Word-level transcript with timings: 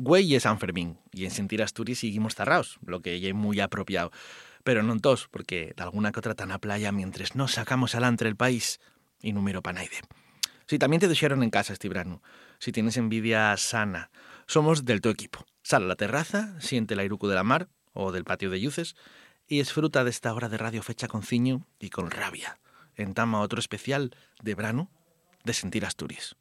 Güey 0.00 0.36
es 0.36 0.44
San 0.44 0.60
Fermín, 0.60 0.96
y 1.10 1.24
en 1.24 1.32
Sentir 1.32 1.60
Asturias 1.60 1.98
seguimos 1.98 2.36
cerrados, 2.36 2.78
lo 2.86 3.02
que 3.02 3.16
es 3.16 3.34
muy 3.34 3.58
apropiado. 3.58 4.12
Pero 4.62 4.86
non 4.86 5.02
tos, 5.02 5.26
porque 5.26 5.74
de 5.74 5.82
alguna 5.82 6.14
que 6.14 6.22
otra 6.22 6.38
tan 6.38 6.54
a 6.54 6.62
playa 6.62 6.94
mientras 6.94 7.34
nos 7.34 7.58
sacamos 7.58 7.98
alantre 7.98 8.30
el 8.30 8.38
país 8.38 8.78
y 9.18 9.34
número 9.34 9.58
panaide. 9.58 9.98
Si 10.70 10.78
también 10.78 11.02
te 11.02 11.10
dejaron 11.10 11.42
en 11.42 11.50
casa 11.50 11.74
este 11.74 11.90
verano, 11.90 12.22
si 12.62 12.70
tienes 12.70 12.94
envidia 12.94 13.50
sana, 13.58 14.14
somos 14.46 14.86
del 14.86 15.02
tu 15.02 15.10
equipo. 15.10 15.42
Sal 15.66 15.82
a 15.82 15.90
la 15.90 15.98
terraza, 15.98 16.54
siente 16.62 16.94
el 16.94 17.00
airuco 17.02 17.26
de 17.26 17.34
la 17.34 17.42
mar 17.42 17.66
o 17.90 18.12
del 18.14 18.22
patio 18.22 18.54
de 18.54 18.60
yuces 18.62 18.94
y 19.50 19.58
disfruta 19.58 20.04
de 20.04 20.14
esta 20.14 20.30
hora 20.32 20.48
de 20.48 20.62
radio 20.62 20.80
fecha 20.86 21.08
con 21.08 21.26
ciño 21.26 21.66
y 21.80 21.90
con 21.90 22.12
rabia. 22.12 22.60
Entama 22.94 23.40
otro 23.42 23.58
especial 23.58 24.14
de 24.44 24.54
verano 24.54 24.92
de 25.42 25.54
Sentir 25.54 25.84
Asturias. 25.84 26.36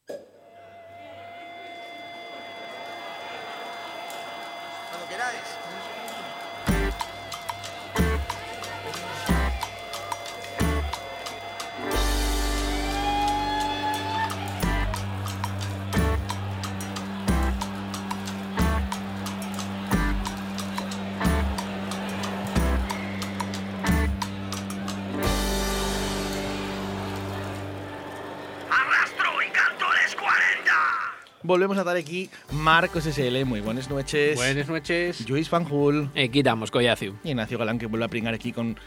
Volvemos 31.48 31.78
a 31.78 31.80
estar 31.80 31.96
aquí 31.96 32.30
Marcos 32.52 33.06
SL, 33.06 33.46
muy 33.46 33.62
buenas 33.62 33.90
noches. 33.90 34.36
Buenas 34.36 34.68
noches. 34.68 35.30
Luis 35.30 35.48
Fanjul 35.48 36.10
Eh, 36.14 36.28
quitamos, 36.28 36.72
Collacio. 36.72 37.16
y 37.24 37.30
Ignacio 37.30 37.58
Galán 37.58 37.80
que 37.80 37.86
vuelve 37.86 38.04
a 38.06 38.10
pringar 38.10 38.34
aquí 38.34 38.52
con 38.52 38.78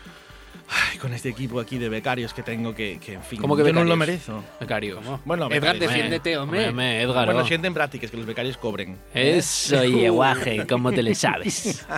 ay, 0.68 0.98
con 0.98 1.14
este 1.14 1.30
equipo 1.30 1.58
aquí 1.58 1.78
de 1.78 1.88
becarios 1.88 2.34
que 2.34 2.42
tengo 2.42 2.74
que, 2.74 2.98
que 3.02 3.14
en 3.14 3.22
fin, 3.22 3.40
¿Cómo 3.40 3.56
que 3.56 3.62
yo 3.64 3.72
no 3.72 3.82
lo 3.84 3.96
becarios? 3.96 4.28
merezo. 4.28 4.44
Becario. 4.60 4.96
¿Cómo? 4.96 5.20
Bueno, 5.24 5.46
Edgar, 5.46 5.60
becarios. 5.74 5.88
defiéndete, 5.90 6.36
hombre. 6.36 6.68
Hombre, 6.68 7.00
Edgar. 7.00 7.24
Bueno, 7.24 7.46
sienten 7.46 7.72
prácticas 7.72 8.10
que 8.10 8.18
los 8.18 8.26
becarios 8.26 8.58
cobren. 8.58 8.98
Eso, 9.14 9.78
guaje, 10.12 10.66
¿cómo 10.68 10.92
te 10.92 11.02
le 11.02 11.14
sabes? 11.14 11.86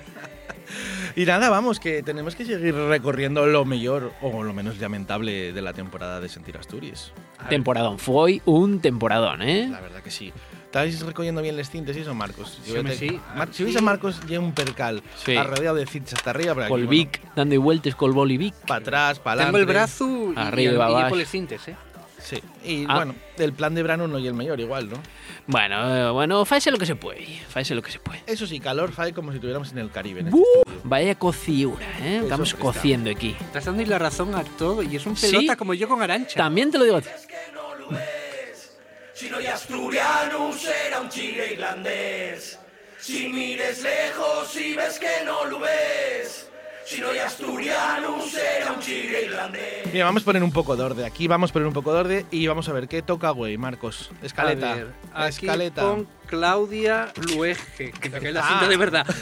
Y 1.15 1.27
nada, 1.27 1.51
vamos, 1.51 1.79
que 1.79 2.03
tenemos 2.03 2.35
que 2.35 2.47
seguir 2.47 2.75
recorriendo 2.75 3.45
lo 3.45 3.67
mejor 3.67 4.15
o 4.23 4.43
lo 4.43 4.55
menos 4.55 4.79
lamentable 4.79 5.53
de 5.53 5.61
la 5.61 5.75
temporada 5.75 6.21
de 6.21 6.31
Sentir 6.31 6.57
Asturias. 6.57 7.13
temporadón. 7.51 7.99
Fue 7.99 8.41
un 8.47 8.81
temporadón, 8.81 9.43
¿eh? 9.43 9.69
La 9.71 9.81
verdad 9.83 10.03
que 10.03 10.11
sí. 10.11 10.33
¿Estáis 10.73 11.03
recogiendo 11.03 11.43
bien 11.43 11.55
las 11.55 11.69
cintas 11.69 11.95
y 11.99 12.01
eso, 12.01 12.15
Marcos? 12.15 12.59
Sí, 12.65 12.73
te- 12.73 12.97
sí. 12.97 13.21
Mar- 13.37 13.51
si 13.53 13.63
veis 13.63 13.77
a 13.77 13.83
Marcos, 13.83 14.19
lleva 14.27 14.43
un 14.43 14.53
percal 14.55 15.03
Sí. 15.23 15.37
arrodeado 15.37 15.77
de 15.77 15.85
cintas 15.85 16.15
hasta 16.15 16.31
arriba. 16.31 16.53
aquí, 16.53 16.61
Col 16.61 16.69
bueno, 16.87 16.89
Vic, 16.89 17.21
dando 17.37 17.61
vueltas 17.61 17.95
col 17.95 18.13
bolivic. 18.13 18.55
Para 18.67 18.81
atrás, 18.81 19.19
para 19.19 19.45
Tengo 19.45 19.59
el 19.59 19.67
brazo 19.67 20.33
y, 20.35 20.39
Arriba, 20.39 20.73
y, 20.73 20.77
y 20.77 20.81
abajo. 20.81 21.09
por 21.11 21.19
les 21.19 21.29
cintes, 21.31 21.69
¿eh? 21.69 21.77
Sí. 22.19 22.39
Y 22.65 22.87
Ah. 22.89 22.95
bueno, 22.97 23.15
el 23.37 23.53
plan 23.53 23.75
de 23.75 23.83
verano 23.83 24.09
no 24.09 24.19
y 24.19 24.27
el 24.27 24.33
mayor 24.33 24.61
igual, 24.61 24.89
¿no? 24.89 24.97
Bueno, 25.47 25.95
eh, 25.95 26.11
bueno, 26.11 26.43
faise 26.47 26.71
lo 26.71 26.79
que 26.79 26.87
se 26.87 26.97
puede. 26.97 27.27
Faise 27.51 27.75
lo 27.75 27.83
que 27.83 27.91
se 27.93 27.99
puede. 27.99 28.23
Eso 28.27 28.47
sí, 28.47 28.59
calor 28.59 28.93
fae 28.93 29.13
como 29.13 29.31
si 29.33 29.37
estuviéramos 29.37 29.73
en 29.73 29.79
el 29.79 29.91
Caribe. 29.91 30.21
en 30.21 30.29
este. 30.29 30.41
Vaya 30.85 31.15
cociura, 31.17 31.85
¿eh? 32.01 32.15
Eso 32.17 32.23
Estamos 32.25 32.49
que 32.55 32.57
está. 32.57 32.63
cociendo 32.73 33.11
aquí. 33.11 33.37
Estás 33.41 33.67
dando 33.67 33.85
la 33.85 33.99
razón 33.99 34.35
a 34.35 34.43
todo 34.43 34.83
y 34.83 34.97
es 34.97 35.05
un 35.05 35.17
¿Sí? 35.19 35.27
pelota 35.33 35.55
como 35.57 35.75
yo 35.75 35.87
con 35.87 36.01
Arancha. 36.01 36.37
También 36.39 36.71
te 36.71 36.79
lo 36.79 36.85
digo 36.85 36.99
a 39.23 39.29
ti. 39.29 39.29
Si 39.29 39.31
no 39.31 39.39
hay 39.39 39.47
asturiano, 39.47 40.53
será 40.53 41.01
un 41.01 41.09
chile 41.09 41.53
irlandés. 41.53 42.59
Si 42.99 43.29
mires 43.29 43.83
lejos 43.83 44.57
y 44.57 44.75
ves 44.75 44.99
que 44.99 45.25
no 45.25 45.45
lo 45.45 45.59
ves. 45.59 46.52
Si 46.93 47.01
no 47.01 47.09
hay 47.09 47.19
asturiano, 47.21 48.21
será 48.21 48.73
un 48.73 48.81
chile 48.81 49.23
irlandés. 49.25 49.91
Mira, 49.91 50.05
vamos 50.05 50.23
a 50.23 50.25
poner 50.27 50.43
un 50.43 50.53
poco 50.53 50.77
de 50.77 50.83
orden. 50.85 51.07
Aquí 51.07 51.27
vamos 51.27 51.49
a 51.49 51.53
poner 51.55 51.67
un 51.69 51.73
poco 51.73 51.93
de 51.95 52.01
orden 52.01 52.27
y 52.31 52.47
vamos 52.47 52.69
a 52.69 52.73
ver 52.75 52.87
qué 52.87 53.01
toca, 53.01 53.31
güey, 53.31 53.57
Marcos. 53.57 54.11
Escaleta. 54.23 54.73
A 54.73 54.75
ver, 54.77 54.89
aquí 55.15 55.47
escaleta. 55.47 55.81
pon 55.83 56.07
Claudia 56.27 57.13
Luege, 57.35 57.93
que 57.93 58.11
cae 58.11 58.33
la 58.33 58.41
Ah. 58.41 58.49
cinta 58.49 58.69
de 58.69 58.77
verdad. 58.77 59.07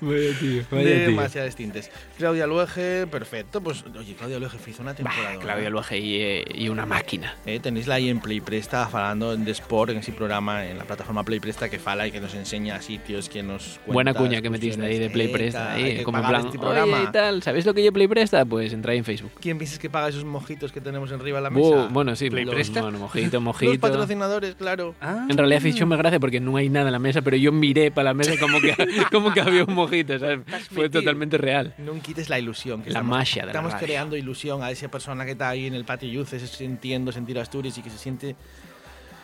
Vaya 0.00 0.38
tío, 0.38 0.64
Demasiadas 0.70 1.54
tintes. 1.56 1.90
Claudia 2.18 2.46
Luege, 2.46 3.06
perfecto. 3.06 3.60
Pues, 3.60 3.84
oye, 3.98 4.14
Claudia 4.14 4.38
Luege 4.38 4.58
hizo 4.68 4.82
una 4.82 4.94
temporada. 4.94 5.38
Claudia 5.38 5.70
Luege 5.70 5.98
y, 5.98 6.20
eh, 6.20 6.44
y 6.54 6.68
una 6.68 6.86
máquina. 6.86 7.36
Eh, 7.46 7.60
tenéisla 7.60 7.96
ahí 7.96 8.08
en 8.08 8.20
Play 8.20 8.40
Presta, 8.40 8.88
falando 8.88 9.36
de 9.36 9.50
Sport, 9.52 9.90
en 9.92 9.98
ese 9.98 10.12
programa, 10.12 10.64
en 10.66 10.78
la 10.78 10.84
plataforma 10.84 11.22
Play 11.24 11.40
Presta, 11.40 11.68
que 11.68 11.78
fala 11.78 12.06
y 12.06 12.12
que 12.12 12.20
nos 12.20 12.34
enseña 12.34 12.80
sitios, 12.82 13.28
que 13.28 13.42
nos 13.42 13.78
cuenta 13.84 13.92
Buena 13.92 14.14
cuña 14.14 14.42
que 14.42 14.50
metiste 14.50 14.84
ahí 14.84 14.91
de 14.98 15.10
Play. 15.10 15.28
Presta. 15.28 15.72
Ahí, 15.74 16.02
como 16.02 16.18
en 16.18 16.26
plan, 16.26 16.46
este 16.46 16.58
programa. 16.58 16.96
oye 16.98 17.06
y 17.08 17.12
tal, 17.12 17.42
¿sabéis 17.42 17.66
lo 17.66 17.74
que 17.74 17.84
yo 17.84 17.92
Play 17.92 18.08
Presta? 18.08 18.44
Pues 18.44 18.72
entra 18.72 18.94
en 18.94 19.04
Facebook. 19.04 19.32
¿Quién 19.40 19.58
piensas 19.58 19.78
que 19.78 19.88
paga 19.90 20.08
esos 20.08 20.24
mojitos 20.24 20.72
que 20.72 20.80
tenemos 20.80 21.10
arriba 21.12 21.38
de 21.38 21.42
la 21.44 21.50
mesa? 21.50 21.88
bueno, 21.90 22.14
sí, 22.16 22.30
¿Play 22.30 22.44
los- 22.44 22.54
Presta? 22.54 22.82
bueno, 22.82 22.98
mojito, 22.98 23.30
Los 23.36 23.42
mojito. 23.42 23.80
patrocinadores, 23.80 24.54
claro. 24.54 24.94
Ah. 25.00 25.26
En 25.28 25.36
realidad 25.36 25.60
fichó 25.60 25.86
me 25.86 25.96
gracia 25.96 26.18
porque 26.20 26.40
no 26.40 26.56
hay 26.56 26.68
nada 26.68 26.86
en 26.86 26.92
la 26.92 26.98
mesa, 26.98 27.22
pero 27.22 27.36
yo 27.36 27.52
miré 27.52 27.90
para 27.90 28.10
la 28.10 28.14
mesa 28.14 28.32
como 28.40 28.60
que, 28.60 28.74
como 29.12 29.32
que 29.32 29.40
había 29.40 29.64
un 29.64 29.74
mojito, 29.74 30.18
¿sabes? 30.18 30.40
Fue 30.70 30.84
metido. 30.84 31.00
totalmente 31.02 31.38
real. 31.38 31.74
No 31.78 31.92
quites 32.00 32.28
la 32.28 32.38
ilusión. 32.38 32.82
Que 32.82 32.90
La 32.90 32.98
estamos, 33.00 33.10
magia 33.18 33.42
de 33.42 33.46
la 33.46 33.52
Estamos 33.52 33.72
radio. 33.72 33.86
creando 33.86 34.16
ilusión 34.16 34.62
a 34.62 34.70
esa 34.70 34.88
persona 34.88 35.24
que 35.24 35.32
está 35.32 35.48
ahí 35.48 35.66
en 35.66 35.74
el 35.74 35.84
patio 35.84 36.08
Yuces, 36.08 36.42
sintiendo 36.50 37.12
sentir 37.12 37.38
Asturias 37.38 37.76
y 37.78 37.82
que 37.82 37.90
se 37.90 37.98
siente 37.98 38.36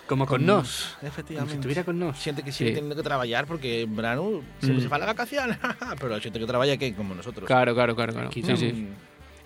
Como 0.08 0.26
con 0.26 0.44
nos. 0.46 0.96
Como 0.98 1.08
Efectivamente. 1.08 1.52
si 1.52 1.58
estuviera 1.58 1.84
con 1.84 1.98
nos. 1.98 2.18
Siente 2.18 2.42
que 2.42 2.50
sigue 2.50 2.70
Sí. 2.70 2.74
teniendo 2.74 2.96
que 2.96 3.02
trabajar 3.02 3.46
porque 3.46 3.82
en 3.82 3.94
verano 3.94 4.42
siempre 4.58 4.80
Mm. 4.80 4.82
se 4.82 4.88
fa 4.88 4.98
la 4.98 5.06
vacación. 5.06 5.56
Pero 6.00 6.20
siente 6.20 6.40
que 6.40 6.46
trabaja 6.46 6.76
que 6.76 6.94
como 6.94 7.14
nosotros. 7.14 7.46
Claro, 7.46 7.74
claro, 7.74 7.94
claro. 7.94 8.12
claro. 8.12 8.28
Aquí 8.28 8.42
Sí, 8.42 8.56
sí. 8.56 8.88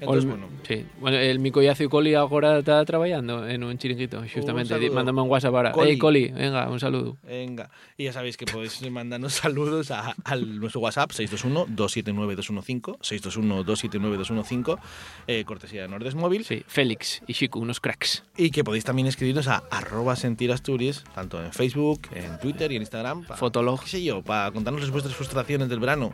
Entonces, 0.02 0.24
bueno. 0.28 0.48
sí. 0.66 0.84
Bueno, 1.00 1.16
el 1.16 1.38
mi 1.38 1.50
collazo 1.50 1.88
Coli 1.88 2.14
ahora 2.14 2.58
está 2.58 2.84
trabajando 2.84 3.48
en 3.48 3.62
un 3.64 3.78
chiringuito, 3.78 4.22
justamente. 4.32 4.74
saludo. 4.74 4.92
Mándame 4.94 5.22
un 5.22 5.30
WhatsApp 5.30 5.54
ahora. 5.54 5.72
Coli. 5.72 5.90
Hey, 5.90 5.98
Coli, 5.98 6.28
venga, 6.28 6.68
un 6.68 6.78
saludo. 6.80 7.16
Venga, 7.22 7.70
y 7.96 8.04
ya 8.04 8.12
sabéis 8.12 8.36
que 8.36 8.44
podéis 8.46 8.82
mandarnos 8.90 9.32
saludos 9.42 9.90
a, 9.90 10.14
al 10.24 10.58
nuestro 10.60 10.80
WhatsApp 10.80 11.10
621-279-215, 11.12 12.98
621-279-215, 13.00 14.78
eh, 15.26 15.44
cortesía 15.44 15.82
de 15.82 15.88
Nordes 15.88 16.14
Móvil, 16.14 16.44
Sí, 16.44 16.62
Félix 16.66 17.22
y 17.26 17.34
Chico, 17.34 17.58
unos 17.58 17.80
cracks. 17.80 18.24
y 18.36 18.50
que 18.50 18.64
podéis 18.64 18.84
también 18.84 19.06
escribirnos 19.08 19.48
a 19.48 19.62
arroba 19.70 20.16
sentir 20.16 20.52
Asturias, 20.52 21.04
tanto 21.14 21.42
en 21.42 21.52
Facebook, 21.52 22.02
en 22.14 22.38
Twitter 22.38 22.72
y 22.72 22.76
en 22.76 22.82
Instagram, 22.82 23.24
Fotolog. 23.36 23.80
qué 23.82 23.88
sé 23.88 24.02
yo, 24.02 24.22
para 24.22 24.50
contarnos 24.50 24.90
vuestras 24.90 25.14
frustraciones 25.14 25.68
del 25.68 25.80
verano, 25.80 26.12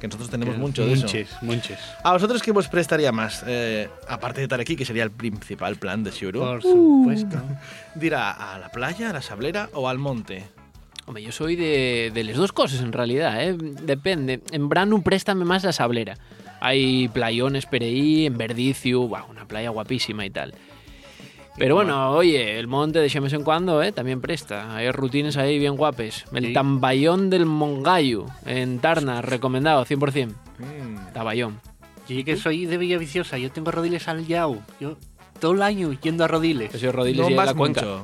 que 0.00 0.06
nosotros 0.08 0.28
tenemos 0.30 0.56
mucho 0.58 0.84
de 0.84 0.92
eso. 0.92 1.02
Munches, 1.02 1.28
munches. 1.42 1.78
¿A 2.04 2.12
vosotros 2.12 2.42
qué 2.42 2.50
os 2.50 2.68
prestaría 2.68 3.12
más? 3.12 3.42
Eh, 3.46 3.88
aparte 4.08 4.38
de 4.40 4.44
estar 4.44 4.60
aquí, 4.60 4.76
que 4.76 4.84
sería 4.84 5.02
el 5.04 5.10
principal 5.10 5.76
plan 5.76 6.04
de 6.04 6.10
Shuru, 6.10 6.40
Por 6.40 6.62
supuesto. 6.62 7.38
dirá 7.94 8.30
a 8.30 8.58
la 8.58 8.70
playa, 8.70 9.10
a 9.10 9.12
la 9.12 9.22
sablera 9.22 9.70
o 9.72 9.88
al 9.88 9.98
monte. 9.98 10.44
Hombre, 11.06 11.22
yo 11.22 11.30
soy 11.32 11.56
de, 11.56 12.10
de 12.12 12.24
las 12.24 12.36
dos 12.36 12.52
cosas 12.52 12.80
en 12.80 12.92
realidad, 12.92 13.42
¿eh? 13.42 13.56
Depende. 13.56 14.40
En 14.50 14.68
Branu 14.68 15.02
préstame 15.02 15.44
más 15.44 15.62
la 15.64 15.72
sablera. 15.72 16.18
Hay 16.60 17.08
playones 17.08 17.66
Pereí, 17.66 18.26
en 18.26 18.36
Verdicio, 18.36 19.02
buah, 19.06 19.24
una 19.30 19.46
playa 19.46 19.70
guapísima 19.70 20.26
y 20.26 20.30
tal. 20.30 20.54
Pero 21.58 21.74
bueno, 21.74 22.10
oye, 22.10 22.58
el 22.58 22.66
monte 22.66 22.98
de 23.00 23.08
vez 23.20 23.32
en 23.32 23.42
cuando, 23.42 23.82
¿eh? 23.82 23.90
También 23.92 24.20
presta. 24.20 24.76
Hay 24.76 24.90
rutines 24.90 25.36
ahí 25.38 25.58
bien 25.58 25.76
guapes. 25.76 26.24
El 26.34 26.46
Sí. 26.46 26.52
Tambayón 26.52 27.30
del 27.30 27.46
Mongallo, 27.46 28.26
en 28.44 28.78
Tarna, 28.78 29.22
recomendado, 29.22 29.84
100%. 29.86 30.34
Mm. 30.58 31.12
Tabayón. 31.14 31.60
Yo 32.08 32.24
que 32.24 32.36
soy 32.36 32.66
de 32.66 32.76
Villa 32.76 32.98
Viciosa, 32.98 33.38
yo 33.38 33.50
tengo 33.50 33.70
rodiles 33.70 34.06
al 34.06 34.26
Yao. 34.26 34.58
Yo 34.80 34.96
todo 35.40 35.52
el 35.52 35.62
año 35.62 35.92
yendo 36.00 36.24
a 36.24 36.28
rodiles. 36.28 36.74
Ese 36.74 36.92
Rodiles 36.92 37.22
No 37.26 37.30
y 37.30 37.34
vas 37.34 37.46
la 37.46 37.54
cuenca. 37.54 37.80
mucho. 37.80 38.02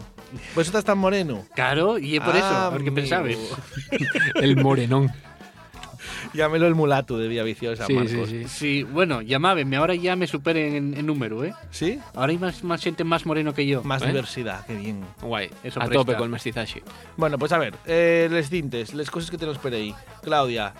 Pues 0.54 0.66
estás 0.66 0.84
tan 0.84 0.96
moreno. 0.96 1.44
Claro, 1.54 1.98
y 1.98 2.16
es 2.16 2.22
por 2.22 2.34
Ah, 2.34 2.38
eso, 2.38 2.70
porque 2.72 2.88
amigo. 2.88 2.94
pensabas. 2.94 3.36
El 4.36 4.56
morenón. 4.56 5.10
Llámelo 6.34 6.66
el 6.66 6.74
mulato 6.74 7.19
de 7.19 7.28
Vía 7.28 7.42
Viciosa, 7.42 7.86
Sí, 7.86 7.92
sí, 7.92 7.98
Marcos. 8.16 8.28
sí. 8.28 8.45
Sí, 8.48 8.83
bueno, 8.83 9.22
llamábenme, 9.22 9.77
ahora 9.77 9.95
ya 9.95 10.16
me 10.16 10.27
superen 10.27 10.74
en, 10.74 10.95
en 10.97 11.07
número, 11.07 11.45
¿eh? 11.45 11.54
¿Sí? 11.71 11.98
Ahora 12.15 12.30
hay 12.33 12.39
más, 12.39 12.63
más 12.65 12.83
gente 12.83 13.04
más 13.04 13.27
moreno 13.27 13.53
que 13.54 13.66
yo. 13.66 13.83
Más 13.83 14.03
¿Eh? 14.03 14.07
diversidad, 14.07 14.65
qué 14.66 14.74
bien. 14.77 15.04
Guay. 15.21 15.51
Eso 15.63 15.80
a 15.80 15.84
presta. 15.86 16.04
tope 16.04 16.15
con 16.15 16.24
el 16.24 16.30
mestizaje. 16.30 16.83
Bueno, 17.16 17.39
pues 17.39 17.53
a 17.53 17.59
ver, 17.59 17.74
eh, 17.86 18.28
les 18.30 18.48
tintes, 18.51 18.95
les 18.95 19.10
cosas 19.10 19.30
que 19.30 19.39
tenemos 19.39 19.59
por 19.59 19.72
ahí. 19.72 19.95
Claudia. 20.22 20.72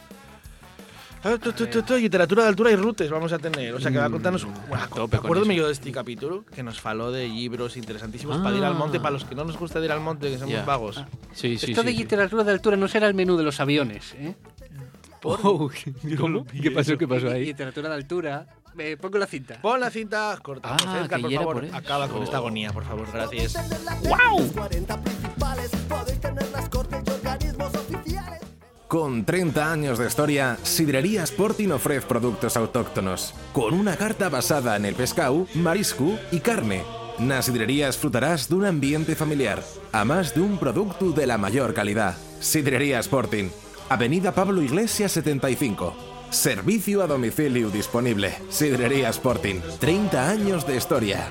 Ah, 1.25 1.37
tu, 1.41 1.53
tu, 1.53 1.69
tu, 1.69 1.83
tu, 1.83 1.95
literatura 1.97 2.43
de 2.43 2.49
altura 2.49 2.73
y 2.73 2.75
rutes 2.75 3.09
vamos 3.09 3.33
a 3.33 3.39
tener. 3.39 3.73
O 3.75 3.79
sea, 3.81 3.93
que 3.93 3.99
va 3.99 4.07
a 4.07 4.11
contarnos. 4.11 4.45
Bueno, 4.69 4.89
tope 4.93 5.19
eso. 5.19 5.53
yo 5.53 5.67
de 5.69 5.73
este 5.73 5.93
capítulo 5.93 6.45
que 6.53 6.65
nos 6.65 6.81
faló 6.81 7.13
de 7.13 7.29
libros 7.29 7.77
interesantísimos 7.77 8.39
para 8.39 8.57
ir 8.57 8.65
al 8.65 8.75
monte, 8.75 8.99
para 8.99 9.13
los 9.13 9.25
que 9.25 9.37
no 9.37 9.45
nos 9.45 9.57
gusta 9.57 9.79
ir 9.85 9.93
al 9.93 10.01
monte, 10.01 10.29
que 10.33 10.39
somos 10.39 10.53
Ya. 10.53 10.65
vagos. 10.65 10.97
Sí, 11.33 11.57
sí, 11.59 11.71
Esto 11.71 11.83
sí, 11.83 11.87
de 11.87 11.93
sí. 11.93 11.99
literatura 11.99 12.43
de 12.43 12.51
altura 12.51 12.77
no 12.77 12.89
será 12.89 13.07
el 13.07 13.15
menú 13.15 13.37
de 13.37 13.45
los 13.45 13.61
aviones, 13.61 14.15
¿eh? 14.19 14.35
Oh, 15.25 15.71
¿Cómo? 16.19 16.45
¿Qué 16.47 16.71
pasó? 16.71 16.99
¿Qué 16.99 17.07
pasó 17.07 17.29
ahí? 17.29 17.47
Literatura 17.47 17.89
de 17.89 17.95
altura. 17.95 18.47
Me 18.75 18.97
pongo 18.97 19.19
la 19.19 19.27
cinta. 19.27 19.61
Pon 19.61 19.79
la 19.81 19.91
cinta, 19.91 20.39
cortamos. 20.43 20.83
Ah, 20.87 21.03
Edgar, 21.05 21.21
por 21.21 21.33
favor, 21.33 21.55
por 21.57 21.65
eso. 21.65 21.77
acaba 21.77 22.09
con 22.09 22.23
esta 22.23 22.39
agonía, 22.39 22.73
por 22.73 22.85
favor, 22.85 23.07
gracias. 23.13 23.55
¡Wow! 24.05 24.51
40 24.53 25.03
principales 25.03 25.71
podéis 25.89 26.21
tener 26.21 26.49
la 26.51 26.63
Con 28.93 29.25
30 29.25 29.73
años 29.73 29.99
de 29.99 30.07
historia, 30.07 30.59
Sidrería 30.63 31.23
Sporting 31.23 31.71
ofrece 31.71 32.07
productos 32.07 32.59
autóctonos, 32.59 33.33
con 33.55 33.73
una 33.73 33.97
carta 33.97 34.29
basada 34.29 34.77
en 34.77 34.85
el 34.85 34.95
pescado, 34.95 35.47
marisco 35.55 36.19
y 36.31 36.41
carne. 36.41 36.83
Nas 37.19 37.47
sidrerías 37.47 37.97
frutarás 37.97 38.49
d'un 38.49 38.67
ambiente 38.67 39.17
familiar, 39.17 39.63
a 39.93 40.05
más 40.05 40.35
de 40.35 40.43
un 40.43 40.59
producto 40.59 41.13
de 41.13 41.27
la 41.27 41.39
mayor 41.39 41.73
calidad. 41.73 42.17
Sidrería 42.41 42.99
Sporting, 43.01 43.49
Avenida 43.89 44.33
Pablo 44.33 44.63
Iglesias 44.63 45.13
75. 45.13 45.95
Servicio 46.31 47.03
a 47.03 47.07
domicilio 47.07 47.71
disponible. 47.71 48.35
Sidrería 48.49 49.11
Sporting, 49.11 49.61
30 49.79 50.29
años 50.29 50.67
de 50.67 50.77
historia. 50.77 51.31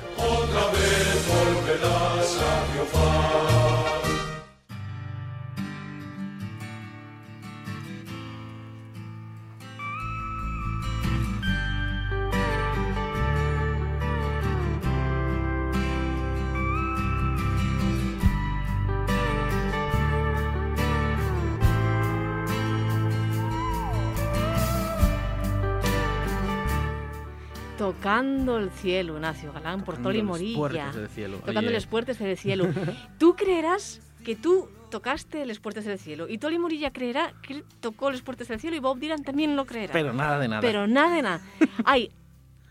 Tocando 27.82 28.60
el 28.60 28.70
cielo, 28.70 29.16
Ignacio 29.16 29.52
Galán, 29.52 29.84
por 29.84 29.96
Toli 29.98 30.20
Tocando 30.20 30.38
los 30.38 30.56
Morilla. 30.56 30.92
del 30.92 31.10
cielo. 31.10 31.38
Tocando 31.38 31.62
Oye. 31.62 31.72
los 31.72 31.88
puertos 31.88 32.20
del 32.20 32.38
cielo. 32.38 32.68
¿Tú 33.18 33.36
creerás 33.36 34.02
que 34.24 34.36
tú 34.36 34.70
tocaste 34.92 35.48
los 35.48 35.60
puertos 35.60 35.86
del 35.86 35.98
cielo? 35.98 36.30
Y 36.30 36.38
Toli 36.38 36.60
Morilla 36.60 36.94
creerá 36.94 37.34
que 37.42 37.54
él 37.54 37.66
tocó 37.80 38.12
los 38.12 38.22
puertos 38.22 38.50
del 38.50 38.60
cielo 38.60 38.76
y 38.76 38.80
Bob 38.80 39.00
Dylan 39.00 39.24
también 39.24 39.56
lo 39.56 39.66
creerá. 39.66 39.94
Pero 39.94 40.14
nada 40.14 40.38
de 40.38 40.48
nada. 40.48 40.62
Pero 40.62 40.86
nada 40.86 41.16
de 41.16 41.22
nada. 41.24 41.42
Hay 41.86 42.12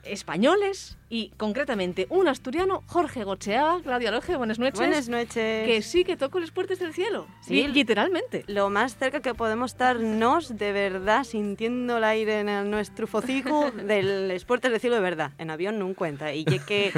españoles 0.04 0.96
y 1.10 1.30
concretamente 1.36 2.06
un 2.08 2.28
asturiano, 2.28 2.84
Jorge 2.86 3.24
Gocheaga, 3.24 3.80
Claudia 3.82 4.10
Loge, 4.12 4.36
buenas 4.36 4.58
noches. 4.60 4.78
Buenas 4.78 5.08
noches. 5.08 5.66
Que 5.66 5.82
sí 5.82 6.04
que 6.04 6.16
tocó 6.16 6.38
los 6.38 6.52
puertos 6.52 6.78
del 6.78 6.94
cielo. 6.94 7.26
Sí. 7.40 7.54
Li- 7.54 7.68
literalmente. 7.68 8.44
Lo 8.46 8.70
más 8.70 8.96
cerca 8.96 9.20
que 9.20 9.34
podemos 9.34 9.72
estar 9.72 9.98
nos 9.98 10.56
de 10.56 10.70
verdad 10.72 11.24
sintiendo 11.24 11.98
el 11.98 12.04
aire 12.04 12.40
en 12.40 12.48
el- 12.48 12.70
nuestro 12.70 13.06
focico 13.08 13.70
del 13.72 14.30
Esportes 14.30 14.70
de 14.70 14.78
Cielo 14.78 14.94
de 14.96 15.02
verdad. 15.02 15.32
En 15.38 15.50
avión 15.50 15.78
no 15.80 15.92
cuenta. 15.94 16.32
Y 16.32 16.44
que 16.44 16.92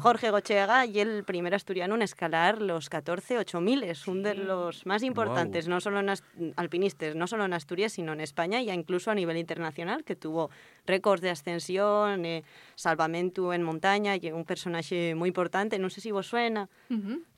Jorge 0.00 0.30
Gochega 0.30 0.84
y 0.84 1.00
el 1.00 1.24
primer 1.24 1.54
asturiano 1.54 1.94
en 1.94 2.02
escalar 2.02 2.60
los 2.60 2.90
14 2.90 3.38
8000 3.38 3.82
es 3.84 4.06
uno 4.06 4.20
de 4.28 4.34
los 4.34 4.84
más 4.84 5.02
importantes, 5.02 5.68
no 5.68 5.80
solo 5.80 6.00
en 6.00 6.12
alpinistas, 6.56 7.14
no 7.16 7.26
solo 7.26 7.46
en 7.46 7.54
Asturias, 7.54 7.92
sino 7.94 8.12
en 8.12 8.20
España 8.20 8.60
y 8.60 8.70
incluso 8.70 9.10
a 9.10 9.14
nivel 9.14 9.38
internacional, 9.38 10.04
que 10.04 10.16
tuvo 10.16 10.50
récords 10.86 11.22
de 11.22 11.30
ascensión, 11.30 12.26
eh, 12.26 12.44
salvamento 12.76 13.52
en 13.52 13.62
montaña 13.62 14.16
y 14.16 14.30
un 14.32 14.44
personaje 14.44 15.14
muy 15.14 15.28
importante. 15.28 15.78
No 15.78 15.90
sé 15.90 16.00
si 16.00 16.10
vos 16.10 16.26
suena. 16.26 16.68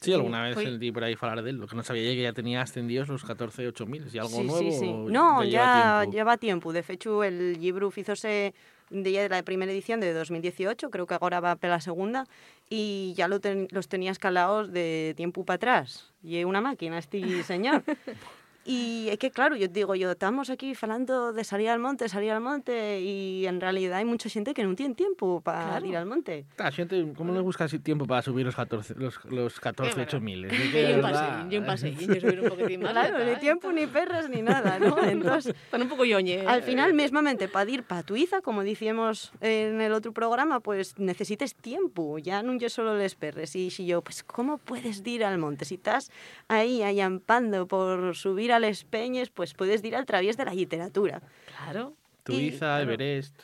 Sí, 0.00 0.12
alguna 0.12 0.42
vez 0.42 0.56
Foi- 0.56 0.64
sentí 0.64 0.92
por 0.92 1.04
ahí 1.04 1.16
hablar 1.20 1.42
de 1.42 1.50
él. 1.50 1.56
Lo 1.56 1.66
que 1.66 1.76
no 1.76 1.82
sabía 1.82 2.02
yo 2.04 2.10
que 2.16 2.22
ya 2.22 2.32
tenía 2.32 2.62
ascendidos 2.62 3.08
los 3.08 3.24
14 3.24 3.66
8000. 3.68 4.04
¿Y 4.12 4.18
algo 4.18 4.30
sí, 4.30 4.42
nuevo? 4.44 4.58
Sí, 4.58 4.72
sí. 4.72 4.92
No, 4.92 5.42
ya 5.44 5.50
ya 5.50 5.50
lleva 5.50 6.00
tiempo? 6.00 6.12
lleva 6.16 6.36
tiempo. 6.36 6.72
De 6.72 6.84
hecho, 6.88 7.24
el 7.24 7.60
libro 7.60 7.90
fízose 7.90 8.54
de 8.90 9.28
la 9.28 9.42
primera 9.42 9.72
edición 9.72 9.98
de 9.98 10.12
2018, 10.12 10.90
creo 10.90 11.06
que 11.06 11.14
ahora 11.20 11.40
va 11.40 11.56
para 11.56 11.74
la 11.74 11.80
segunda, 11.80 12.24
y 12.70 13.14
ya 13.16 13.26
lo 13.26 13.40
ten- 13.40 13.66
los 13.72 13.88
tenía 13.88 14.12
escalados 14.12 14.72
de 14.72 15.12
tiempo 15.16 15.44
para 15.44 15.56
atrás. 15.56 16.12
Y 16.22 16.44
una 16.44 16.60
máquina 16.60 16.98
este 16.98 17.42
señor. 17.42 17.82
Y 18.68 19.08
es 19.10 19.18
que, 19.18 19.30
claro, 19.30 19.54
yo 19.54 19.68
digo, 19.68 19.94
yo 19.94 20.10
estamos 20.10 20.50
aquí 20.50 20.72
hablando 20.82 21.32
de 21.32 21.44
salir 21.44 21.68
al 21.68 21.78
monte, 21.78 22.08
salir 22.08 22.32
al 22.32 22.40
monte, 22.40 23.00
y 23.00 23.46
en 23.46 23.60
realidad 23.60 23.98
hay 23.98 24.04
mucha 24.04 24.28
gente 24.28 24.54
que 24.54 24.64
no 24.64 24.74
tiene 24.74 24.94
tiempo 24.96 25.40
para 25.40 25.68
Claro. 25.68 25.86
ir 25.86 25.96
al 25.96 26.06
monte. 26.06 26.46
Ah, 26.58 26.72
gente, 26.72 27.12
¿Cómo 27.16 27.32
le 27.32 27.40
buscas 27.40 27.74
tiempo 27.84 28.06
para 28.06 28.22
subir 28.22 28.44
los 28.44 28.56
14, 28.56 28.94
los, 28.96 29.24
los 29.26 29.60
14 29.60 29.92
bueno. 29.94 30.02
8000? 30.08 30.44
Es 30.46 30.52
Y 30.52 30.70
que, 30.72 30.84
un 30.86 31.02
verdad, 31.02 31.02
paseo, 31.12 31.52
y 31.52 31.56
un 31.58 31.66
paseo, 31.66 31.90
y 31.92 32.06
yo 32.06 32.20
subir 32.20 32.40
un 32.40 32.48
poquitín 32.48 32.82
más. 32.82 32.90
Claro, 32.92 33.24
ni 33.24 33.36
tiempo, 33.38 33.70
ni 33.70 33.86
perras, 33.86 34.28
ni 34.28 34.42
nada, 34.42 34.78
¿no? 34.80 34.98
Entonces, 35.02 35.54
Están 35.64 35.82
un 35.82 35.88
poco 35.88 36.04
yoñe. 36.04 36.44
Al 36.46 36.62
final, 36.62 36.92
mismamente, 36.92 37.46
para 37.46 37.70
ir 37.70 37.84
para 37.84 38.02
Tuiza, 38.02 38.40
como 38.40 38.64
decíamos 38.64 39.30
en 39.40 39.80
el 39.80 39.92
otro 39.92 40.12
programa, 40.12 40.58
pues 40.58 40.98
necesites 40.98 41.54
tiempo, 41.54 42.18
ya 42.18 42.42
no 42.42 42.54
yo 42.54 42.68
solo 42.68 42.96
les 42.96 43.14
perres. 43.14 43.54
Y 43.54 43.70
si 43.70 43.86
yo, 43.86 44.02
pues, 44.02 44.24
¿cómo 44.24 44.58
puedes 44.58 45.06
ir 45.06 45.24
al 45.24 45.38
monte? 45.38 45.64
Si 45.64 45.76
estás 45.76 46.10
ahí 46.48 46.82
ayampando 46.82 47.66
por 47.68 48.16
subir 48.16 48.52
a 48.52 48.55
les 48.58 48.84
peñes, 48.84 49.30
pues 49.30 49.54
puedes 49.54 49.82
ir 49.84 49.96
al 49.96 50.06
través 50.06 50.36
de 50.36 50.44
la 50.44 50.54
literatura. 50.54 51.22
Claro. 51.46 51.94
Tuiza, 52.22 52.80
Everest. 52.82 53.40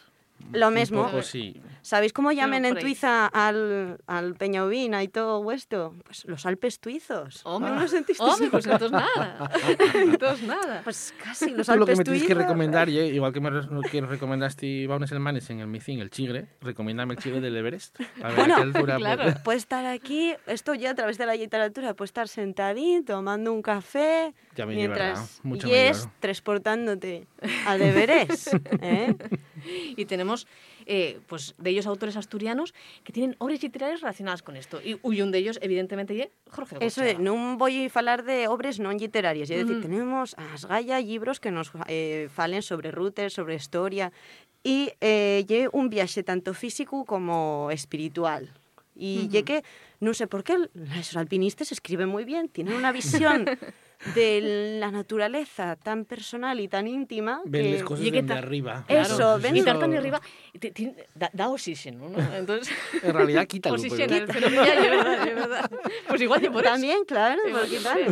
Lo 0.52 0.68
un 0.68 0.74
mismo. 0.74 1.04
poco 1.06 1.22
sí. 1.22 1.60
¿Sabéis 1.82 2.12
cómo 2.12 2.30
llaman 2.30 2.64
en. 2.64 2.76
Tuiza 2.78 3.26
al, 3.26 3.98
al 4.06 4.34
Peñaubina 4.36 5.02
y 5.02 5.08
todo 5.08 5.50
esto? 5.50 5.94
Pues 6.04 6.24
los 6.26 6.46
Alpes 6.46 6.78
tuizos. 6.78 7.40
Hombre, 7.44 7.72
¿No 7.72 7.80
lo 7.80 7.88
sentiste? 7.88 8.22
Hombre, 8.22 8.50
pues 8.50 8.66
entonces 8.66 8.92
nada. 8.92 9.50
entonces 9.94 10.46
nada. 10.46 10.80
Pues 10.84 11.12
casi, 11.22 11.50
los 11.50 11.66
Tú 11.66 11.74
lo 11.74 11.84
que 11.86 11.92
Alpes 11.92 11.98
me 11.98 12.04
tienes 12.04 12.22
que 12.24 12.34
recomendar, 12.34 12.88
y 12.88 12.98
igual 13.00 13.32
que 13.32 13.40
me 13.40 13.50
que 13.90 14.00
recomendaste 14.00 14.86
Baunes 14.86 15.10
Elmanes 15.10 15.50
en 15.50 15.58
el 15.60 15.66
Micín, 15.66 15.98
el 16.00 16.10
Chigre, 16.10 16.46
recomiéndame 16.60 17.14
el 17.14 17.20
Chigre 17.20 17.40
del 17.40 17.56
Everest. 17.56 17.98
A 18.22 18.28
ver 18.28 18.36
Bueno, 18.36 18.54
a 18.54 18.56
qué 18.58 18.62
altura 18.62 18.96
claro. 18.98 19.22
puede- 19.24 19.36
Puede 19.42 19.58
estar 19.58 19.84
aquí, 19.86 20.34
esto 20.46 20.74
ya 20.74 20.90
a 20.90 20.94
través 20.94 21.18
de 21.18 21.26
la 21.26 21.34
literatura, 21.34 21.94
puede 21.94 22.06
estar 22.06 22.28
sentadín, 22.28 23.04
tomando 23.04 23.52
un 23.52 23.60
café, 23.60 24.34
Ya 24.56 24.66
me 24.66 24.76
llevará, 24.76 25.06
mientras 25.06 25.40
mucho 25.42 25.66
y 25.68 25.72
es 25.74 25.96
llevará. 25.98 26.12
transportándote 26.20 27.26
a 27.66 27.76
deberes. 27.76 28.50
¿eh? 28.80 29.14
Y 29.96 30.04
tenemos 30.06 30.46
eh, 30.86 31.20
pues 31.26 31.54
de 31.58 31.70
ellos 31.70 31.86
autores 31.86 32.16
asturianos 32.16 32.74
que 33.04 33.12
tienen 33.12 33.36
obras 33.38 33.62
literarias 33.62 34.00
relacionadas 34.00 34.42
con 34.42 34.56
esto. 34.56 34.80
Y, 34.82 34.98
y 35.02 35.20
un 35.20 35.30
de 35.30 35.38
ellos, 35.38 35.58
evidentemente, 35.62 36.14
é 36.18 36.30
Jorge 36.50 36.76
Eso 36.80 37.02
é, 37.02 37.14
non 37.18 37.56
voy 37.56 37.86
a 37.86 37.90
falar 37.90 38.24
de 38.26 38.48
obras 38.48 38.78
non 38.82 38.98
literarias, 38.98 39.48
é 39.50 39.56
dicir, 39.60 39.78
Ujú. 39.78 39.86
tenemos 39.86 40.34
as 40.38 40.66
Gaia 40.66 40.98
libros 40.98 41.38
que 41.38 41.50
nos 41.50 41.70
eh, 41.86 42.28
falen 42.32 42.62
sobre 42.62 42.90
routes, 42.90 43.32
sobre 43.32 43.54
historia, 43.54 44.10
e 44.62 44.94
eh, 45.02 45.42
lle 45.46 45.66
un 45.74 45.90
viaxe 45.90 46.22
tanto 46.22 46.54
físico 46.54 47.04
como 47.04 47.70
espiritual. 47.74 48.50
Y 48.94 49.28
lle 49.32 49.42
que, 49.42 49.64
non 50.04 50.12
sé 50.12 50.28
por 50.28 50.44
qué, 50.44 50.58
los 50.58 51.16
alpinistas 51.16 51.72
escriben 51.72 52.12
muy 52.12 52.28
bien, 52.28 52.52
tienen 52.52 52.76
una 52.76 52.92
visión 52.92 53.48
de 54.14 54.78
la 54.80 54.90
naturaleza 54.90 55.76
tan 55.76 56.04
personal 56.04 56.58
y 56.60 56.68
tan 56.68 56.86
íntima 56.88 57.40
Ven 57.44 57.62
que... 57.62 57.72
las 57.74 57.82
cosas 57.84 58.04
y 58.06 58.10
que 58.10 58.22
desde 58.22 58.34
ta- 58.34 58.38
arriba. 58.38 58.84
Eso, 58.88 59.16
Claro, 59.16 59.38
ven- 59.40 59.56
Y 59.56 59.60
eso- 59.60 59.78
de 59.78 59.98
arriba 59.98 60.20
te- 60.58 60.70
te- 60.70 61.06
da, 61.14 61.30
da 61.32 61.48
oxígeno, 61.48 62.08
¿no? 62.08 62.18
Entonces, 62.36 62.74
En 63.02 63.12
realidad 63.14 63.46
quítalo. 63.46 63.74
oxígeno, 63.76 64.06
pero- 64.26 64.26
pero 64.32 64.48
ya, 64.50 64.64
es 64.74 64.90
verdad, 64.90 65.28
es 65.28 65.34
verdad. 65.34 65.70
Pues 66.08 66.20
igual 66.20 66.40
que 66.40 66.50
por 66.50 66.62
eso. 66.64 66.72
También, 66.72 67.04
claro, 67.06 67.40
porque 67.52 67.68
que 67.70 67.76
claro. 67.78 68.06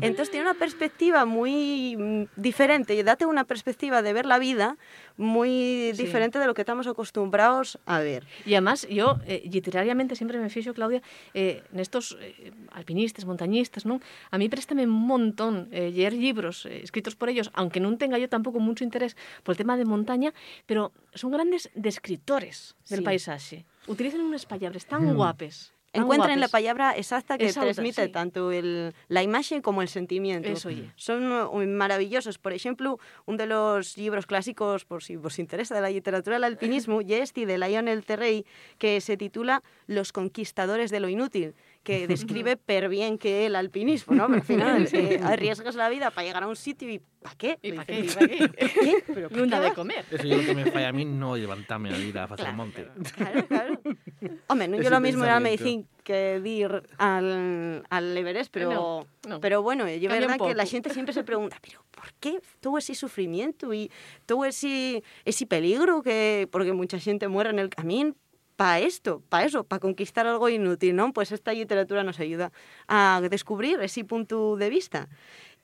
Entonces 0.00 0.30
tiene 0.30 0.48
una 0.50 0.58
perspectiva 0.58 1.24
muy 1.24 1.96
mm, 1.96 2.24
diferente, 2.36 2.94
y 2.94 3.02
date 3.02 3.26
una 3.26 3.44
perspectiva 3.44 4.02
de 4.02 4.12
ver 4.12 4.26
la 4.26 4.38
vida 4.38 4.76
muy 5.16 5.92
Sí. 5.94 6.02
diferente 6.04 6.38
de 6.38 6.46
lo 6.46 6.54
que 6.54 6.62
estamos 6.62 6.86
acostumbrados 6.86 7.78
a 7.86 8.00
ver. 8.00 8.26
Y 8.46 8.54
además, 8.54 8.86
yo 8.88 9.18
eh, 9.26 9.42
literariamente 9.50 10.16
siempre 10.16 10.38
me 10.38 10.48
fixo, 10.50 10.74
Claudia, 10.74 11.02
eh, 11.34 11.62
nestos 11.72 12.16
eh, 12.20 12.52
alpinistas, 12.72 13.24
montañistas, 13.24 13.86
¿no? 13.86 14.00
A 14.30 14.38
mí 14.38 14.48
préstame 14.48 14.84
un 14.84 14.90
montón 15.06 15.68
eh, 15.72 15.90
leer 15.90 16.12
libros 16.12 16.66
eh, 16.66 16.80
escritos 16.82 17.14
por 17.16 17.28
ellos, 17.28 17.50
aunque 17.54 17.80
no 17.80 17.96
tenga 17.96 18.18
yo 18.18 18.28
tampoco 18.28 18.58
mucho 18.60 18.84
interés 18.84 19.16
por 19.42 19.52
el 19.54 19.56
tema 19.58 19.76
de 19.76 19.84
montaña, 19.84 20.32
pero 20.66 20.92
son 21.14 21.30
grandes 21.32 21.70
descriptores 21.74 22.74
del 22.88 23.00
Sí. 23.00 23.04
paisaje. 23.04 23.64
Utilizan 23.86 24.20
unas 24.20 24.46
palabras 24.46 24.86
tan 24.86 25.14
guapes. 25.14 25.71
Encuentren 25.94 26.40
la 26.40 26.48
palabra 26.48 26.96
exacta 26.96 27.36
que 27.36 27.46
Exacta, 27.46 27.72
transmite 27.72 28.06
sí. 28.06 28.12
tanto 28.12 28.50
el, 28.50 28.94
la 29.08 29.22
imagen 29.22 29.60
como 29.60 29.82
el 29.82 29.88
sentimiento. 29.88 30.48
Eso. 30.48 30.70
Son 30.96 31.30
uh, 31.30 31.66
maravillosos. 31.66 32.38
Por 32.38 32.54
ejemplo, 32.54 32.98
uno 33.26 33.36
de 33.36 33.46
los 33.46 33.98
libros 33.98 34.26
clásicos, 34.26 34.86
por 34.86 35.02
si 35.02 35.16
os 35.16 35.38
interesa, 35.38 35.74
de 35.74 35.82
la 35.82 35.90
literatura 35.90 36.36
del 36.36 36.44
alpinismo, 36.44 37.00
y 37.06 37.12
este 37.12 37.44
de 37.44 37.58
Lionel 37.58 38.04
Terrey, 38.04 38.46
que 38.78 39.00
se 39.02 39.18
titula 39.18 39.62
Los 39.86 40.12
conquistadores 40.12 40.90
de 40.90 41.00
lo 41.00 41.08
inútil, 41.10 41.54
que 41.82 42.06
describe 42.08 42.56
per 42.56 42.88
bien 42.88 43.18
que 43.18 43.46
el 43.46 43.56
alpinismo, 43.56 44.14
¿no? 44.14 44.26
Pero 44.26 44.40
al 44.40 44.42
final 44.42 44.88
eh, 44.92 45.20
arriesgas 45.22 45.74
la 45.74 45.88
vida 45.88 46.10
para 46.10 46.26
llegar 46.26 46.42
a 46.42 46.46
un 46.48 46.56
sitio 46.56 46.90
y 46.90 47.00
¿para 47.20 47.34
qué? 47.36 47.58
¿Y 47.62 47.72
pa' 47.72 47.84
Dices, 47.84 48.16
qué? 48.16 48.34
¿y 48.34 48.38
pa' 48.38 48.56
qué? 48.56 49.04
¿Pero 49.14 49.28
pa' 49.30 49.36
Non 49.36 49.50
qué 49.50 49.60
de 49.60 49.72
comer. 49.74 50.04
Eso 50.10 50.22
es 50.22 50.36
lo 50.36 50.44
que 50.44 50.54
me 50.54 50.70
falla 50.70 50.88
a 50.88 50.92
mí, 50.92 51.04
no 51.04 51.36
levantarme 51.36 51.90
a 51.90 51.98
ir 51.98 52.18
a 52.18 52.24
hacer 52.24 52.36
Claro, 52.36 52.56
monte. 52.56 52.88
Claro, 53.16 53.46
claro. 53.46 53.80
Hombre, 54.48 54.68
no 54.68 54.80
yo 54.80 54.90
lo 54.90 55.00
mismo 55.00 55.24
era 55.24 55.40
medicina 55.40 55.84
que 56.02 56.40
ir 56.44 56.82
al, 56.98 57.84
al 57.88 58.16
Everest, 58.16 58.50
pero, 58.52 58.72
No, 58.72 59.06
no. 59.28 59.40
pero 59.40 59.62
bueno, 59.62 59.86
Cambia 60.10 60.26
un 60.26 60.32
verdad 60.32 60.48
que 60.48 60.54
la 60.54 60.66
gente 60.66 60.90
siempre 60.90 61.14
se 61.14 61.22
pregunta, 61.22 61.58
pero 61.62 61.84
¿por 61.90 62.12
qué 62.18 62.40
todo 62.60 62.78
ese 62.78 62.94
sufrimiento 62.94 63.72
y 63.72 63.90
todo 64.26 64.44
ese, 64.44 65.04
ese 65.24 65.46
peligro 65.46 66.02
que, 66.02 66.48
porque 66.50 66.72
mucha 66.72 66.98
gente 66.98 67.28
muere 67.28 67.50
en 67.50 67.58
el 67.60 67.68
camino? 67.68 68.14
Para 68.62 68.78
esto, 68.78 69.20
para 69.28 69.44
eso, 69.44 69.64
para 69.64 69.80
conquistar 69.80 70.24
algo 70.24 70.48
inútil, 70.48 70.94
¿no? 70.94 71.12
Pues 71.12 71.32
esta 71.32 71.52
literatura 71.52 72.04
nos 72.04 72.20
ayuda 72.20 72.52
a 72.86 73.20
descubrir 73.28 73.80
ese 73.80 74.04
punto 74.04 74.54
de 74.56 74.70
vista. 74.70 75.08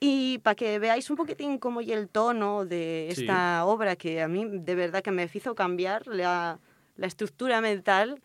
Y 0.01 0.39
para 0.39 0.57
que 0.57 0.81
veáis 0.81 1.09
un 1.09 1.15
poquitín 1.17 1.59
cómo 1.59 1.81
y 1.81 1.93
el 1.93 2.09
tono 2.09 2.65
de 2.65 3.09
Sí. 3.15 3.21
esta 3.21 3.65
obra, 3.67 3.95
que 3.95 4.21
a 4.21 4.27
mí 4.27 4.45
de 4.51 4.75
verdad 4.75 5.01
que 5.05 5.13
me 5.13 5.31
hizo 5.33 5.55
cambiar 5.55 6.09
la, 6.09 6.59
la 6.97 7.07
estructura 7.07 7.61
mental, 7.61 8.21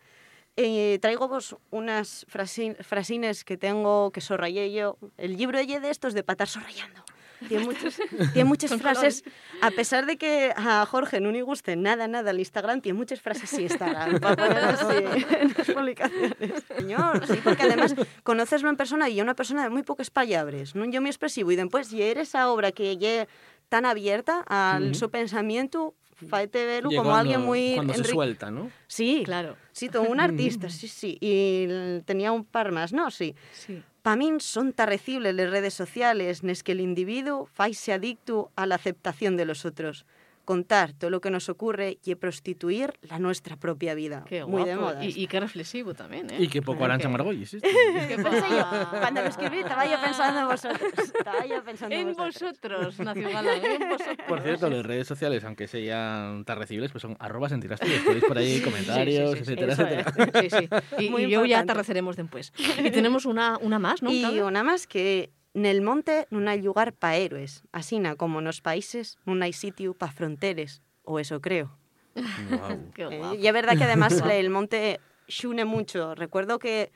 eh, 0.58 0.98
traigo 1.03 1.27
vos 1.27 1.56
unas 1.70 2.25
frasin- 2.25 2.75
frasines 2.84 3.44
que 3.44 3.58
tengo 3.58 4.10
que 4.10 4.22
sorrayé 4.22 4.74
yo. 4.74 4.98
El 5.18 5.38
libro 5.38 5.60
de 5.60 5.89
estos 5.92 6.15
de 6.15 6.24
patar 6.24 6.48
sorrayando. 6.48 7.03
Tiene, 7.48 7.66
muchos, 7.66 7.98
tiene 8.34 8.46
muchas 8.46 8.72
frases, 8.80 9.24
a 9.62 9.70
pesar 9.72 10.06
de 10.06 10.18
que 10.18 10.54
a 10.56 10.86
Jorge 10.86 11.20
no 11.20 11.32
le 11.32 11.42
guste 11.42 11.75
nada, 11.75 12.08
nada 12.08 12.32
el 12.32 12.40
Instagram, 12.40 12.80
tiene 12.82 12.98
muchas 12.98 13.20
frases 13.22 13.50
sí 13.50 13.63
Instagram 13.63 14.20
para 14.20 14.36
poner 14.36 14.58
así 14.63 14.96
en 15.40 15.54
las 15.58 15.70
publicaciones. 15.72 16.63
Señor, 16.78 17.28
sí, 17.28 17.40
porque 17.44 17.63
además 17.63 17.96
conoceslo 18.24 18.70
en 18.70 18.78
persona 18.78 19.10
y 19.10 19.18
es 19.20 19.24
una 19.24 19.36
persona 19.36 19.63
de 19.63 19.70
muy 19.70 19.84
pocas 19.84 20.10
palabras, 20.10 20.75
no 20.75 20.86
yo 20.86 21.02
muy 21.02 21.10
expresivo 21.10 21.52
y 21.52 21.56
después 21.56 21.92
y 21.92 22.02
eres 22.02 22.30
esa 22.30 22.50
obra 22.50 22.72
que 22.72 22.98
lle 22.98 23.28
tan 23.70 23.86
abierta 23.86 24.44
al 24.48 24.96
su 24.96 25.10
pensamiento, 25.10 25.96
faete 26.30 26.66
verlo 26.66 26.90
como 26.96 27.16
alguien 27.16 27.42
cuando- 27.42 27.48
muy 27.48 27.75
Cuando 27.75 27.94
se 27.96 28.04
suelta, 28.06 28.52
¿no? 28.52 28.72
Sí, 28.88 29.24
Claro. 29.25 29.58
Sí, 29.74 29.90
todo 29.90 30.04
un 30.04 30.20
artista, 30.22 30.70
sí, 30.70 30.88
sí. 30.88 31.18
Y 31.20 31.68
tenía 32.06 32.32
un 32.32 32.46
par 32.46 32.72
más, 32.72 32.94
¿no? 32.94 33.10
Sí. 33.12 33.36
Sí. 33.52 33.82
Para 34.03 34.17
mí 34.17 34.33
son 34.39 34.74
terribles 34.74 35.33
las 35.33 35.50
redes 35.50 35.74
sociales, 35.74 36.43
nes 36.43 36.62
que 36.62 36.74
el 36.74 36.81
individuo 36.81 37.48
faise 37.48 37.93
adicto 37.93 38.51
a 38.57 38.67
la 38.67 38.75
aceptación 38.75 39.38
de 39.38 39.45
los 39.45 39.63
otros. 39.63 40.05
Contar 40.46 40.92
todo 40.94 41.10
lo 41.10 41.22
que 41.22 41.30
nos 41.30 41.48
ocurre 41.48 42.00
y 42.04 42.16
prostituir 42.16 42.94
la 43.04 43.20
nuestra 43.20 43.56
propia 43.56 43.94
vida. 43.94 44.26
Qué 44.28 44.44
Muy 44.44 44.66
de 44.66 44.76
guapo. 44.76 44.96
moda. 44.96 45.06
Y, 45.06 45.28
qué 45.28 45.40
reflexivo 45.40 45.94
también, 45.94 46.30
¿eh? 46.32 46.38
Y 46.40 46.48
qué 46.50 46.62
poco 46.62 46.84
Arancha 46.84 47.08
que- 47.08 47.12
Margolles. 47.12 47.54
esto. 47.54 47.68
¿Qué 48.08 48.16
Pensé 48.18 48.50
yo, 48.50 48.58
pasa? 48.70 48.90
cuando 49.00 49.22
lo 49.22 49.28
escribí 49.28 49.60
estaba 49.60 49.86
yo 49.86 50.02
pensando 50.02 50.40
en 50.42 50.48
vosotros. 50.48 50.92
Estaba 51.18 51.46
yo 51.46 51.64
pensando 51.64 51.96
en, 51.96 52.08
vosotros. 52.14 52.42
vosotros, 52.42 53.00
Nacio 53.00 53.30
Galán, 53.30 53.64
en 53.64 53.90
vosotros. 53.90 54.28
Por 54.28 54.42
cierto, 54.42 54.70
las 54.70 54.86
redes 54.86 55.08
sociales, 55.08 55.44
aunque 55.44 55.68
sean 55.68 56.44
tan 56.46 56.58
recibles, 56.58 56.92
pues 56.92 57.02
son 57.02 57.16
arroba. 57.20 57.48
Podéis 57.48 58.24
por 58.28 58.38
ahí 58.38 58.62
comentarios, 58.62 59.32
sí, 59.32 59.40
sí, 59.40 59.46
sí, 59.46 59.52
etcétera, 59.54 59.74
eso 59.74 59.84
etcétera. 59.84 60.42
Sí, 60.42 60.68
sí. 60.98 61.06
Y, 61.06 61.30
yo 61.30 61.46
ya 61.46 61.60
atardeceremos 61.60 62.16
después. 62.16 62.54
Y 62.84 62.92
tenemos 62.92 63.26
una, 63.26 63.58
una 63.60 63.80
más, 63.80 64.02
¿no? 64.02 64.12
Y 64.12 64.24
una 64.42 64.64
más 64.64 64.88
que 64.88 65.32
nel 65.53 65.81
monte 65.81 66.27
non 66.33 66.50
hai 66.50 66.60
lugar 66.62 66.98
pa 66.98 67.13
héroes, 67.15 67.62
asina 67.72 68.17
como 68.17 68.41
nos 68.41 68.60
países 68.62 69.22
non 69.24 69.45
hai 69.45 69.53
sitio 69.53 69.93
pa 69.93 70.10
fronteres, 70.10 70.81
o 71.05 71.22
eso 71.22 71.39
creo. 71.39 71.77
Qué 72.98 73.05
Eh, 73.10 73.38
y 73.41 73.48
es 73.48 73.53
verdad 73.53 73.77
que 73.77 73.86
además 73.86 74.13
el 74.29 74.50
monte 74.50 75.00
xune 75.27 75.65
mucho. 75.65 76.15
Recuerdo 76.15 76.60
que 76.60 76.91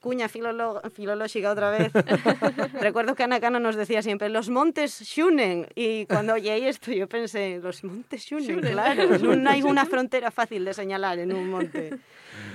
cuña 0.00 0.28
filológica 0.28 1.50
otra 1.50 1.70
vez. 1.70 1.92
Recuerdo 2.80 3.14
que 3.14 3.22
Ana 3.22 3.38
Cano 3.40 3.60
nos 3.60 3.76
decía 3.76 4.02
siempre, 4.02 4.28
los 4.28 4.48
montes 4.48 5.02
xunen. 5.04 5.68
Y 5.74 6.06
cuando 6.06 6.34
oí 6.34 6.48
esto 6.48 6.90
yo 6.90 7.08
pensé, 7.08 7.60
los 7.62 7.84
montes 7.84 8.24
xunen, 8.24 8.60
claro. 8.60 9.18
No 9.40 9.50
hay 9.50 9.62
una 9.62 9.84
frontera 9.86 10.30
fácil 10.30 10.64
de 10.64 10.74
señalar 10.74 11.18
en 11.18 11.32
un 11.32 11.50
monte. 11.50 11.98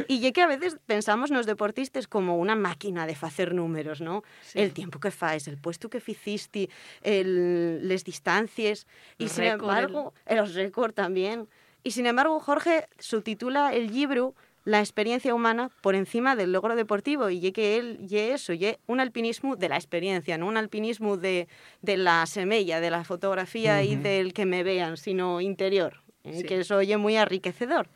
Y 0.07 0.19
ya 0.19 0.31
que 0.31 0.41
a 0.41 0.47
veces 0.47 0.77
pensamos 0.85 1.31
nos 1.31 1.45
deportistas 1.45 2.07
como 2.07 2.37
una 2.37 2.55
máquina 2.55 3.05
de 3.05 3.15
facer 3.15 3.53
números, 3.53 4.01
¿no? 4.01 4.23
El 4.53 4.73
tiempo 4.73 4.99
que 4.99 5.11
faes, 5.11 5.47
el 5.47 5.57
puesto 5.57 5.89
que 5.89 5.99
ficiste, 5.99 6.69
el, 7.01 7.87
les 7.87 8.03
distancias. 8.03 8.87
Y 9.17 9.25
Los 9.25 9.33
sin 9.33 9.45
embargo, 9.45 10.13
el... 10.25 10.37
los 10.37 10.55
récord 10.55 10.93
también. 10.93 11.47
Y 11.83 11.91
sin 11.91 12.07
embargo, 12.07 12.39
Jorge 12.39 12.87
subtitula 12.97 13.73
el 13.73 13.93
libro 13.93 14.33
La 14.65 14.79
experiencia 14.79 15.33
humana 15.35 15.69
por 15.81 15.93
encima 15.93 16.35
del 16.35 16.51
logro 16.51 16.75
deportivo 16.75 17.29
y 17.29 17.51
que 17.51 17.77
él 17.77 17.99
ye 18.07 18.33
eso, 18.33 18.51
ye 18.51 18.79
un 18.87 18.99
alpinismo 18.99 19.55
de 19.55 19.69
la 19.69 19.75
experiencia, 19.75 20.39
no 20.39 20.47
un 20.47 20.57
alpinismo 20.57 21.17
de, 21.17 21.47
de 21.83 21.97
la 21.97 22.25
semella, 22.25 22.79
de 22.81 22.89
la 22.89 23.03
fotografía 23.03 23.83
y 23.83 23.95
del 23.95 24.33
que 24.33 24.47
me 24.47 24.63
vean, 24.63 24.97
sino 24.97 25.39
interior, 25.39 26.01
eh, 26.23 26.33
Sí. 26.39 26.43
que 26.45 26.59
eso 26.61 26.81
ye 26.81 26.97
muy 26.97 27.15
enriquecedor. 27.15 27.87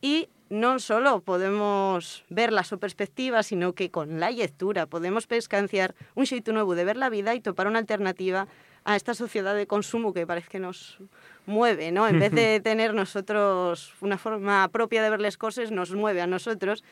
Y 0.00 0.30
no 0.48 0.78
solo 0.78 1.20
podemos 1.20 2.24
verla 2.30 2.62
a 2.62 2.64
su 2.64 2.78
perspectiva, 2.78 3.42
sino 3.42 3.74
que 3.74 3.90
con 3.90 4.18
la 4.20 4.30
lectura 4.30 4.86
podemos 4.86 5.26
pescanciar 5.26 5.94
un 6.14 6.24
xeito 6.24 6.52
nuevo 6.54 6.74
de 6.74 6.84
ver 6.86 6.96
la 6.96 7.10
vida 7.10 7.34
y 7.34 7.40
topar 7.40 7.66
una 7.68 7.78
alternativa 7.78 8.48
a 8.84 8.96
esta 8.96 9.14
sociedad 9.14 9.54
de 9.54 9.66
consumo 9.66 10.12
que 10.12 10.26
parece 10.26 10.48
que 10.48 10.58
nos 10.58 10.98
mueve, 11.46 11.92
¿no? 11.92 12.06
En 12.08 12.18
vez 12.18 12.32
de 12.32 12.60
tener 12.64 12.94
nosotros 12.94 13.94
una 14.00 14.18
forma 14.18 14.68
propia 14.68 15.02
de 15.02 15.10
ver 15.10 15.20
las 15.20 15.36
cosas, 15.36 15.70
nos 15.70 15.92
mueve 15.94 16.20
a 16.20 16.26
nosotros. 16.26 16.84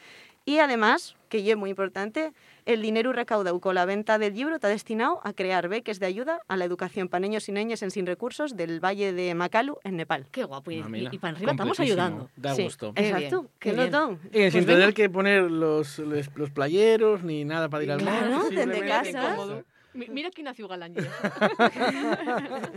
Y 0.44 0.60
además, 0.60 1.14
que 1.28 1.50
es 1.50 1.56
muy 1.58 1.68
importante, 1.68 2.32
el 2.64 2.80
dinero 2.80 3.12
recaudado 3.12 3.60
con 3.60 3.74
la 3.74 3.84
venta 3.84 4.18
del 4.18 4.32
libro 4.34 4.54
está 4.54 4.68
destinado 4.68 5.20
a 5.22 5.34
crear 5.34 5.68
beques 5.68 6.00
de 6.00 6.06
ayuda 6.06 6.40
a 6.48 6.56
la 6.56 6.64
educación 6.64 7.08
para 7.08 7.20
niños 7.20 7.46
y 7.50 7.52
niñas 7.52 7.82
en 7.82 7.90
sin 7.90 8.06
recursos 8.06 8.56
del 8.56 8.80
Valle 8.82 9.12
de 9.12 9.34
Macalu, 9.34 9.78
en 9.84 9.96
Nepal. 9.96 10.26
Qué 10.30 10.44
guapo. 10.44 10.70
Y, 10.70 10.80
Ah, 10.80 10.88
y, 11.12 11.18
para 11.18 11.36
arriba 11.36 11.52
estamos 11.52 11.78
ayudando. 11.80 12.30
Da 12.36 12.54
Sí, 12.54 12.62
gusto. 12.64 12.94
Qué 12.94 13.08
Exacto, 13.10 13.46
qué 13.58 13.72
bien. 13.74 13.90
don. 13.90 14.20
Y 14.32 14.38
sin 14.50 14.50
Pues 14.52 14.52
tener 14.66 14.78
venga. 14.78 14.92
que 14.92 15.10
poner 15.10 15.42
los, 15.50 15.98
los, 15.98 16.30
los 16.34 16.50
playeros 16.50 17.22
ni 17.22 17.44
nada 17.44 17.68
para 17.68 17.84
ir 17.84 17.92
al 17.92 17.98
Claro, 18.00 18.30
monte, 18.38 18.66
desde 18.66 18.86
casa. 18.88 19.62
Mira 19.94 20.30
que 20.30 20.42
nació 20.42 20.68
Galán. 20.68 20.94
ya. 20.94 21.02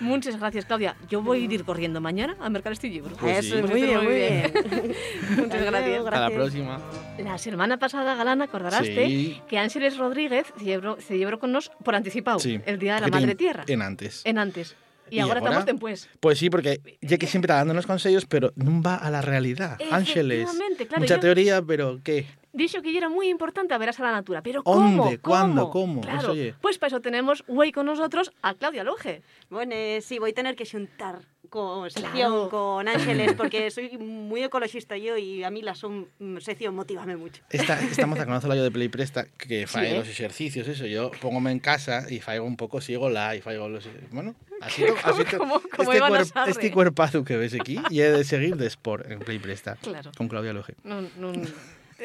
Muchas 0.00 0.38
gracias, 0.38 0.64
Claudia. 0.64 0.96
Yo 1.08 1.22
voy 1.22 1.42
a 1.42 1.52
ir 1.54 1.64
corriendo 1.64 2.00
mañana 2.00 2.36
a 2.40 2.48
mercar 2.48 2.72
este 2.72 2.88
libro. 2.88 3.14
Pues 3.16 3.44
Eso, 3.46 3.56
sí. 3.56 3.62
muy 3.62 3.82
bien, 3.82 4.04
muy 4.04 4.14
bien. 4.14 4.52
Muchas 5.36 5.64
gracias. 5.64 5.98
Hasta 6.04 6.20
la 6.20 6.30
próxima. 6.30 6.80
La 7.18 7.36
semana 7.38 7.78
pasada, 7.78 8.14
Galán, 8.14 8.42
acordaraste 8.42 9.06
Sí. 9.06 9.40
que 9.48 9.58
Ángeles 9.58 9.96
Rodríguez 9.98 10.46
celebró, 10.58 10.96
celebró 11.00 11.38
con 11.38 11.52
nos 11.52 11.70
por 11.84 11.94
anticipado 11.94 12.38
Sí. 12.38 12.60
el 12.64 12.78
Día 12.78 12.94
de 12.94 13.00
la 13.00 13.06
Porque 13.06 13.16
Madre 13.20 13.32
en- 13.32 13.36
Tierra. 13.38 13.64
En 13.66 13.82
antes. 13.82 14.22
En 14.24 14.38
antes. 14.38 14.76
Y, 15.10 15.16
¿Y 15.16 15.20
ahora 15.20 15.38
agora? 15.40 15.50
estamos 15.50 15.66
después. 15.66 16.08
Pues 16.20 16.38
sí, 16.38 16.48
porque 16.50 16.80
ya 17.02 17.18
que 17.18 17.26
siempre 17.26 17.46
está 17.48 17.56
dándonos 17.56 17.84
consejos, 17.86 18.26
pero 18.26 18.52
no 18.54 18.80
va 18.80 18.94
a 18.94 19.10
la 19.10 19.20
realidad. 19.20 19.76
Ángeles. 19.90 20.48
Claro, 20.48 21.00
Mucha 21.00 21.16
yo- 21.16 21.20
teoría, 21.20 21.60
pero 21.62 21.98
¿qué? 22.04 22.26
Dicho 22.52 22.82
que 22.82 22.96
era 22.96 23.08
muy 23.08 23.28
importante 23.28 23.74
a 23.74 23.78
verás 23.78 24.00
a 24.00 24.02
la 24.04 24.12
natura. 24.12 24.42
Pero 24.42 24.62
¿cómo? 24.64 25.04
¿Dónde? 25.04 25.18
¿Cuándo? 25.18 25.70
¿Cómo? 25.70 25.94
¿Cómo? 25.94 26.00
Claro. 26.00 26.32
Eso. 26.34 26.56
Pues 26.60 26.78
para 26.78 26.88
eso 26.88 27.00
tenemos 27.00 27.44
güey 27.46 27.70
con 27.72 27.86
nosotros 27.86 28.32
a 28.42 28.54
Claudia 28.54 28.82
Loge. 28.84 29.22
Bueno, 29.50 29.72
eh, 29.74 30.00
sí, 30.02 30.18
voy 30.18 30.30
a 30.30 30.34
tener 30.34 30.56
que 30.56 30.66
juntar 30.66 31.20
con 31.48 31.90
sección 31.90 32.12
Claro. 32.12 32.48
con 32.48 32.86
Ángeles 32.86 33.32
porque 33.32 33.72
soy 33.72 33.98
muy 33.98 34.42
ecologista 34.44 34.96
yo 34.96 35.16
y 35.16 35.42
a 35.42 35.50
mí 35.50 35.62
la 35.62 35.74
son, 35.74 36.06
mm, 36.20 36.36
sección 36.38 36.76
motivame 36.76 37.16
mucho. 37.16 37.42
Esta, 37.50 37.80
esta 37.80 38.06
moza 38.06 38.24
conoce 38.24 38.46
la 38.46 38.54
yo 38.54 38.62
de 38.62 38.70
Play 38.70 38.88
Presta 38.88 39.26
que 39.36 39.66
fae 39.66 39.90
¿eh? 39.94 39.98
los 39.98 40.08
ejercicios, 40.08 40.68
eso. 40.68 40.86
Yo 40.86 41.10
póngome 41.20 41.50
en 41.50 41.58
casa 41.58 42.06
y 42.08 42.20
faigo 42.20 42.44
un 42.44 42.56
poco, 42.56 42.80
sigo 42.80 43.10
la 43.10 43.34
y 43.34 43.40
faigo 43.40 43.68
los... 43.68 43.88
Bueno, 44.12 44.36
así, 44.60 44.84
así 45.02 45.24
como 45.36 45.56
este, 45.56 46.00
cuerp- 46.00 46.48
este 46.48 46.70
cuerpazo 46.70 47.24
que 47.24 47.36
ves 47.36 47.54
aquí 47.54 47.80
y 47.90 48.00
he 48.00 48.10
de 48.12 48.22
seguir 48.22 48.56
de 48.56 48.66
Sport 48.68 49.10
en 49.10 49.18
Play 49.18 49.40
Presta. 49.40 49.76
Claro. 49.82 50.12
Con 50.16 50.28
Claudia 50.28 50.52
Loge. 50.52 50.74
Non, 50.84 51.10
non, 51.16 51.34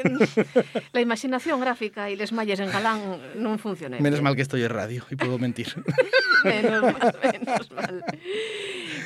la 0.94 1.02
imaginación 1.02 1.60
gráfica 1.60 2.10
y 2.10 2.16
les 2.16 2.32
malles 2.32 2.60
en 2.60 2.72
galán 2.72 3.20
non 3.40 3.58
funcionen. 3.58 4.04
Menos 4.04 4.22
mal 4.22 4.36
que 4.36 4.44
estoy 4.44 4.64
en 4.64 4.72
radio 4.72 5.04
y 5.08 5.16
puedo 5.16 5.40
mentir. 5.40 5.72
menos 6.44 6.84
mal, 6.84 7.14
menos 7.24 7.66
mal. 7.72 8.04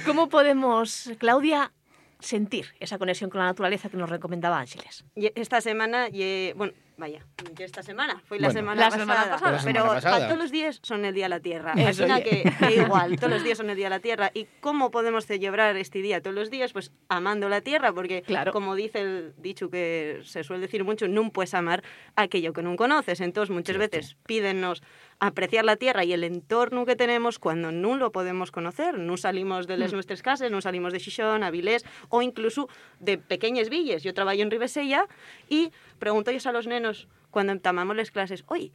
Como 0.05 0.29
podemos, 0.29 1.11
Claudia, 1.17 1.71
sentir 2.19 2.75
esa 2.79 2.97
conexión 2.97 3.29
con 3.29 3.39
la 3.39 3.45
naturaleza 3.45 3.89
que 3.89 3.97
nos 3.97 4.09
recomendaba 4.09 4.59
Ángeles? 4.59 5.05
Esta 5.15 5.61
semana, 5.61 6.07
bueno, 6.55 6.73
vaya, 6.99 7.25
y 7.57 7.63
esta 7.63 7.81
semana, 7.81 8.21
fue 8.25 8.39
la 8.39 8.47
Bueno. 8.49 8.59
semana 8.59 8.81
La 8.81 8.85
pasada, 8.89 9.01
semana 9.03 9.29
pasada. 9.31 9.51
La 9.53 9.59
semana 9.59 9.79
pero 9.81 9.93
pasada. 9.93 10.19
pa- 10.19 10.25
todos 10.27 10.37
los 10.39 10.51
días 10.51 10.79
son 10.83 11.05
el 11.05 11.13
Día 11.15 11.25
de 11.25 11.29
la 11.29 11.39
Tierra. 11.39 11.73
Eso, 11.77 12.03
oye. 12.03 12.23
que, 12.23 12.43
que 12.59 12.75
igual, 13.03 13.15
todos 13.17 13.31
los 13.33 13.43
días 13.43 13.57
son 13.57 13.69
el 13.69 13.75
Día 13.75 13.85
de 13.87 13.89
la 13.91 13.99
Tierra. 13.99 14.29
¿Y 14.33 14.45
cómo 14.59 14.91
podemos 14.91 15.25
celebrar 15.25 15.75
este 15.77 16.01
día 16.01 16.21
todos 16.21 16.35
los 16.35 16.49
días? 16.51 16.73
Pues 16.73 16.91
amando 17.07 17.49
la 17.49 17.61
Tierra, 17.61 17.91
porque 17.93 18.21
Claro. 18.21 18.51
como 18.51 18.75
dice 18.75 19.01
el 19.01 19.33
dicho 19.37 19.69
que 19.69 20.21
se 20.25 20.43
suele 20.43 20.61
decir 20.61 20.83
mucho, 20.83 21.07
no 21.07 21.29
puedes 21.31 21.53
amar 21.53 21.83
aquello 22.15 22.53
que 22.53 22.61
no 22.61 22.75
conoces. 22.75 23.21
Entonces, 23.21 23.53
muchas 23.55 23.77
veces 23.77 24.17
pídennos 24.27 24.83
apreciar 25.19 25.65
la 25.65 25.75
tierra 25.75 26.03
y 26.05 26.13
el 26.13 26.23
entorno 26.23 26.85
que 26.85 26.95
tenemos 26.95 27.39
cuando 27.39 27.71
no 27.71 27.97
lo 27.97 28.11
podemos 28.11 28.51
conocer. 28.51 28.97
No 28.97 29.17
salimos 29.17 29.67
de 29.67 29.75
Mm. 29.75 29.79
las 29.79 29.93
nuestras 29.93 30.21
casas, 30.21 30.49
no 30.51 30.61
salimos 30.61 30.93
de 30.93 30.99
Xixón, 30.99 31.43
Avilés 31.43 31.85
o 32.09 32.21
incluso 32.21 32.69
de 32.99 33.17
pequeñas 33.17 33.69
villas. 33.69 34.01
Yo 34.03 34.13
trabajo 34.13 34.39
en 34.39 34.49
Ribesella 34.51 35.05
y 35.49 35.71
pregunto 35.99 36.31
yo 36.31 36.49
a 36.49 36.53
los 36.53 36.67
nenos 36.67 37.07
cuando 37.31 37.51
entamamos 37.51 37.95
las 37.97 38.11
clases, 38.11 38.43
oye, 38.47 38.71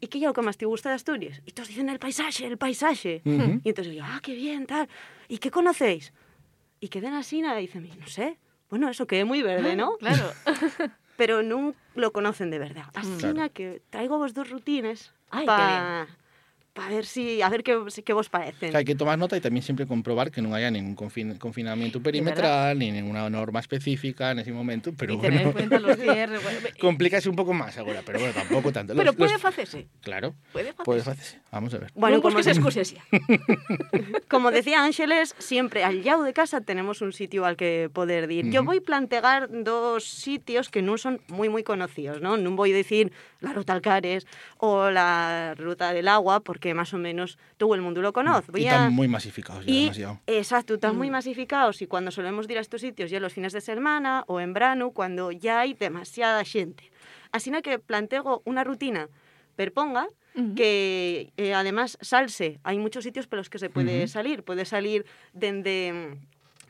¿y 0.00 0.08
qué 0.08 0.18
es 0.18 0.24
lo 0.24 0.32
que 0.32 0.42
más 0.42 0.56
te 0.56 0.66
gusta 0.66 0.88
de 0.88 0.96
Asturias? 0.96 1.40
Y 1.46 1.52
todos 1.52 1.68
dicen 1.68 1.88
el 1.88 1.98
paisaje, 2.00 2.44
el 2.46 2.58
paisaje. 2.58 3.22
Ujú. 3.24 3.60
Y 3.62 3.68
entonces 3.68 3.94
yo, 3.94 4.02
ah, 4.04 4.20
qué 4.22 4.34
bien, 4.34 4.66
tal. 4.66 4.88
¿Y 5.28 5.38
qué 5.38 5.50
conocéis? 5.50 6.12
Y 6.80 6.88
quedan 6.88 7.14
así, 7.14 7.40
nada, 7.40 7.56
dicen, 7.58 7.88
no 8.00 8.06
sé. 8.08 8.38
Bueno, 8.68 8.88
eso 8.90 9.06
que 9.06 9.20
es 9.20 9.26
muy 9.26 9.42
verde, 9.42 9.76
¿no? 9.76 9.96
Claro. 9.98 10.32
pero 11.16 11.42
no 11.44 11.74
lo 11.94 12.12
conocen 12.12 12.50
de 12.50 12.58
verdad. 12.58 12.86
Así 12.94 13.08
Claro. 13.20 13.52
que 13.54 13.80
traigo 13.90 14.18
vos 14.18 14.34
dos 14.34 14.50
rutines 14.50 15.14
Ay, 15.36 15.40
qué 15.40 15.46
para 15.46 16.06
para 16.74 16.90
ver 16.90 17.06
si 17.06 17.40
a 17.40 17.48
ver 17.48 17.62
qué, 17.62 17.78
qué 18.04 18.12
vos 18.12 18.28
parecen. 18.28 18.72
Que 18.72 18.76
hay 18.76 18.84
que 18.84 18.94
tomar 18.96 19.16
nota 19.18 19.36
y 19.36 19.40
también 19.40 19.62
siempre 19.62 19.86
comprobar 19.86 20.30
que 20.32 20.42
no 20.42 20.54
haya 20.54 20.70
ningún 20.70 20.96
confin- 20.96 21.38
confinamiento 21.38 22.02
perimetral 22.02 22.78
ni 22.78 22.90
ninguna 22.90 23.30
norma 23.30 23.60
específica 23.60 24.32
en 24.32 24.40
ese 24.40 24.52
momento, 24.52 24.92
pero 24.96 25.14
y 25.14 25.18
tener 25.18 25.42
en 25.42 25.52
bueno, 25.52 25.52
cuenta 25.70 25.78
los 25.78 25.96
cierres. 26.00 26.42
bueno, 26.42 26.58
complícase 26.80 27.28
un 27.30 27.36
poco 27.36 27.52
más 27.54 27.78
ahora, 27.78 28.02
pero 28.04 28.18
bueno, 28.18 28.34
tampoco 28.34 28.72
tanto. 28.72 28.94
pero 28.96 29.12
puede 29.12 29.32
los- 29.32 29.40
facese. 29.40 29.86
Claro, 30.02 30.34
Puede 30.52 31.00
hacerse. 31.00 31.40
Vamos 31.52 31.72
a 31.74 31.78
ver. 31.78 31.92
Bueno, 31.94 32.20
como, 32.20 32.34
busques 32.36 32.56
excuses 32.56 32.94
ya. 32.94 33.02
como 34.28 34.50
decía 34.50 34.82
Ángeles, 34.84 35.34
siempre 35.38 35.84
al 35.84 36.04
lado 36.04 36.24
de 36.24 36.32
casa 36.32 36.60
tenemos 36.60 37.00
un 37.02 37.12
sitio 37.12 37.44
al 37.46 37.56
que 37.56 37.88
poder 37.92 38.30
ir. 38.30 38.50
Yo 38.50 38.64
voy 38.64 38.78
a 38.78 38.80
plantear 38.80 39.48
dos 39.50 40.04
sitios 40.04 40.68
que 40.70 40.82
no 40.82 40.98
son 40.98 41.20
muy 41.28 41.48
muy 41.48 41.62
conocidos, 41.62 42.20
¿no? 42.20 42.36
No 42.36 42.50
voy 42.52 42.72
a 42.72 42.76
decir 42.76 43.12
la 43.40 43.52
Ruta 43.52 43.72
Alcares 43.74 44.26
o 44.58 44.90
la 44.90 45.54
Ruta 45.56 45.92
del 45.92 46.08
Agua, 46.08 46.40
porque 46.40 46.63
más 46.72 46.94
o 46.94 46.98
menos 46.98 47.36
todo 47.58 47.74
el 47.74 47.82
mundo 47.82 48.00
lo 48.00 48.12
conoce. 48.14 48.50
Voy 48.52 48.62
y 48.62 48.66
a- 48.68 48.70
están 48.70 48.92
muy 48.94 49.08
masificados 49.08 49.66
ya 49.66 49.70
Y, 49.72 49.80
demasiado. 49.82 50.20
exacto, 50.26 50.74
están 50.74 50.94
Mm. 50.94 50.98
muy 50.98 51.10
masificados 51.10 51.82
y 51.82 51.86
cuando 51.86 52.10
solemos 52.10 52.48
ir 52.48 52.56
a 52.56 52.60
estos 52.62 52.80
sitios 52.80 53.10
ya 53.10 53.20
los 53.20 53.34
fines 53.34 53.52
de 53.52 53.60
semana 53.60 54.24
o 54.28 54.40
en 54.40 54.54
verano, 54.54 54.92
cuando 54.92 55.30
ya 55.32 55.60
hay 55.60 55.74
demasiada 55.74 56.42
gente. 56.44 56.90
Así 57.32 57.50
que 57.62 57.78
planteo 57.80 58.40
una 58.46 58.62
rutina 58.64 59.08
perponga 59.56 60.08
que 60.56 61.32
eh, 61.36 61.54
además 61.54 61.98
salse. 62.00 62.58
Hay 62.64 62.78
muchos 62.78 63.04
sitios 63.04 63.26
por 63.26 63.38
los 63.38 63.48
que 63.50 63.58
se 63.58 63.70
puede 63.70 64.08
salir. 64.08 64.42
Puede 64.42 64.64
salir 64.64 65.04
desde 65.32 66.18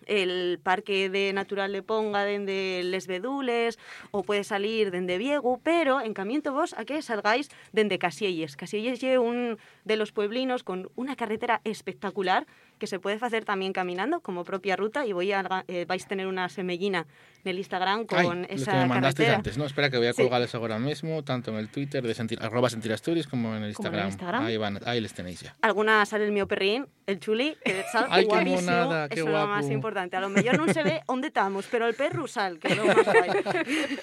el 0.06 0.58
Parque 0.62 1.08
de 1.10 1.32
Natural 1.32 1.72
de 1.72 1.82
Ponga, 1.82 2.24
desde 2.24 2.82
Les 2.84 3.06
Bedules, 3.06 3.78
o 4.10 4.22
puede 4.22 4.44
salir 4.44 4.90
desde 4.90 5.18
Viegu, 5.18 5.60
pero 5.62 6.00
encamiento 6.00 6.52
vos 6.52 6.74
a 6.78 6.84
que 6.84 7.00
salgáis 7.02 7.50
desde 7.72 7.98
Casielles. 7.98 8.56
Casielles 8.56 9.02
es 9.02 9.18
un 9.18 9.58
de 9.84 9.96
los 9.96 10.12
pueblinos 10.12 10.62
con 10.64 10.90
una 10.96 11.16
carretera 11.16 11.60
espectacular 11.64 12.46
que 12.78 12.86
se 12.88 12.98
puede 12.98 13.18
hacer 13.20 13.44
también 13.44 13.72
caminando 13.72 14.20
como 14.20 14.44
propia 14.44 14.74
ruta 14.76 15.06
y 15.06 15.12
voy 15.12 15.30
a, 15.32 15.64
eh, 15.68 15.84
vais 15.86 16.04
a 16.04 16.08
tener 16.08 16.26
una 16.26 16.48
semellina 16.48 17.06
en 17.44 17.50
el 17.50 17.58
Instagram 17.58 18.06
Ay, 18.10 18.24
con 18.26 18.42
los 18.42 18.50
esa 18.50 18.72
que 18.72 18.78
me 18.78 18.86
mandaste 18.86 19.18
carretera. 19.22 19.36
antes, 19.36 19.58
¿no? 19.58 19.64
Espera 19.64 19.90
que 19.90 19.98
voy 19.98 20.08
a 20.08 20.12
Sí. 20.12 20.22
colgarles 20.22 20.54
ahora 20.54 20.78
mismo, 20.78 21.22
tanto 21.22 21.50
en 21.52 21.58
el 21.58 21.68
Twitter 21.68 22.02
de 22.02 22.14
sentir, 22.14 22.38
arroba 22.42 22.68
sentir 22.70 22.92
Asturias 22.92 23.26
como 23.28 23.54
en 23.54 23.62
el 23.62 23.74
Como 23.74 23.88
en 23.88 23.94
Instagram. 23.94 24.00
el 24.06 24.08
Instagram. 24.08 24.44
Ahí, 24.46 24.56
van, 24.56 24.80
ahí 24.86 25.00
les 25.00 25.14
tenéis 25.14 25.40
ya. 25.42 25.54
Alguna 25.62 26.04
sale 26.04 26.24
el 26.24 26.32
mío 26.32 26.48
perrín, 26.48 26.86
el 27.06 27.20
chuli, 27.20 27.56
que 27.64 27.84
sal 27.92 28.06
Ay, 28.10 28.24
qué 28.24 28.28
guapísimo, 28.28 28.60
monada, 28.62 29.08
qué 29.08 29.14
eso 29.14 29.24
es 29.24 29.30
lo 29.30 29.38
guapo. 29.38 29.48
más 29.52 29.70
importante. 29.70 29.93
importante. 29.94 30.16
A 30.16 30.20
lo 30.20 30.28
mellor 30.28 30.58
non 30.58 30.74
se 30.74 30.82
ve 30.82 31.06
onde 31.06 31.30
estamos, 31.30 31.70
pero 31.70 31.86
el 31.86 31.94
perro 31.94 32.26
sal, 32.26 32.58
que 32.58 32.74
é 32.74 32.82
o 32.82 32.86
máis. 32.90 33.30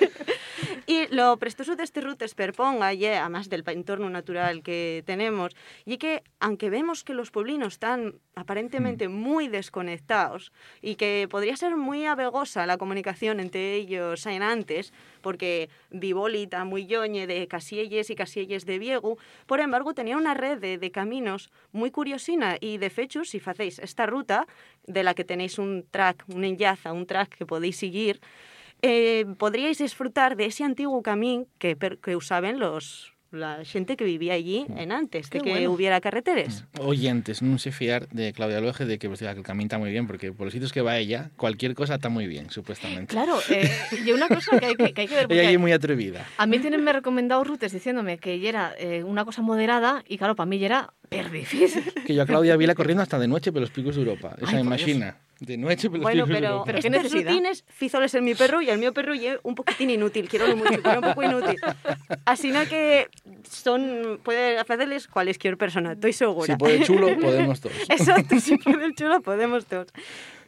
y 0.91 1.07
lo 1.07 1.37
prestoso 1.37 1.77
de 1.77 1.83
este 1.83 2.01
ruta 2.01 2.25
es 2.25 2.35
perponga, 2.35 2.93
y 2.93 3.05
además 3.05 3.47
del 3.47 3.63
entorno 3.67 4.09
natural 4.09 4.61
que 4.61 5.03
tenemos, 5.05 5.55
y 5.85 5.97
que 5.97 6.21
aunque 6.41 6.69
vemos 6.69 7.05
que 7.05 7.13
los 7.13 7.31
pueblinos 7.31 7.73
están 7.73 8.15
aparentemente 8.35 9.07
Mm. 9.07 9.13
muy 9.13 9.47
desconectados 9.47 10.51
y 10.81 10.95
que 10.95 11.27
podría 11.29 11.55
ser 11.55 11.77
muy 11.77 12.05
abegosa 12.05 12.65
la 12.65 12.77
comunicación 12.77 13.39
entre 13.39 13.75
ellos 13.75 14.25
en 14.25 14.43
antes, 14.43 14.91
porque 15.21 15.69
Vibolita 15.91 16.65
muy 16.65 16.87
yoñe 16.87 17.25
de 17.25 17.47
Casielles 17.47 18.09
y 18.09 18.15
Casielles 18.15 18.65
de 18.65 18.77
Viegu, 18.77 19.17
por 19.45 19.61
embargo 19.61 19.93
tenía 19.93 20.17
una 20.17 20.33
red 20.33 20.59
de, 20.59 20.77
de 20.77 20.91
caminos 20.91 21.51
muy 21.71 21.91
curiosina 21.91 22.57
y 22.59 22.79
de 22.79 22.91
hecho 22.97 23.23
si 23.23 23.41
hacéis 23.45 23.79
esta 23.79 24.05
ruta 24.07 24.45
de 24.87 25.03
la 25.03 25.13
que 25.13 25.23
tenéis 25.23 25.57
un 25.57 25.85
track, 25.89 26.25
un 26.27 26.43
enllaza, 26.43 26.91
un 26.91 27.05
track 27.05 27.37
que 27.37 27.45
podéis 27.45 27.77
seguir, 27.77 28.19
eh, 28.81 29.25
podríais 29.37 29.77
disfrutar 29.77 30.35
de 30.35 30.45
ese 30.45 30.63
antiguo 30.63 31.01
camino 31.01 31.45
que, 31.57 31.77
que 32.01 32.15
usaban 32.15 32.59
los 32.59 33.13
la 33.31 33.63
gente 33.63 33.95
que 33.95 34.03
vivía 34.03 34.33
allí 34.33 34.65
en 34.75 34.91
antes 34.91 35.29
de 35.29 35.39
que 35.39 35.49
bueno. 35.49 35.71
hubiera 35.71 36.01
carreteres. 36.01 36.65
Oyentes, 36.79 37.41
no 37.41 37.57
se 37.57 37.71
fiar 37.71 38.07
de 38.09 38.33
Claudia 38.33 38.59
Loje 38.59 38.85
de 38.85 38.99
que, 38.99 39.07
pues, 39.07 39.19
que 39.19 39.27
el 39.27 39.43
camino 39.43 39.67
está 39.67 39.77
muy 39.77 39.89
bien, 39.89 40.05
porque 40.05 40.33
por 40.33 40.45
los 40.45 40.53
sitios 40.53 40.73
que 40.73 40.81
va 40.81 40.97
ella, 40.97 41.31
cualquier 41.37 41.73
cosa 41.73 41.95
está 41.95 42.09
muy 42.09 42.27
bien, 42.27 42.49
supuestamente. 42.49 43.07
Claro, 43.07 43.39
eh, 43.49 43.71
y 44.05 44.11
una 44.11 44.27
cosa 44.27 44.59
que 44.59 44.65
hay 44.65 44.75
que, 44.75 44.93
que 44.93 45.01
hay 45.01 45.07
que 45.07 45.15
ver. 45.15 45.27
Ella 45.31 45.49
es 45.49 45.59
muy 45.59 45.71
atrevida. 45.71 46.27
A 46.37 46.45
mí 46.45 46.59
tienen 46.59 46.83
me 46.83 46.91
recomendado 46.91 47.43
rutes 47.43 47.71
diciéndome 47.71 48.17
que 48.17 48.47
era 48.47 48.73
eh, 48.77 49.03
una 49.03 49.23
cosa 49.23 49.41
moderada 49.41 50.03
y 50.07 50.17
claro, 50.17 50.35
para 50.35 50.47
mí 50.47 50.63
era 50.63 50.93
per 51.07 51.31
difícil. 51.31 51.83
Que 52.05 52.13
yo 52.13 52.23
a 52.23 52.25
Claudia 52.25 52.57
vi 52.57 52.65
la 52.67 52.75
corriendo 52.75 53.01
hasta 53.01 53.17
de 53.17 53.27
noche 53.27 53.51
por 53.51 53.61
los 53.61 53.71
picos 53.71 53.95
de 53.95 54.01
Europa. 54.01 54.35
Esa 54.41 54.59
imagina. 54.59 55.17
De 55.41 55.57
noche 55.57 55.89
por 55.89 55.97
los 55.97 56.03
Bueno, 56.03 56.25
pero. 56.27 56.61
Pero 56.67 56.79
qué 56.79 56.87
estas 56.87 57.03
necesidad. 57.03 57.31
rutines, 57.31 57.65
fizoles 57.67 58.13
en 58.13 58.23
mi 58.23 58.35
perro 58.35 58.61
y 58.61 58.69
el 58.69 58.77
mío 58.77 58.93
perro 58.93 59.15
es 59.15 59.39
un 59.41 59.55
poquitín 59.55 59.89
inútil, 59.89 60.29
quiero 60.29 60.55
mucho, 60.55 60.79
pero 60.83 60.99
un 60.99 61.07
poco 61.07 61.23
inútil. 61.23 61.59
Así 62.25 62.51
no 62.51 62.63
que 62.67 63.09
son, 63.49 64.19
puede 64.23 64.59
hacerles 64.59 65.07
cualquier 65.07 65.57
persona, 65.57 65.93
estoy 65.93 66.13
segura. 66.13 66.45
Si 66.45 66.55
puede 66.57 66.83
chulo, 66.83 67.07
podemos 67.19 67.59
todos. 67.59 67.75
Exacto, 67.89 68.39
si 68.39 68.55
puede 68.57 68.85
el 68.85 68.93
chulo 68.95 69.19
podemos 69.21 69.65
todos. 69.65 69.87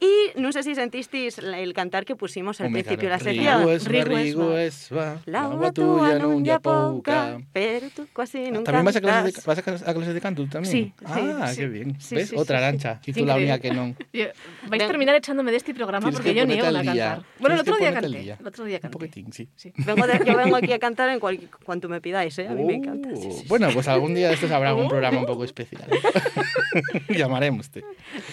Y 0.03 0.37
no 0.39 0.51
sé 0.51 0.63
si 0.63 0.75
sentisteis 0.75 1.37
el 1.37 1.73
cantar 1.73 2.03
que 2.03 2.15
pusimos 2.15 2.59
al 2.59 2.71
principio 2.71 3.07
de 3.07 3.15
la 3.15 3.19
sección. 3.19 3.59
Rigo 3.59 3.71
es 3.71 3.87
va, 3.87 3.91
Rigo 3.91 4.17
es 4.17 4.23
rigo 4.25 4.49
va. 4.49 4.63
es 4.63 4.89
va, 4.91 5.21
La 5.25 5.43
agua 5.43 5.71
tuya 5.71 6.19
ya 6.41 6.59
pouca. 6.59 7.37
pero 7.53 7.87
tú 7.95 8.05
casi 8.13 8.51
nunca 8.51 8.63
¿También 8.71 8.85
vas 8.85 8.95
a 8.97 9.01
clases, 9.01 9.33
de, 9.35 9.41
vas 9.45 9.57
a 9.59 9.61
clases- 9.93 10.13
de 10.13 10.21
canto 10.21 10.45
también? 10.47 10.71
Sí, 10.71 10.93
Ah, 11.05 11.47
sí. 11.47 11.57
qué 11.57 11.67
bien. 11.67 11.95
Sí, 12.01 12.15
¿Ves? 12.15 12.29
sí, 12.29 12.35
Otra 12.35 12.57
sí, 12.57 12.61
sí. 12.61 12.65
arancha. 12.65 12.99
Y 13.05 13.13
tú 13.13 13.25
la 13.25 13.35
única 13.35 13.59
que 13.59 13.71
no. 13.71 13.95
Vais 14.67 14.83
a 14.83 14.87
terminar 14.87 15.15
echándome 15.15 15.51
de 15.51 15.57
este 15.57 15.73
programa 15.73 15.99
Tienes 16.09 16.15
porque 16.19 16.31
que 16.33 16.39
yo 16.39 16.45
ni 16.45 16.57
ponerte 16.57 16.69
una 16.69 16.79
al 16.79 16.87
a 16.87 16.91
cantar. 17.13 17.25
Bueno, 17.39 17.55
el 17.55 17.61
otro 17.61 17.77
día 17.77 17.93
canté. 17.93 18.19
día. 18.19 18.37
El 18.39 18.47
otro 18.47 18.65
día 18.65 18.77
Un 18.77 18.81
canté. 18.81 18.93
poquitín, 18.97 19.31
sí. 19.31 19.47
Sí. 19.55 19.71
Vengo 19.77 20.05
de- 20.07 20.19
yo 20.25 20.35
vengo 20.35 20.55
aquí 20.57 20.73
a 20.73 20.79
cantar 20.79 21.09
en 21.09 21.19
cual, 21.19 21.39
cuanto 21.63 21.87
me 21.87 22.01
pidáis, 22.01 22.37
¿eh? 22.39 22.47
A 22.47 22.51
mí 22.53 22.63
me 22.65 22.73
encanta. 22.75 23.09
sí. 23.15 23.27
Uh, 23.29 23.43
Bueno, 23.47 23.69
pues 23.73 23.87
algún 23.87 24.13
día 24.15 24.27
de 24.27 24.33
estos 24.33 24.51
habrá 24.51 24.73
un 24.75 24.87
programa 24.89 25.19
un 25.19 25.25
poco 25.25 25.43
especial. 25.45 25.83
Llamaremos. 27.09 27.69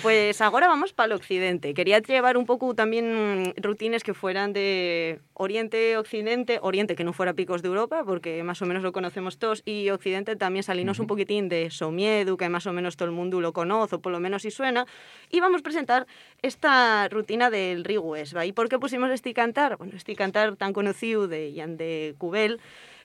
Pues 0.02 0.40
ahora 0.40 0.66
vamos 0.66 0.92
para 0.92 1.06
el 1.06 1.12
occidente. 1.12 1.59
Quería 1.60 2.00
llevar 2.00 2.36
un 2.36 2.46
poco 2.46 2.74
también 2.74 3.42
mm, 3.42 3.62
rutines 3.62 4.02
que 4.02 4.14
fueran 4.14 4.52
de 4.52 5.20
Oriente, 5.34 5.96
Occidente, 5.96 6.58
Oriente 6.62 6.96
que 6.96 7.04
no 7.04 7.12
fuera 7.12 7.34
picos 7.34 7.62
de 7.62 7.68
Europa, 7.68 8.02
porque 8.04 8.42
más 8.42 8.60
o 8.62 8.66
menos 8.66 8.82
lo 8.82 8.92
conocemos 8.92 9.38
todos, 9.38 9.62
y 9.64 9.90
Occidente 9.90 10.36
también 10.36 10.62
salimos 10.62 10.98
un 10.98 11.06
poquitín 11.06 11.48
de 11.48 11.70
Somiedu, 11.70 12.36
que 12.36 12.48
más 12.48 12.66
o 12.66 12.72
menos 12.72 12.96
todo 12.96 13.08
el 13.08 13.14
mundo 13.14 13.40
lo 13.40 13.52
conoce, 13.52 13.96
o 13.96 14.00
por 14.00 14.12
lo 14.12 14.20
menos 14.20 14.42
si 14.42 14.50
suena, 14.50 14.86
y 15.30 15.40
vamos 15.40 15.60
a 15.60 15.64
presentar 15.64 16.06
esta 16.42 17.08
rutina 17.08 17.50
del 17.50 17.84
Riguesba. 17.84 18.46
¿Y 18.46 18.52
por 18.52 18.68
qué 18.68 18.78
pusimos 18.78 19.10
este 19.10 19.34
cantar? 19.34 19.76
Bueno, 19.76 19.92
este 19.96 20.16
cantar 20.16 20.56
tan 20.56 20.72
conocido 20.72 21.28
de 21.28 21.52
Jan 21.56 21.76
de 21.76 22.14
Cubel, 22.18 22.60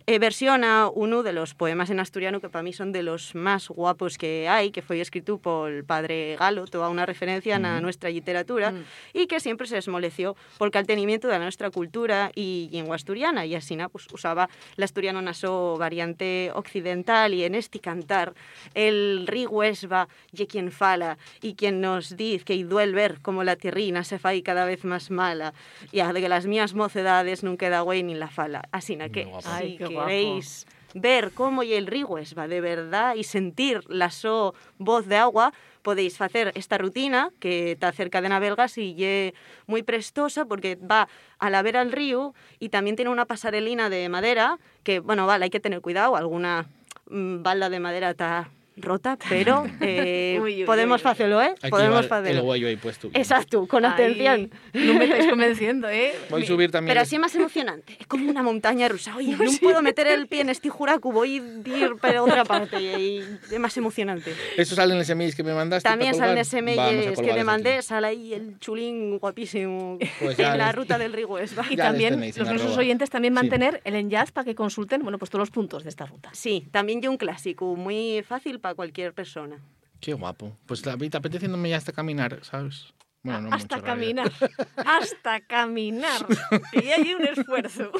eh, 0.07 0.19
versiona 0.19 0.89
uno 0.93 1.23
de 1.23 1.33
los 1.33 1.53
poemas 1.53 1.89
en 1.89 1.99
asturiano 1.99 2.39
que 2.39 2.49
para 2.49 2.63
mí 2.63 2.73
son 2.73 2.91
de 2.91 3.03
los 3.03 3.35
más 3.35 3.67
guapos 3.69 4.17
que 4.17 4.47
hay, 4.47 4.71
que 4.71 4.81
fue 4.81 5.01
escrito 5.01 5.37
por 5.37 5.71
el 5.71 5.83
padre 5.83 6.35
Galo, 6.39 6.65
toda 6.65 6.89
una 6.89 7.05
referencia 7.05 7.55
a 7.55 7.81
nuestra 7.81 8.09
literatura, 8.09 8.71
Mm. 8.71 8.83
y 9.13 9.27
que 9.27 9.39
siempre 9.39 9.67
se 9.67 9.77
esmoleció 9.77 10.35
por 10.57 10.67
el 10.67 10.71
caltenimiento 10.71 11.27
de 11.27 11.39
nuestra 11.39 11.69
cultura 11.71 12.31
y 12.35 12.69
lengua 12.71 12.95
asturiana, 12.95 13.45
y 13.45 13.55
así 13.55 13.77
pues, 13.91 14.07
usaba 14.13 14.49
la 14.75 14.85
asturiano 14.85 15.21
naso 15.21 15.77
variante 15.77 16.51
occidental, 16.53 17.33
y 17.33 17.43
en 17.43 17.55
este 17.55 17.79
cantar 17.79 18.33
el 18.73 19.25
riguesba 19.27 20.07
y 20.31 20.45
quien 20.45 20.71
fala, 20.71 21.17
y 21.41 21.55
quien 21.55 21.81
nos 21.81 22.15
dice 22.15 22.45
que 22.45 22.53
y 22.55 22.63
duele 22.63 22.93
ver 22.93 23.21
como 23.21 23.43
la 23.43 23.55
tierrina 23.55 24.03
se 24.03 24.19
fai 24.19 24.41
cada 24.41 24.65
vez 24.65 24.85
más 24.85 25.09
mala, 25.09 25.53
y 25.91 25.99
a 25.99 26.13
de 26.13 26.21
que 26.21 26.29
las 26.29 26.45
mías 26.45 26.73
mocedades 26.73 27.43
nunca 27.43 27.65
queda 27.65 27.81
güey 27.81 28.03
ni 28.03 28.15
la 28.15 28.27
fala. 28.27 28.67
Así 28.71 28.95
na 28.95 29.09
que. 29.09 29.27
Ay, 29.45 29.77
qué. 29.77 29.94
Queréis 29.95 30.67
ver 30.95 31.31
cómo 31.31 31.61
y 31.63 31.73
el 31.73 31.87
riguesba 31.87 32.47
de 32.47 32.61
verdad 32.61 33.15
y 33.15 33.23
sentir 33.23 33.81
la 33.89 34.09
so 34.09 34.55
voz 34.77 35.07
de 35.07 35.17
agua, 35.17 35.53
podéis 35.81 36.19
hacer 36.21 36.51
esta 36.55 36.77
rutina 36.77 37.31
que 37.39 37.73
está 37.73 37.91
cerca 37.91 38.21
de 38.21 38.29
Navelgas 38.29 38.77
y 38.77 38.95
ye 38.95 39.33
muy 39.67 39.83
prestosa 39.83 40.45
porque 40.45 40.75
va 40.77 41.07
a 41.37 41.49
la 41.49 41.61
vera 41.61 41.81
al 41.81 41.91
río 41.91 42.33
y 42.59 42.69
también 42.69 42.95
tiene 42.95 43.11
una 43.11 43.25
pasarelina 43.25 43.89
de 43.89 44.07
madera 44.09 44.57
que, 44.83 44.99
bueno, 44.99 45.27
vale, 45.27 45.43
hay 45.43 45.49
que 45.49 45.59
tener 45.59 45.81
cuidado, 45.81 46.15
alguna 46.15 46.67
mm, 47.09 47.43
balda 47.43 47.69
de 47.69 47.79
madera 47.79 48.11
está 48.11 48.49
rota, 48.77 49.17
pero 49.29 49.65
eh, 49.81 50.37
Uy, 50.41 50.59
uy, 50.61 50.65
podemos 50.65 51.05
hacerlo, 51.05 51.41
¿eh? 51.41 51.55
Hay 51.61 51.69
que 51.69 51.69
podemos 51.69 52.05
el 52.05 52.11
hacerlo. 52.13 52.43
huello 52.43 52.67
ahí 52.67 52.75
puesto. 52.75 53.09
bien. 53.09 53.21
Exacto, 53.21 53.65
con 53.67 53.85
Ay, 53.85 53.91
atención. 53.91 54.51
No 54.73 54.93
me 54.95 55.05
estáis 55.05 55.27
convenciendo, 55.29 55.89
¿eh? 55.89 56.13
Voy 56.29 56.43
a 56.43 56.45
subir 56.45 56.71
también. 56.71 56.89
Pero 56.91 57.01
así 57.01 57.15
es 57.15 57.21
más 57.21 57.33
emocionante. 57.35 57.95
Es 57.99 58.07
como 58.07 58.29
una 58.29 58.43
montaña 58.43 58.87
rusa. 58.89 59.15
Oye, 59.15 59.35
no 59.39 59.51
puedo 59.61 59.81
meter 59.81 60.07
el 60.07 60.27
pie 60.27 60.41
en 60.41 60.49
este 60.49 60.69
juracu, 60.69 61.11
voy 61.11 61.37
a 61.65 61.77
ir 61.77 61.95
para 62.01 62.21
otra 62.23 62.43
parte 62.45 62.81
y 62.81 63.19
es 63.51 63.59
más 63.59 63.75
emocionante. 63.77 64.33
¿Eso 64.57 64.75
sale 64.75 64.93
en 64.93 64.99
el 64.99 65.05
semillas 65.05 65.35
que 65.35 65.43
me 65.43 65.53
mandaste? 65.53 65.87
También 65.87 66.13
salen 66.15 66.37
a 66.37 66.43
SMLs 66.43 67.21
que 67.21 67.31
aquí. 67.31 67.43
mandé, 67.43 67.81
sale 67.81 68.07
ahí 68.07 68.33
el 68.33 68.59
chulín 68.59 69.17
guapísimo 69.19 69.97
Pues 70.19 70.37
en 70.39 70.57
la 70.57 70.67
les- 70.67 70.75
ruta 70.75 70.97
del 70.97 71.13
Riguesba. 71.13 71.65
Y 71.69 71.77
también 71.77 72.19
los 72.19 72.47
nuestros 72.49 72.77
oyentes 72.77 73.09
también 73.09 73.33
Sí. 73.33 73.35
mantener 73.35 73.81
el 73.85 73.95
enlace 73.95 74.31
para 74.31 74.45
que 74.45 74.55
consulten, 74.55 75.01
bueno, 75.01 75.17
pues 75.17 75.29
todos 75.31 75.41
los 75.41 75.51
puntos 75.51 75.83
de 75.83 75.89
esta 75.89 76.05
ruta. 76.05 76.29
Sí, 76.33 76.67
también 76.71 77.01
yo 77.01 77.09
un 77.11 77.17
clásico, 77.17 77.75
muy 77.75 78.23
fácil 78.27 78.59
para 78.65 78.73
cualquier 78.73 79.13
persona. 79.13 79.61
Qué 80.01 80.11
guapo. 80.13 80.57
Pues 80.65 80.83
la 80.87 80.95
vida 80.95 81.19
apeteciéndome 81.19 81.69
ya 81.69 81.77
hasta 81.77 81.91
caminar, 81.91 82.39
¿sabes? 82.41 82.95
Bueno, 83.21 83.41
no 83.41 83.55
hasta 83.55 83.75
mucho, 83.75 83.85
caminar. 83.85 84.31
hasta 84.77 85.41
caminar. 85.41 86.25
Y 86.73 86.87
hay 86.87 87.13
un 87.13 87.25
esfuerzo. 87.25 87.91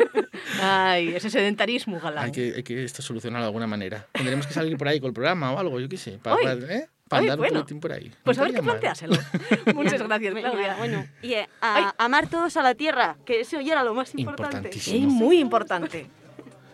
Ay, 0.60 1.14
ese 1.14 1.30
sedentarismo 1.30 1.98
galán. 2.00 2.26
Hay 2.26 2.32
que, 2.32 2.52
hay 2.54 2.62
que 2.62 2.84
esto 2.84 3.00
solucionarlo 3.00 3.44
de 3.44 3.48
alguna 3.48 3.66
manera. 3.66 4.08
Tendremos 4.12 4.46
que 4.46 4.52
salir 4.52 4.76
por 4.76 4.88
ahí 4.88 5.00
con 5.00 5.08
el 5.08 5.14
programa 5.14 5.54
o 5.54 5.58
algo, 5.58 5.80
yo 5.80 5.88
qué 5.88 5.96
sé. 5.96 6.18
Para, 6.18 6.50
Ay, 6.50 6.66
¿eh? 6.68 6.88
Para 7.08 7.22
andar 7.22 7.38
bueno. 7.38 7.54
un 7.54 7.60
poquitín 7.60 7.80
por 7.80 7.92
ahí. 7.92 8.12
Pues 8.22 8.36
No 8.36 8.42
a 8.42 8.46
ver 8.46 8.56
qué 8.56 8.62
planteáselo. 8.62 9.16
Muchas 9.74 10.02
gracias, 10.02 10.34
Claudia. 10.34 10.76
Bueno, 10.76 11.06
y 11.22 11.32
eh, 11.32 11.48
a, 11.62 11.94
amar 11.96 12.28
todos 12.28 12.58
a 12.58 12.62
la 12.62 12.74
tierra, 12.74 13.16
que 13.24 13.40
ese 13.40 13.56
hoy 13.56 13.70
era 13.70 13.82
lo 13.84 13.94
más 13.94 14.14
importante. 14.14 14.56
Importantísimo. 14.56 14.96
Sí, 14.98 15.06
muy 15.06 15.38
importante. 15.38 16.10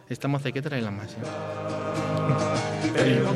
Esta 0.08 0.28
moza 0.28 0.48
hay 0.48 0.52
que 0.52 0.62
traerla 0.62 0.90
más. 0.90 1.12
¿eh? 1.12 1.16
Pero. 2.94 3.34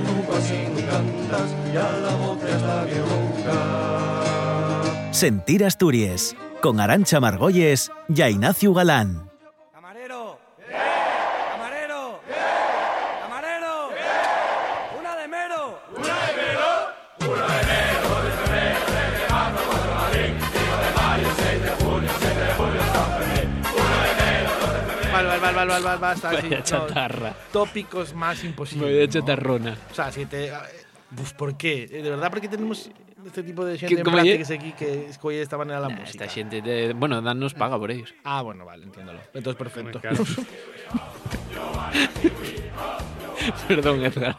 Sentir 5.10 5.64
Asturias, 5.64 6.36
con 6.62 6.80
Arancha 6.80 7.20
Margolles 7.20 7.90
y 8.08 8.22
Ignacio 8.22 8.72
Galán. 8.72 9.29
Vale, 25.54 25.70
vale, 25.70 25.72
vale, 25.72 25.84
vale, 25.84 26.00
basta. 26.00 26.32
Vaya 26.32 26.62
chatarra. 26.62 27.34
tópicos 27.52 28.14
más 28.14 28.42
imposibles. 28.44 28.88
Vaya 28.90 29.06
¿no? 29.06 29.12
chatarrona. 29.12 29.76
O 29.90 29.94
sea, 29.94 30.10
si 30.12 30.26
te... 30.26 30.52
Pues, 31.14 31.32
¿por 31.32 31.56
qué? 31.56 31.86
De 31.88 32.08
verdad, 32.08 32.30
¿por 32.30 32.40
qué 32.40 32.48
tenemos 32.48 32.88
este 33.26 33.42
tipo 33.42 33.64
de 33.64 33.76
gente 33.76 33.96
en 34.00 34.04
prácticas 34.04 34.48
ye- 34.48 34.54
aquí 34.54 34.72
que 34.72 35.06
escoge 35.10 35.36
de 35.36 35.42
esta 35.42 35.58
manera 35.58 35.80
la 35.80 35.88
Nah, 35.88 35.96
música? 36.00 36.24
esta 36.24 36.32
xente, 36.34 36.62
de- 36.62 36.92
bueno, 36.94 37.20
Dan 37.20 37.40
nos 37.40 37.52
paga 37.52 37.76
por 37.78 37.90
ellos. 37.90 38.14
Ah, 38.24 38.42
bueno, 38.42 38.64
vale, 38.64 38.84
entiéndolo. 38.84 39.18
Entonces, 39.34 39.56
perfecto. 39.58 40.00
Perdón, 43.68 44.04
Edgar. 44.04 44.36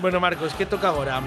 bueno, 0.00 0.18
Marcos, 0.20 0.52
¿qué 0.54 0.66
toca 0.66 0.88
ahora? 0.88 1.20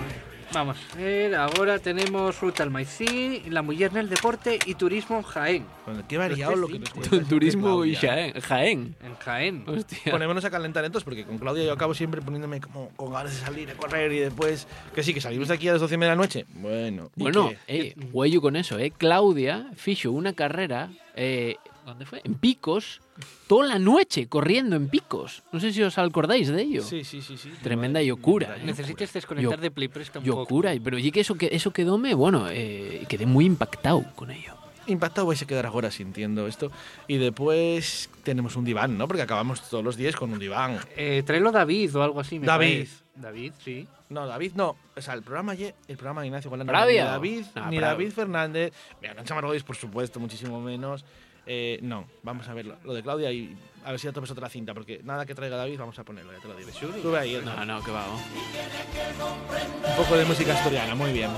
Vamos 0.53 0.77
a 0.93 0.97
ver, 0.97 1.33
ahora 1.33 1.79
tenemos 1.79 2.39
Ruta 2.39 2.61
al 2.61 2.69
Maicín, 2.69 3.41
La 3.51 3.63
Muller 3.63 3.89
en 3.89 3.97
el 3.97 4.09
Deporte 4.09 4.59
y 4.67 4.75
Turismo 4.75 5.17
en 5.17 5.23
Jaén. 5.23 5.65
Bueno, 5.87 6.03
qué 6.07 6.15
variado 6.15 6.55
lo 6.55 6.67
que 6.67 6.77
nos 6.77 6.91
cuentas. 6.91 7.27
Turismo 7.27 7.83
y. 7.83 7.95
Jaén. 7.95 8.39
Jaén. 8.39 8.95
En 9.03 9.15
Jaén. 9.15 9.63
Hostia. 9.65 10.11
Ponémonos 10.11 10.45
a 10.45 10.51
calentar 10.51 10.85
entonces, 10.85 11.03
porque 11.03 11.25
con 11.25 11.39
Claudia 11.39 11.63
yo 11.63 11.73
acabo 11.73 11.95
siempre 11.95 12.21
poniéndome 12.21 12.61
como 12.61 12.89
con 12.89 13.11
ganas 13.11 13.33
de 13.33 13.43
salir 13.43 13.71
a 13.71 13.73
correr 13.73 14.11
y 14.11 14.19
después... 14.19 14.67
Que 14.93 15.01
sí, 15.01 15.15
que 15.15 15.21
salimos 15.21 15.47
de 15.47 15.55
aquí 15.55 15.67
a 15.69 15.71
las 15.71 15.81
12 15.81 15.95
y 15.95 15.97
media 15.97 16.11
de 16.11 16.17
la 16.17 16.21
noche. 16.21 16.45
Bueno, 16.53 17.09
¿y 17.15 17.23
Bueno, 17.23 17.51
eh, 17.67 17.95
huello 18.11 18.39
con 18.39 18.55
eso, 18.55 18.77
eh. 18.77 18.93
Claudia 18.95 19.71
fixo 19.75 20.11
una 20.11 20.33
carrera, 20.33 20.91
eh, 21.15 21.55
¿dónde 21.85 22.05
fue? 22.05 22.21
En 22.23 22.35
Picos, 22.35 23.01
toda 23.47 23.67
la 23.67 23.79
noche 23.79 24.27
corriendo 24.27 24.75
en 24.75 24.87
Picos. 24.89 25.43
No 25.51 25.59
sé 25.59 25.71
si 25.73 25.81
os 25.83 25.97
acordáis 25.97 26.47
de 26.49 26.61
ello. 26.61 26.83
Sí, 26.83 27.03
sí, 27.03 27.21
sí, 27.21 27.37
sí. 27.37 27.51
Tremenda 27.61 28.01
locura. 28.01 28.55
eh. 28.57 28.61
Necesitas 28.63 29.11
desconectar 29.13 29.57
Yo- 29.57 29.61
de 29.61 29.71
Playpresta 29.71 30.19
un 30.19 30.25
poco. 30.25 30.39
Locura, 30.41 30.73
pero 30.83 30.97
oye 30.97 31.11
que 31.11 31.19
eso, 31.21 31.35
que 31.35 31.49
eso 31.51 31.71
quedóme, 31.71 32.13
bueno, 32.13 32.47
eh, 32.49 33.05
quedé 33.07 33.25
muy 33.25 33.45
impactado 33.45 34.03
con 34.15 34.31
ello. 34.31 34.53
Impactado 34.85 35.27
vais 35.27 35.41
a 35.41 35.45
quedar 35.47 35.65
ahora 35.65 35.89
sintiendo 35.91 36.45
esto. 36.45 36.69
Y 37.07 37.17
después 37.17 38.09
tenemos 38.23 38.57
un 38.57 38.65
diván, 38.65 38.97
¿no? 38.97 39.07
Porque 39.07 39.21
acabamos 39.21 39.61
todos 39.69 39.81
los 39.83 39.95
días 39.95 40.13
con 40.15 40.33
un 40.33 40.39
diván. 40.39 40.77
Eh, 40.97 41.23
tráelo 41.25 41.53
David 41.53 41.95
o 41.95 42.03
algo 42.03 42.19
así. 42.19 42.37
me 42.37 42.45
David. 42.47 42.67
parece. 42.79 43.03
David, 43.15 43.53
sí. 43.63 43.87
No, 44.09 44.27
David 44.27 44.51
no. 44.55 44.75
O 44.95 45.01
sea, 45.01 45.13
el 45.13 45.23
programa, 45.23 45.53
el 45.53 45.73
programa 45.97 46.21
de 46.21 46.27
Ignacio. 46.27 46.49
Bravia. 46.51 47.03
Ni 47.05 47.09
David, 47.11 47.45
Ah, 47.55 47.67
ni. 47.69 47.79
David 47.79 48.11
Fernández. 48.11 48.73
Ni 49.01 49.07
Arancha 49.07 49.33
Margolles, 49.35 49.63
por 49.63 49.75
supuesto, 49.77 50.19
muchísimo 50.19 50.59
menos. 50.59 51.05
Eh, 51.45 51.79
no, 51.81 52.07
vamos 52.23 52.47
a 52.47 52.53
ver 52.53 52.65
lo, 52.65 52.77
lo 52.83 52.93
de 52.93 53.03
Claudia 53.03 53.31
y 53.31 53.55
a 53.85 53.91
ver 53.91 53.99
si 53.99 54.05
ya 54.07 54.13
tomas 54.13 54.31
otra 54.31 54.49
cinta, 54.49 54.73
porque 54.73 55.01
nada 55.03 55.25
que 55.25 55.35
traiga 55.35 55.57
David 55.57 55.77
vamos 55.77 55.97
a 55.99 56.03
ponerlo, 56.03 56.31
ya 56.31 56.39
te 56.39 56.47
lo 56.47 56.55
digo. 56.55 56.71
Sube 56.71 57.19
ahí. 57.19 57.41
No, 57.43 57.65
no, 57.65 57.83
que 57.83 57.91
va. 57.91 58.05
oh. 58.07 59.89
un 59.89 59.95
poco 59.97 60.15
de 60.15 60.25
música 60.25 60.53
asturiana, 60.53 60.95
muy 60.95 61.11
bien. 61.11 61.31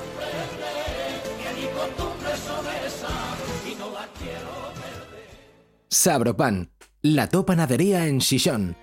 Sabropan, 5.89 6.69
la 7.01 7.29
to 7.29 7.45
panadería 7.45 8.07
en 8.07 8.21
Xixón. 8.21 8.75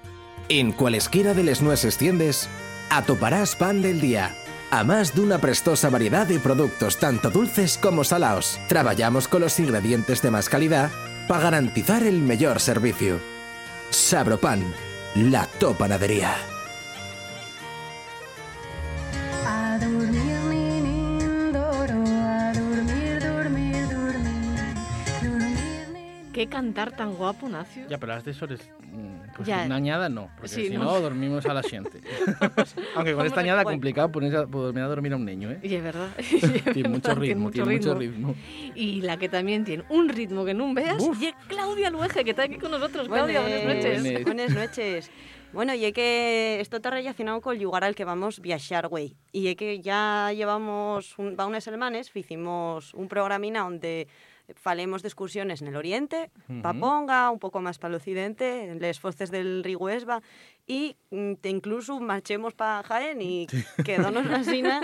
En 0.48 0.72
cualesquiera 0.72 1.34
de 1.34 1.44
les 1.44 1.62
nueces 1.62 1.98
tiendes, 1.98 2.48
atoparás 2.90 3.54
pan 3.54 3.80
del 3.80 4.00
día. 4.00 4.34
A 4.70 4.84
más 4.84 5.14
de 5.14 5.20
una 5.20 5.38
prestosa 5.38 5.90
variedad 5.90 6.26
de 6.26 6.40
productos 6.40 6.96
tanto 6.98 7.30
dulces 7.30 7.78
como 7.78 8.04
salaos. 8.04 8.58
Trabajamos 8.68 9.28
con 9.28 9.42
los 9.42 9.60
ingredientes 9.60 10.22
de 10.22 10.30
más 10.30 10.48
calidad 10.48 10.90
para 11.32 11.44
garantizar 11.44 12.02
el 12.02 12.20
mejor 12.20 12.60
servicio. 12.60 13.18
Sabropan, 13.88 14.62
la 15.14 15.46
to 15.46 15.72
panadería. 15.72 16.51
Qué 26.32 26.46
cantar 26.48 26.96
tan 26.96 27.14
guapo, 27.14 27.48
Nacio. 27.48 27.86
Ya, 27.88 27.98
pero 27.98 28.14
las 28.14 28.24
de 28.24 28.30
eso 28.30 28.46
es 28.46 28.70
pues 29.36 29.48
Ya. 29.48 29.64
una 29.64 29.76
añada 29.76 30.08
no, 30.08 30.30
porque 30.36 30.48
Sí, 30.48 30.68
si 30.68 30.76
no. 30.76 30.84
no, 30.84 31.00
dormimos 31.00 31.46
a 31.46 31.54
la 31.54 31.62
siente. 31.62 32.00
Aunque 32.94 33.14
con 33.14 33.26
esta 33.26 33.40
añada 33.40 33.62
bueno. 33.62 33.76
complicado 33.76 34.10
ponerse 34.10 34.36
a, 34.36 34.42
dormir 34.44 34.82
a 34.82 34.86
dormir 34.88 35.12
a 35.12 35.16
un 35.16 35.24
niño, 35.24 35.50
¿eh? 35.50 35.60
Y 35.62 35.74
es 35.74 35.82
verdad. 35.82 36.08
Tiene 36.72 36.88
mucho 36.88 37.14
ritmo, 37.14 37.50
tiene 37.50 37.72
mucho 37.72 37.94
ritmo. 37.94 38.34
Y 38.74 39.02
la 39.02 39.16
que 39.16 39.28
también 39.28 39.64
tiene 39.64 39.84
un 39.88 40.08
ritmo 40.08 40.44
que 40.44 40.54
no 40.54 40.72
veas, 40.74 41.02
y 41.20 41.26
es 41.26 41.34
Claudia 41.48 41.90
Luege, 41.90 42.24
que 42.24 42.30
está 42.30 42.44
aquí 42.44 42.56
con 42.56 42.70
nosotros. 42.70 43.08
Claudia, 43.08 43.40
buenas 43.40 43.64
noches. 43.64 44.02
Buenas. 44.02 44.24
Buenas 44.24 44.54
noches. 44.54 45.10
Bueno, 45.52 45.74
y 45.74 45.84
es 45.84 45.92
que 45.92 46.60
esto 46.60 46.76
está 46.76 46.88
relacionado 46.90 47.42
con 47.42 47.54
el 47.54 47.62
lugar 47.62 47.84
al 47.84 47.94
que 47.94 48.06
vamos 48.06 48.40
viajar, 48.40 48.88
güey. 48.88 49.16
Y 49.32 49.48
es 49.48 49.56
que 49.56 49.80
ya 49.80 50.32
llevamos 50.34 51.18
un, 51.18 51.36
va 51.38 51.46
unas 51.46 51.62
semanas, 51.62 52.10
hicimos 52.14 52.94
un 52.94 53.06
programina 53.06 53.60
donde 53.60 54.08
falemos 54.56 55.02
de 55.02 55.08
excursiones 55.08 55.62
en 55.62 55.68
el 55.68 55.76
oriente, 55.76 56.30
pa 56.62 56.72
Ponga, 56.74 57.30
un 57.30 57.38
poco 57.38 57.60
más 57.60 57.78
para 57.78 57.90
el 57.92 57.96
occidente, 57.96 58.64
en 58.70 58.80
les 58.80 58.98
foces 59.00 59.30
del 59.30 59.62
río 59.64 59.88
Esba, 59.88 60.22
y 60.66 60.96
mm, 61.10 61.34
te 61.40 61.48
incluso 61.50 61.98
marchemos 62.00 62.54
para 62.54 62.82
Jaén 62.84 63.20
y 63.20 63.46
quedónos 63.84 64.26
la 64.26 64.44
sina, 64.44 64.80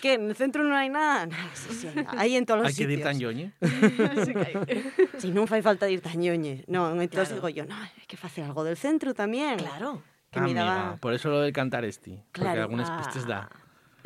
que 0.00 0.14
en 0.14 0.28
el 0.30 0.36
centro 0.36 0.62
no 0.64 0.74
hay 0.76 0.88
nada. 0.88 1.28
Sí, 1.54 1.74
sí, 1.74 1.88
hay 2.16 2.36
en 2.36 2.46
todos 2.46 2.60
los 2.60 2.68
Hay 2.68 2.74
que 2.74 2.82
ir 2.84 2.90
sitios. 2.90 3.04
tan. 3.04 3.16
Sí 4.26 4.32
que 4.32 4.38
hay. 4.38 4.92
Si 5.18 5.30
no 5.30 5.46
fai 5.46 5.62
falta 5.62 5.88
ir 5.90 6.00
tan 6.00 6.18
ñoñe. 6.20 6.64
No, 6.68 6.90
entonces 7.00 7.28
Claro. 7.28 7.34
digo 7.34 7.48
yo, 7.48 7.64
no, 7.66 7.74
hay 7.76 8.06
que 8.06 8.16
hacer 8.22 8.44
algo 8.44 8.64
del 8.64 8.76
centro 8.76 9.14
también. 9.14 9.58
Claro. 9.58 10.02
Que 10.30 10.40
daba... 10.54 10.96
Por 11.00 11.14
eso 11.14 11.30
lo 11.30 11.40
del 11.40 11.52
cantar 11.52 11.84
este. 11.84 12.22
Porque 12.32 12.40
Claro. 12.42 12.62
algunas 12.62 12.90
Ah. 12.90 12.98
pistas 12.98 13.26
da. 13.26 13.48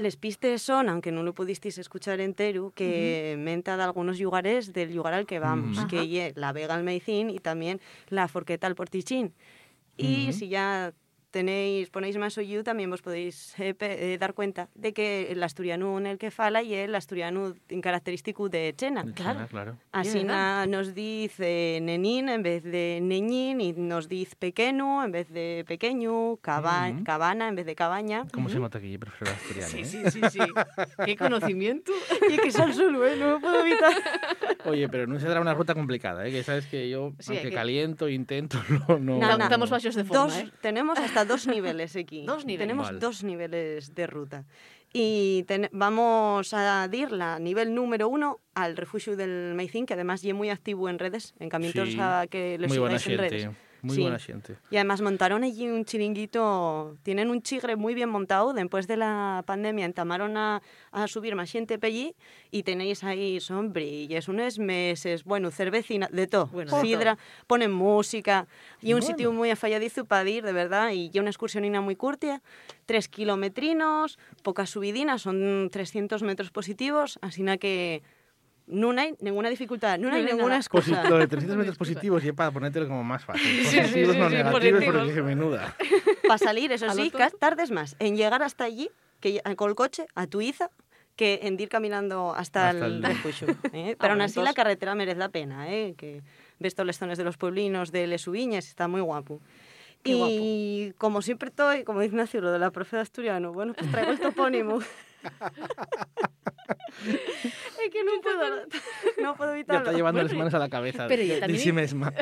Les 0.00 0.16
pistes 0.16 0.62
son, 0.62 0.88
aunque 0.88 1.12
no 1.12 1.22
lo 1.22 1.34
pudisteis 1.34 1.76
escuchar 1.76 2.20
entero, 2.20 2.72
que 2.74 3.36
menta 3.38 3.76
de 3.76 3.82
algunos 3.82 4.18
lugares 4.18 4.72
del 4.72 4.94
lugar 4.94 5.12
al 5.12 5.26
que 5.26 5.38
vamos, 5.38 5.84
que 5.86 6.08
ye 6.08 6.32
la 6.36 6.52
Vega 6.52 6.74
al 6.74 6.84
Meicín 6.84 7.28
y 7.28 7.38
también 7.38 7.80
la 8.08 8.26
Forqueta 8.26 8.66
al 8.66 8.74
Portichín. 8.74 9.34
Y 9.98 10.32
si 10.32 10.48
ya 10.48 10.94
tenéis, 11.30 11.90
ponéis 11.90 12.16
más 12.18 12.36
oído, 12.38 12.62
también 12.64 12.90
vos 12.90 13.02
podéis 13.02 13.54
eh, 13.58 13.74
pe- 13.74 14.14
eh, 14.14 14.18
dar 14.18 14.34
cuenta 14.34 14.68
de 14.74 14.92
que 14.92 15.30
el 15.30 15.42
asturiano 15.42 15.98
en 15.98 16.06
el 16.06 16.18
que 16.18 16.30
fala 16.30 16.62
y 16.62 16.74
el 16.74 16.94
asturiano 16.94 17.54
característico 17.82 18.48
de 18.48 18.74
Chena. 18.76 19.04
Claro, 19.14 19.46
claro. 19.48 19.76
Así 19.92 20.24
na- 20.24 20.66
nos 20.66 20.94
dice 20.94 21.78
nenín 21.82 22.28
en 22.28 22.42
vez 22.42 22.62
de 22.64 22.98
neñín 23.02 23.60
y 23.60 23.72
nos 23.72 24.08
dice 24.08 24.34
pequeño 24.36 25.04
en 25.04 25.12
vez 25.12 25.28
de 25.30 25.64
pequeño, 25.66 26.36
caba- 26.38 26.90
Ujú. 26.90 27.04
cabana 27.04 27.48
en 27.48 27.54
vez 27.56 27.66
de 27.66 27.74
cabaña. 27.74 28.24
¿Cómo 28.32 28.48
se 28.48 28.58
nota 28.58 28.80
que 28.80 28.90
yo 28.90 28.98
prefiero 28.98 29.32
la 29.32 29.36
asturiana? 29.38 29.68
Sí, 29.68 29.80
eh? 29.80 29.84
sí, 29.84 30.10
sí, 30.10 30.20
sí. 30.30 30.38
Qué 31.04 31.16
conocimiento. 31.16 31.92
Y 32.30 32.36
que 32.36 32.52
son 32.52 32.72
solo, 32.74 33.06
¿eh? 33.06 33.16
no 33.16 33.30
lo 33.32 33.40
puedo 33.40 33.64
evitar. 33.64 33.92
Oye, 34.66 34.88
pero 34.88 35.06
no 35.06 35.18
será 35.18 35.40
una 35.40 35.54
ruta 35.54 35.74
complicada, 35.74 36.26
¿eh? 36.26 36.30
Que 36.30 36.42
sabes 36.44 36.66
que 36.66 36.88
yo, 36.88 37.12
Sí, 37.18 37.32
aunque 37.32 37.48
que- 37.48 37.54
caliento, 37.54 38.08
intento, 38.08 38.58
no... 38.88 38.98
no 38.98 39.18
Na, 39.18 39.36
na. 39.36 39.44
Estamos 39.44 39.70
bajos 39.70 39.94
de 39.94 40.04
forma, 40.04 40.24
Dos- 40.24 40.36
¿eh? 40.36 40.50
Tenemos 40.60 40.98
hasta 40.98 41.19
dos 41.24 41.46
niveles 41.46 41.94
aquí. 41.96 42.24
Dos 42.26 42.44
niveles. 42.44 42.66
Tenemos 42.68 42.86
Vale. 42.86 42.98
dos 42.98 43.22
niveles 43.24 43.94
de 43.94 44.06
ruta. 44.06 44.44
Y 44.92 45.44
ten- 45.46 45.68
vamos 45.72 46.52
a 46.52 46.88
dirla 46.88 47.38
nivel 47.38 47.74
número 47.74 48.08
uno 48.08 48.40
al 48.54 48.76
refugio 48.76 49.16
del 49.16 49.54
Meicín, 49.54 49.86
que 49.86 49.94
además 49.94 50.24
es 50.24 50.34
muy 50.34 50.50
activo 50.50 50.88
en 50.88 50.98
redes, 50.98 51.34
en 51.38 51.48
caminos 51.48 51.88
Sí, 51.88 51.96
a 52.00 52.26
que 52.28 52.58
les 52.58 52.72
sigáis 52.72 53.06
en 53.06 53.18
redes. 53.18 53.48
Muy 53.82 53.96
Sí. 53.96 54.02
buena 54.02 54.18
gente. 54.18 54.56
Y 54.70 54.76
además 54.76 55.00
montaron 55.00 55.42
allí 55.42 55.68
un 55.68 55.84
chiringuito, 55.84 56.96
tienen 57.02 57.30
un 57.30 57.42
chigre 57.42 57.76
muy 57.76 57.94
bien 57.94 58.08
montado, 58.08 58.52
después 58.52 58.86
de 58.86 58.96
la 58.96 59.42
pandemia 59.46 59.84
entamaron 59.86 60.36
a, 60.36 60.62
a 60.92 61.08
subir 61.08 61.34
más 61.34 61.50
gente 61.50 61.78
para 61.78 61.88
allí 61.88 62.14
y 62.50 62.62
tenéis 62.62 63.02
ahí 63.04 63.40
sombrillas, 63.40 64.28
unos 64.28 64.58
meses, 64.58 65.24
bueno, 65.24 65.50
cervecina, 65.50 66.08
de 66.12 66.26
todo, 66.26 66.46
Bueno, 66.48 66.78
sidra, 66.80 67.18
ponen 67.46 67.72
música 67.72 68.46
y 68.82 68.92
un 68.94 69.02
sitio 69.02 69.32
muy 69.32 69.50
afalladizo 69.50 70.04
para 70.04 70.28
ir, 70.28 70.44
de 70.44 70.52
verdad, 70.52 70.90
y 70.92 71.10
ya 71.10 71.20
una 71.20 71.30
excursionina 71.30 71.80
muy 71.80 71.96
curtia, 71.96 72.42
tres 72.86 73.08
kilometrinos, 73.08 74.18
pocas 74.42 74.70
subidinas, 74.70 75.22
son 75.22 75.68
300 75.70 76.22
metros 76.22 76.50
positivos, 76.50 77.18
así 77.22 77.42
na 77.42 77.56
que 77.58 78.02
no 78.70 78.90
hay 79.00 79.14
ninguna 79.20 79.48
dificultad, 79.50 79.98
no 79.98 80.06
hay 80.08 80.12
No 80.12 80.16
hay 80.18 80.24
ninguna 80.24 80.46
nada. 80.48 80.56
excusa. 80.60 81.02
Posi- 81.04 81.08
lo 81.08 81.18
de 81.18 81.26
300 81.26 81.56
metros 81.58 81.76
positivos 81.76 82.24
y 82.24 82.32
para 82.32 82.50
ponértelo 82.50 82.88
como 82.88 83.04
más 83.04 83.24
fácil. 83.24 83.44
Sí, 83.44 83.64
sí, 83.66 83.80
Positivos, 83.80 84.14
sí, 84.14 84.18
no 84.20 84.28
sí, 84.30 84.34
negativos, 84.36 84.52
positivos. 84.84 85.04
porque 85.06 85.22
menuda. 85.22 85.76
para 86.26 86.38
salir, 86.38 86.72
eso 86.72 86.88
sí, 86.90 87.12
tardes 87.38 87.70
más 87.70 87.96
en 87.98 88.16
llegar 88.16 88.42
hasta 88.42 88.64
allí 88.64 88.90
que 89.20 89.42
con 89.56 89.68
el 89.68 89.74
coche 89.76 90.06
a 90.14 90.26
Tuiza 90.26 90.70
que 91.16 91.40
en 91.42 91.60
ir 91.60 91.68
caminando 91.68 92.32
hasta, 92.34 92.70
Hasta 92.70 92.86
el 92.86 92.92
el- 92.94 93.02
refugio. 93.02 93.48
¿eh? 93.48 93.54
Ah, 93.54 93.60
Pero 93.72 93.82
aún 93.84 93.96
bueno, 94.18 94.24
así 94.24 94.40
la 94.40 94.54
carretera 94.54 94.94
merece 94.94 95.18
la 95.18 95.28
pena, 95.28 95.70
¿eh? 95.70 95.94
que 95.98 96.22
ves 96.58 96.74
todos 96.74 96.86
los 96.86 96.96
zonas 96.96 97.18
de 97.18 97.24
los 97.24 97.36
pueblinos 97.36 97.92
de 97.92 98.06
Les 98.06 98.26
Ubiñas, 98.26 98.66
está 98.68 98.88
muy 98.88 99.00
guapo. 99.02 99.40
Qué 100.02 100.12
y 100.14 100.94
como 100.96 101.20
siempre 101.20 101.50
estoy, 101.50 101.84
como 101.84 102.00
dice 102.00 102.14
Ignacio, 102.14 102.40
lo 102.40 102.50
de 102.52 102.58
la 102.58 102.70
profe 102.70 102.96
de 102.96 103.02
asturiano, 103.02 103.52
bueno, 103.52 103.74
pues 103.74 103.90
traigo 103.90 104.12
el 104.12 104.20
topónimo. 104.20 104.78
es 107.04 107.90
que 107.90 108.04
no 108.04 108.12
puedo, 108.22 108.66
no 109.22 109.36
puedo 109.36 109.50
Ya 109.50 109.56
evitarlo. 109.56 109.80
está 109.82 109.92
llevando 109.96 110.22
las 110.22 110.30
Bueno, 110.32 110.38
manos 110.44 110.54
a 110.54 110.58
la 110.58 110.68
cabeza 110.68 111.06
pero 111.08 111.22
de 111.22 111.40
también- 111.40 111.60
sí 111.62 111.72
misma. 111.72 112.12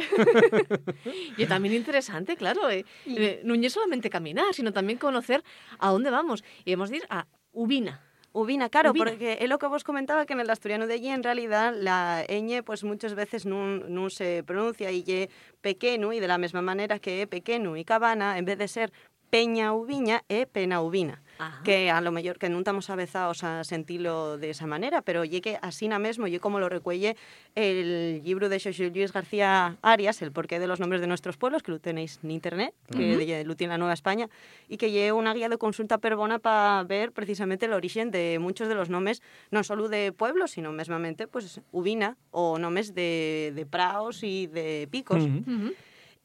Y 1.36 1.46
también 1.46 1.74
interesante, 1.74 2.36
claro. 2.36 2.70
eh, 2.70 2.84
eh, 3.06 3.40
no 3.44 3.54
es 3.54 3.72
solamente 3.72 4.10
caminar, 4.10 4.52
sino 4.54 4.72
también 4.72 4.98
conocer 4.98 5.42
a 5.78 5.90
dónde 5.90 6.10
vamos. 6.10 6.44
Y 6.64 6.72
hemos 6.72 6.90
de 6.90 6.98
ir 6.98 7.06
a 7.10 7.26
Ubina. 7.52 8.02
Ubina, 8.32 8.68
claro, 8.68 8.90
Ubina. 8.90 9.06
porque 9.06 9.38
es 9.40 9.48
lo 9.48 9.58
que 9.58 9.66
vos 9.66 9.82
comentaba 9.84 10.26
que 10.26 10.34
en 10.34 10.40
el 10.40 10.50
asturiano 10.50 10.86
de 10.86 10.94
allí 10.94 11.08
en 11.08 11.22
realidad 11.22 11.74
la 11.74 12.24
ñ 12.28 12.62
pues 12.62 12.84
muchas 12.84 13.14
veces 13.14 13.46
no 13.46 14.10
se 14.10 14.44
pronuncia 14.46 14.90
y 14.92 15.02
ye 15.02 15.30
pequeño 15.62 16.12
y 16.12 16.20
de 16.20 16.28
la 16.28 16.36
misma 16.38 16.60
manera 16.60 16.98
que 16.98 17.26
pequeño 17.26 17.76
y 17.76 17.84
cabana 17.84 18.36
en 18.38 18.44
vez 18.44 18.58
de 18.58 18.68
ser 18.68 18.92
peña 19.30 19.72
uviña 19.72 20.24
e 20.28 20.46
pena 20.46 20.80
ubina. 20.80 21.22
Ajá. 21.38 21.62
Que 21.62 21.88
a 21.88 22.00
lo 22.00 22.10
mejor 22.10 22.38
que 22.38 22.48
no 22.48 22.58
estamos 22.58 22.90
avezados 22.90 23.44
a 23.44 23.62
sentirlo 23.62 24.38
de 24.38 24.50
esa 24.50 24.66
manera, 24.66 25.02
pero 25.02 25.24
ye 25.24 25.40
que 25.40 25.56
así 25.62 25.86
na 25.86 26.00
mesmo, 26.00 26.26
yo 26.26 26.40
como 26.40 26.58
lo 26.58 26.68
recuelle 26.68 27.14
el 27.54 28.22
libro 28.24 28.48
de 28.48 28.58
Xosé 28.58 28.90
Luis 28.90 29.12
García 29.12 29.78
Arias, 29.82 30.20
El 30.20 30.32
porqué 30.32 30.58
de 30.58 30.66
los 30.66 30.80
nombres 30.80 31.00
de 31.00 31.06
nuestros 31.06 31.36
pueblos, 31.36 31.62
que 31.62 31.70
lo 31.70 31.78
tenéis 31.78 32.18
en 32.24 32.32
internet, 32.32 32.74
que 32.90 33.44
lo 33.44 33.54
tiene 33.54 33.74
la 33.74 33.78
Nueva 33.78 33.94
España, 33.94 34.28
y 34.68 34.78
que 34.78 34.90
lleve 34.90 35.12
una 35.12 35.32
guía 35.32 35.48
de 35.48 35.58
consulta 35.58 35.98
perbona 35.98 36.40
para 36.40 36.82
ver 36.82 37.12
precisamente 37.12 37.66
el 37.66 37.72
origen 37.72 38.10
de 38.10 38.38
muchos 38.40 38.66
de 38.66 38.74
los 38.74 38.90
nombres, 38.90 39.22
no 39.52 39.62
solo 39.62 39.88
de 39.88 40.10
pueblos, 40.10 40.50
sino 40.50 40.72
mesmamente 40.72 41.28
pues 41.28 41.60
ubina 41.70 42.16
o 42.32 42.58
nombres 42.58 42.94
de, 42.94 43.52
de 43.54 43.64
praos 43.64 44.24
y 44.24 44.48
de 44.48 44.88
picos. 44.90 45.22
Ujú. 45.22 45.72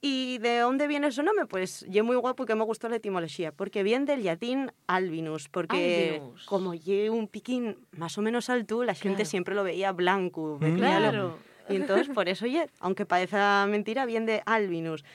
¿Y 0.06 0.38
de 0.40 0.60
dónde 0.60 0.86
viene 0.88 1.10
su 1.14 1.24
nombre? 1.24 1.46
Pues 1.46 1.86
yo 1.90 2.04
muy 2.04 2.18
guapo 2.18 2.46
que 2.46 2.56
me 2.56 2.66
gustó 2.66 2.90
la 2.90 2.98
etimología, 2.98 3.54
porque 3.54 3.84
viene 3.84 4.04
del 4.06 4.26
latín 4.26 4.70
albinus, 4.86 5.48
porque 5.48 6.20
Albinus. 6.22 6.46
como 6.46 6.74
lle 6.74 7.10
un 7.10 7.30
piquín 7.30 7.78
más 7.94 8.18
o 8.18 8.22
menos 8.22 8.50
alto, 8.50 8.84
la 8.84 8.96
gente 8.96 9.20
Claro. 9.20 9.30
siempre 9.30 9.56
lo 9.56 9.64
veía 9.64 9.94
blanco. 9.94 10.58
veíalo. 10.60 10.78
Claro. 10.78 11.38
Y 11.70 11.78
entonces 11.78 12.10
por 12.10 12.28
eso, 12.28 12.44
oye, 12.44 12.68
aunque 12.82 13.06
parezca 13.06 13.66
mentira, 13.70 14.06
viene 14.06 14.26
de 14.34 14.44
albinus. 14.46 15.06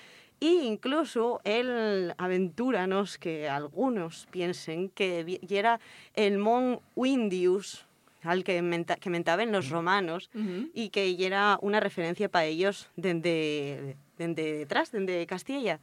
Y 0.41 0.61
incluso 0.63 1.43
él 1.45 2.15
aventúranos 2.17 3.19
que 3.19 3.47
algunos 3.47 4.27
piensen 4.31 4.89
que 4.89 5.39
era 5.51 5.81
el 6.15 6.39
mon 6.39 6.81
Windius, 6.97 7.85
al 8.23 8.43
que, 8.43 8.63
menta, 8.63 8.97
que 8.97 9.11
mentaban 9.11 9.53
los 9.53 9.69
romanos, 9.69 10.31
Ujú. 10.35 10.71
y 10.73 10.89
que 10.89 11.15
era 11.27 11.59
una 11.61 11.79
referencia 11.79 12.31
para 12.31 12.47
ellos 12.47 12.89
desde 12.97 13.97
detrás, 14.19 14.93
desde 14.93 15.27
Castilla. 15.27 15.81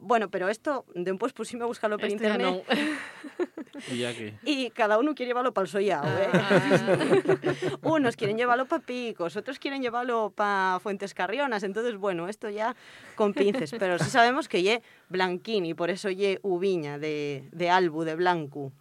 Bueno, 0.00 0.30
pero 0.30 0.48
esto, 0.48 0.84
después 0.94 1.32
pusimos 1.32 1.64
a 1.64 1.66
buscarlo 1.66 1.98
por 1.98 2.08
Esto 2.08 2.22
ya 2.22 2.34
internet. 2.34 2.64
Y 3.92 3.98
ya 3.98 4.12
que... 4.12 4.34
y 4.44 4.70
cada 4.70 4.98
uno 4.98 5.14
quiere 5.14 5.30
llevarlo 5.30 5.54
para 5.54 5.64
el 5.64 5.68
sollao, 5.70 6.04
¿eh? 6.04 6.28
Ah. 6.32 7.78
Unos 7.82 8.16
quieren 8.16 8.36
llevarlo 8.36 8.66
para 8.66 8.84
Picos, 8.84 9.36
otros 9.36 9.60
quieren 9.60 9.82
llevarlo 9.82 10.32
para 10.34 10.80
Fuentes 10.80 11.14
Carrionas, 11.14 11.62
entonces, 11.62 11.96
bueno, 11.96 12.28
esto 12.28 12.50
ya 12.50 12.74
con 13.14 13.34
pinces, 13.34 13.72
pero 13.78 13.98
sí 14.00 14.10
sabemos 14.10 14.48
que 14.48 14.64
ye 14.64 14.82
Blanquín 15.08 15.64
y 15.64 15.74
por 15.74 15.90
eso 15.90 16.10
ye 16.10 16.40
Uviña, 16.42 16.98
de, 16.98 17.44
de 17.52 17.70
Albu, 17.70 18.02
de 18.02 18.16
Blancu. 18.16 18.72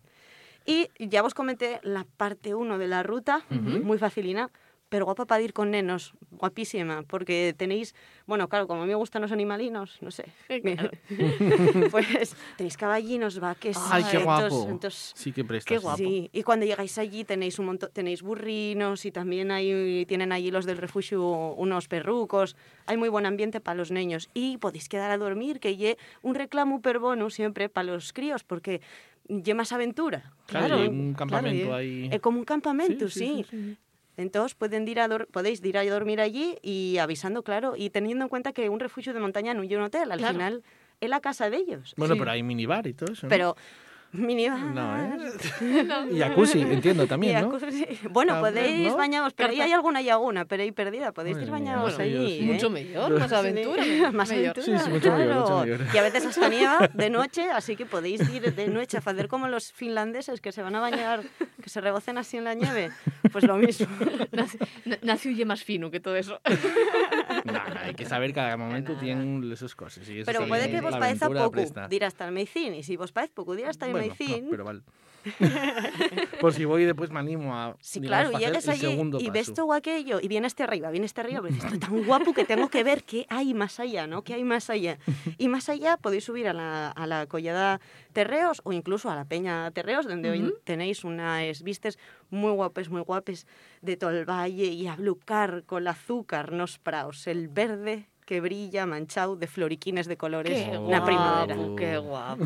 Y 0.65 0.89
ya 0.99 1.21
vos 1.21 1.35
comenté 1.35 1.79
la 1.83 2.05
parte 2.17 2.55
1 2.55 2.77
de 2.79 2.87
la 2.87 3.03
ruta, 3.03 3.45
muy 3.49 3.99
facilina, 3.99 4.49
pero 4.89 5.05
guapa 5.05 5.25
para 5.25 5.41
ir 5.41 5.53
con 5.53 5.71
nenos, 5.71 6.13
guapísima, 6.31 7.03
porque 7.03 7.53
tenéis, 7.57 7.93
bueno, 8.25 8.47
claro, 8.47 8.67
como 8.67 8.81
a 8.81 8.85
mí 8.85 8.89
me 8.89 8.95
gustan 8.95 9.21
los 9.21 9.31
animalinos, 9.31 9.97
no 10.01 10.11
sé, 10.11 10.25
Claro. 10.61 10.91
pues 11.91 12.35
tenéis 12.55 12.77
caballinos, 12.77 13.39
vaques, 13.39 13.77
Ay, 13.91 14.03
qué 14.09 14.17
guapo. 14.19 14.67
entonces, 14.69 15.11
Sí 15.15 15.31
que 15.33 15.43
prestas. 15.43 15.69
Qué 15.69 15.77
guapo. 15.77 15.97
Sí, 15.97 16.29
y 16.31 16.43
cuando 16.43 16.65
llegáis 16.65 16.97
allí 16.97 17.23
tenéis 17.25 17.59
un 17.59 17.65
montón, 17.65 17.89
tenéis 17.91 18.21
burrinos 18.21 19.05
y 19.05 19.11
también 19.11 19.51
hay, 19.51 20.05
tienen 20.05 20.31
allí 20.31 20.51
los 20.51 20.65
del 20.65 20.77
refugio 20.77 21.21
unos 21.55 21.87
perrucos. 21.87 22.55
Hay 22.85 22.95
muy 22.97 23.09
buen 23.09 23.25
ambiente 23.25 23.59
para 23.59 23.75
los 23.75 23.91
niños 23.91 24.29
y 24.33 24.57
podéis 24.57 24.87
quedar 24.87 25.11
a 25.11 25.17
dormir, 25.17 25.59
que 25.59 25.75
lle 25.75 25.97
un 26.21 26.35
reclamo 26.35 26.81
per 26.81 26.99
bonus 26.99 27.33
siempre 27.33 27.67
para 27.69 27.91
los 27.91 28.13
críos 28.13 28.43
porque 28.43 28.81
lle 29.27 29.53
más 29.53 29.73
aventura. 29.73 30.31
Claro, 30.45 30.67
Claro, 30.77 30.83
y 30.85 30.87
un 30.87 31.13
claro, 31.13 31.17
campamento 31.17 31.67
y- 31.67 31.71
ahí. 31.71 32.09
Es 32.11 32.21
como 32.21 32.39
un 32.39 32.45
campamento, 32.45 33.09
Sí, 33.09 33.19
sí. 33.19 33.43
sí, 33.43 33.45
sí, 33.49 33.63
sí. 33.73 33.77
Entonces 34.17 34.55
pueden 34.55 34.87
ir 34.87 34.99
a 34.99 35.07
podéis 35.31 35.63
ir 35.63 35.77
a 35.77 35.85
dormir 35.85 36.19
allí 36.19 36.57
y 36.63 36.97
avisando, 36.97 37.43
claro, 37.43 37.75
y 37.77 37.91
teniendo 37.91 38.25
en 38.25 38.29
cuenta 38.29 38.51
que 38.51 38.67
un 38.69 38.79
refugio 38.79 39.13
de 39.13 39.19
montaña 39.19 39.53
no 39.53 39.61
es 39.63 39.71
un 39.71 39.81
hotel, 39.83 40.11
al 40.11 40.17
Claro. 40.17 40.33
final 40.33 40.63
es 40.99 41.09
la 41.09 41.21
casa 41.21 41.49
de 41.51 41.57
ellos. 41.57 41.93
Bueno, 41.97 42.15
Sí. 42.15 42.19
pero 42.19 42.31
hay 42.31 42.41
minibar 42.43 42.87
y 42.87 42.93
todo 42.93 43.13
eso. 43.13 43.27
¿no? 43.27 43.29
Pero 43.29 43.55
minibar. 44.11 44.59
No, 44.59 44.97
¿eh? 44.97 45.17
Y 46.11 46.19
jacuzzi, 46.19 46.61
entiendo 46.61 47.07
también, 47.07 47.41
¿no? 47.49 47.57
Bueno, 48.09 48.35
Ah, 48.35 48.39
podéis 48.41 48.89
¿no? 48.89 48.97
bañaros, 48.97 49.33
pero 49.33 49.49
ahí 49.49 49.61
hay 49.61 49.71
alguna 49.71 50.01
laguna, 50.01 50.45
pero 50.45 50.63
ahí 50.63 50.71
perdida, 50.71 51.11
podéis 51.11 51.35
Madre 51.37 51.45
ir 51.47 51.51
mía, 51.51 51.59
bañados 51.59 51.95
bueno, 51.97 52.17
allí. 52.19 52.39
¿eh? 52.39 52.43
Mucho 52.53 52.69
mejor, 52.69 53.19
más 53.19 53.31
aventura. 53.31 53.83
Sí, 53.87 54.01
más 54.13 54.31
aventura. 54.31 54.63
Sí, 54.65 54.77
sí, 54.85 54.89
mucho 54.89 55.11
mejor, 55.11 55.35
mucho 55.35 55.45
claro. 55.45 55.65
mejor. 55.77 55.87
Y 55.93 55.97
a 55.97 56.01
veces 56.01 56.25
hasta 56.25 56.49
nieva 56.49 56.89
de 56.93 57.09
noche, 57.09 57.49
así 57.51 57.75
que 57.75 57.85
podéis 57.85 58.21
ir 58.33 58.53
de 58.53 58.67
noche 58.67 58.97
a 58.97 58.99
hacer 58.99 59.27
como 59.27 59.47
los 59.47 59.71
finlandeses 59.71 60.41
que 60.41 60.51
se 60.51 60.61
van 60.61 60.75
a 60.75 60.79
bañar, 60.79 61.21
que 61.61 61.69
se 61.69 61.81
rebocen 61.81 62.17
así 62.17 62.37
en 62.37 62.43
la 62.45 62.53
nieve. 62.53 62.89
Pues 63.31 63.43
lo 63.45 63.57
mismo. 63.57 63.87
Nace- 64.31 64.57
na- 64.85 64.97
Nace 65.01 65.29
huye 65.29 65.45
más 65.45 65.63
fino 65.63 65.89
que 65.91 65.99
todo 65.99 66.15
eso. 66.15 66.39
Nah, 67.45 67.61
hay 67.83 67.93
que 67.93 68.05
saber 68.05 68.33
cada 68.33 68.57
momento 68.57 68.95
tienen 68.97 69.49
esas 69.51 69.75
cosas. 69.75 70.07
y 70.09 70.19
eso 70.19 70.25
Pero 70.31 70.47
puede 70.47 70.69
que 70.69 70.81
vos 70.81 70.91
parezca 70.95 71.25
aventura 71.25 71.45
poco 71.45 71.51
presta. 71.53 71.87
dir 71.87 72.05
hasta 72.05 72.25
el 72.25 72.31
Meicín, 72.31 72.73
y 72.73 72.83
si 72.83 72.95
vos 72.97 73.11
parece 73.11 73.33
poco 73.33 73.55
dir 73.55 73.67
hasta 73.67 73.85
el 73.87 73.93
Bueno, 73.97 74.47
pero 74.49 74.63
vale. 74.65 74.81
Por 76.41 76.53
si 76.53 76.65
voy 76.65 76.85
después 76.85 77.09
me 77.11 77.19
animo 77.19 77.55
a. 77.55 77.75
Sí, 77.79 77.99
digamos, 77.99 78.29
claro, 78.29 78.45
llegas 78.45 78.67
allí 78.67 78.99
y 79.19 79.29
ves 79.29 79.53
todo 79.53 79.73
aquello 79.73 80.19
y 80.21 80.27
vienes 80.27 80.51
este 80.51 80.63
arriba, 80.63 80.89
vienes 80.89 81.09
este 81.09 81.21
arriba, 81.21 81.41
pero 81.41 81.53
dices, 81.53 81.73
esto 81.73 81.87
tan 81.87 82.05
guapo 82.05 82.33
que 82.33 82.45
tengo 82.45 82.69
que 82.69 82.83
ver 82.83 83.03
qué 83.03 83.25
hay 83.29 83.53
más 83.53 83.79
allá, 83.79 84.07
¿no? 84.07 84.23
¿Qué 84.23 84.33
hay 84.33 84.43
más 84.43 84.69
allá? 84.69 84.97
Y 85.37 85.47
más 85.47 85.69
allá 85.69 85.97
podéis 85.97 86.23
subir 86.23 86.47
a 86.47 86.53
la, 86.53 86.89
a 86.89 87.07
la 87.07 87.25
collada 87.27 87.81
Terreos 88.13 88.61
o 88.63 88.73
incluso 88.73 89.09
a 89.09 89.15
la 89.15 89.25
Peña 89.25 89.69
Terreos, 89.71 90.07
donde 90.07 90.29
hoy 90.29 90.53
tenéis 90.63 91.03
unas 91.03 91.61
vistas 91.63 91.97
muy 92.29 92.51
guapes, 92.51 92.89
muy 92.89 93.01
guapes 93.01 93.47
de 93.81 93.97
todo 93.97 94.11
el 94.11 94.25
valle 94.25 94.65
y 94.65 94.87
a 94.87 94.95
blucar 94.95 95.63
con 95.65 95.83
el 95.83 95.87
azúcar 95.87 96.51
nos 96.51 96.77
praos, 96.77 97.27
el 97.27 97.47
verde 97.47 98.07
que 98.27 98.41
brilla 98.41 98.85
manchado 98.85 99.37
de 99.37 99.47
floriquines 99.47 100.05
de 100.05 100.17
colores 100.17 100.51
Qué 100.67 100.77
na 100.77 100.99
primavera. 101.05 101.55
qué 101.77 101.97
guapo. 101.97 102.43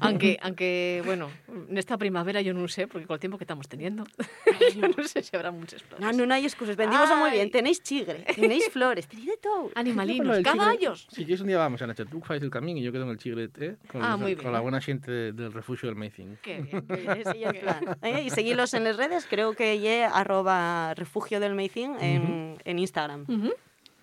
Aunque, 0.00 0.38
aunque, 0.40 1.02
bueno, 1.04 1.28
en 1.68 1.76
esta 1.76 1.98
primavera 1.98 2.40
yo 2.40 2.54
no 2.54 2.66
sé, 2.66 2.88
porque 2.88 3.06
con 3.06 3.14
el 3.14 3.20
tiempo 3.20 3.36
que 3.36 3.44
estamos 3.44 3.68
teniendo, 3.68 4.04
yo 4.74 4.88
no 4.88 5.04
sé 5.04 5.22
si 5.22 5.36
habrá 5.36 5.50
muchas 5.50 5.82
flores. 5.82 6.00
No, 6.00 6.12
no, 6.12 6.24
no 6.24 6.32
hay 6.32 6.44
excusas. 6.44 6.76
Vendimos 6.76 7.10
muy 7.18 7.30
bien. 7.32 7.50
Tenéis 7.50 7.82
chigre, 7.82 8.24
tenéis 8.34 8.68
flores, 8.72 9.06
tenéis 9.06 9.28
de 9.28 9.36
todo. 9.36 9.70
Animalinos, 9.74 10.38
caballos. 10.40 11.06
Si 11.10 11.26
quieres 11.26 11.42
un 11.42 11.48
día 11.48 11.58
vamos 11.58 11.82
a 11.82 11.86
Nacho, 11.86 12.06
tú 12.06 12.22
haces 12.24 12.42
el 12.42 12.50
camino 12.50 12.80
y 12.80 12.82
yo 12.82 12.90
quedo 12.90 13.02
en 13.04 13.10
el 13.10 13.18
chigre, 13.18 13.50
¿eh? 13.60 13.76
Con, 13.92 14.02
Ah, 14.02 14.12
los- 14.12 14.20
con 14.20 14.34
bien. 14.34 14.52
la 14.52 14.60
buena 14.60 14.80
gente 14.80 15.10
de- 15.12 15.32
del 15.32 15.52
refugio 15.52 15.90
del 15.90 15.96
Amazing. 15.98 16.38
Qué 16.40 16.62
bien. 16.62 16.84
Es 16.88 17.60
plan. 17.60 17.98
¿eh? 18.02 18.22
Y 18.24 18.30
seguidlos 18.30 18.72
en 18.72 18.84
las 18.84 18.96
redes, 18.96 19.26
creo 19.28 19.52
que 19.52 19.78
ye 19.78 20.04
arroba 20.04 20.94
refugio 20.94 21.38
del 21.38 21.54
Meicín 21.54 21.96
en, 22.00 22.56
en 22.64 22.78
Instagram. 22.78 23.26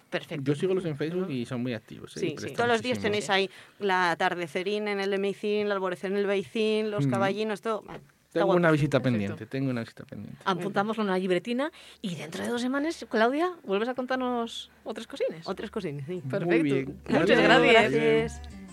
Perfecto. 0.10 0.44
Yo 0.44 0.56
sigo 0.56 0.74
los 0.74 0.86
en 0.86 0.98
Facebook 0.98 1.30
y 1.30 1.46
son 1.46 1.62
muy 1.62 1.74
activos. 1.74 2.16
¿eh? 2.18 2.20
Sí, 2.20 2.36
sí. 2.38 2.54
Todos 2.54 2.70
los 2.70 2.82
días 2.82 3.00
tenéis 3.00 3.30
ahí 3.30 3.50
la 3.80 4.12
atardecerín 4.12 4.88
en 4.88 5.00
el 5.00 5.18
Meicín, 5.20 5.66
el 5.68 5.72
alborecer 5.72 6.12
en 6.12 6.18
el 6.18 6.26
Beicín, 6.26 6.92
los 6.92 7.08
caballinos, 7.08 7.62
todo. 7.62 7.84
Tengo 8.32 8.54
una 8.54 8.70
visita 8.70 9.00
perfecto. 9.00 9.20
pendiente, 9.20 9.46
tengo 9.46 9.72
una 9.72 9.82
visita 9.82 10.04
pendiente. 10.04 10.42
Apuntámoslo 10.44 11.04
en 11.04 11.10
una 11.10 11.18
libretina 11.18 11.72
y 12.02 12.16
dentro 12.16 12.44
de 12.44 12.50
dos 12.50 12.62
semanas, 12.62 13.06
Claudia, 13.10 13.52
vuelves 13.64 13.88
a 13.88 13.94
contarnos 13.94 14.72
otras 14.84 15.08
cosines. 15.08 15.48
Otras 15.48 15.72
cosines, 15.72 16.06
sí. 16.06 16.22
Perfecto. 16.30 16.64
bien. 16.64 17.00
Muchas 17.08 17.30
Gracias. 17.30 17.92
gracias. 17.92 18.65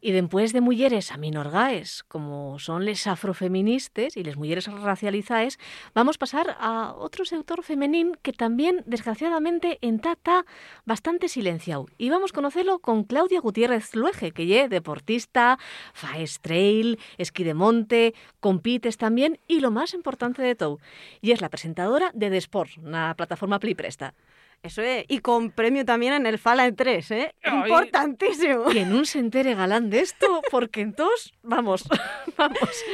Y 0.00 0.12
después 0.12 0.52
de 0.52 0.62
mujeres 0.62 1.12
aminorgaes, 1.12 2.04
como 2.04 2.58
son 2.58 2.86
les 2.86 3.06
afrofeministes 3.06 4.16
y 4.16 4.22
les 4.22 4.36
mujeres 4.36 4.66
racializaes, 4.66 5.58
vamos 5.94 6.16
a 6.16 6.18
pasar 6.18 6.56
a 6.58 6.94
otro 6.96 7.24
sector 7.24 7.62
femenín 7.62 8.16
que 8.22 8.32
también, 8.32 8.82
desgraciadamente, 8.86 9.78
en 9.82 10.00
Tata 10.00 10.46
bastante 10.86 11.28
silenciado. 11.28 11.86
Y 11.98 12.08
vamos 12.08 12.30
a 12.32 12.34
conocerlo 12.34 12.78
con 12.78 13.04
Claudia 13.04 13.40
Gutiérrez 13.40 13.94
Luege, 13.94 14.32
que 14.32 14.62
es 14.62 14.70
deportista, 14.70 15.58
faes 15.92 16.40
trail, 16.40 16.98
esquí 17.18 17.44
de 17.44 17.54
monte, 17.54 18.14
compites 18.40 18.96
también 18.96 19.38
y 19.48 19.60
lo 19.60 19.70
más 19.70 19.92
importante 19.92 20.40
de 20.42 20.54
todo, 20.54 20.78
y 21.20 21.32
es 21.32 21.40
la 21.40 21.50
presentadora 21.50 22.10
de 22.14 22.30
Desport, 22.30 22.78
una 22.78 23.14
plataforma 23.14 23.58
Plipresta. 23.58 24.14
Eso 24.62 24.82
es. 24.82 25.04
Y 25.08 25.20
con 25.20 25.50
premio 25.50 25.84
también 25.84 26.12
en 26.12 26.26
el 26.26 26.38
Fala 26.38 26.70
3, 26.70 27.10
¿eh? 27.12 27.34
Ay. 27.42 27.70
Importantísimo. 27.70 28.66
Que 28.66 28.84
no 28.84 29.04
se 29.04 29.18
entere 29.18 29.54
galán 29.54 29.88
de 29.88 30.00
esto, 30.00 30.42
porque 30.50 30.82
entonces, 30.82 31.32
vamos, 31.42 31.84
vamos, 32.36 32.84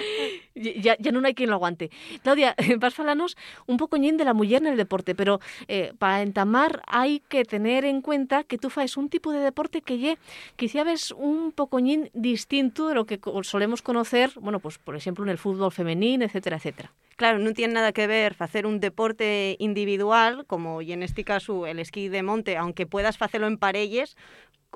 ya, 0.57 0.97
ya 0.99 1.13
no 1.13 1.25
hay 1.25 1.35
quien 1.35 1.51
lo 1.51 1.57
aguante. 1.57 1.91
Claudia, 2.23 2.55
vas 2.79 2.95
falanos 2.95 3.37
un 3.67 3.77
pocoñín 3.77 4.17
de 4.17 4.25
la 4.25 4.35
mujer 4.35 4.63
en 4.63 4.69
el 4.69 4.77
deporte, 4.77 5.15
pero 5.15 5.41
eh, 5.69 5.93
para 5.99 6.23
entamar 6.23 6.83
hay 6.87 7.21
que 7.29 7.45
tener 7.45 7.85
en 7.85 8.01
cuenta 8.01 8.45
que 8.45 8.59
tú 8.59 8.71
faes 8.71 8.97
un 8.97 9.09
tipo 9.09 9.33
de 9.33 9.41
deporte 9.41 9.83
que 9.83 9.99
lle, 9.99 10.19
quizá 10.57 10.85
ves 10.85 11.13
un 11.13 11.53
pocoñín 11.53 12.11
distinto 12.15 12.89
de 12.89 12.95
lo 12.95 13.07
que 13.07 13.21
solemos 13.43 13.83
conocer, 13.83 14.33
bueno, 14.41 14.61
pues 14.61 14.79
por 14.79 14.97
ejemplo 14.97 15.25
en 15.25 15.31
el 15.31 15.39
fútbol 15.39 15.73
femenino, 15.73 16.25
etcétera, 16.25 16.57
etcétera. 16.57 16.93
Claro, 17.17 17.41
non 17.41 17.57
tiene 17.57 17.81
nada 17.81 17.97
que 17.97 18.05
ver 18.05 18.37
facer 18.37 18.69
un 18.69 18.77
deporte 18.77 19.57
individual, 19.57 20.45
como 20.45 20.85
y 20.85 20.93
en 20.93 21.01
este 21.01 21.25
caso 21.25 21.65
el 21.65 21.81
esquí 21.81 22.13
de 22.13 22.21
monte, 22.21 22.61
aunque 22.61 22.85
puedas 22.85 23.17
facelo 23.17 23.49
en 23.49 23.57
parelles, 23.57 24.21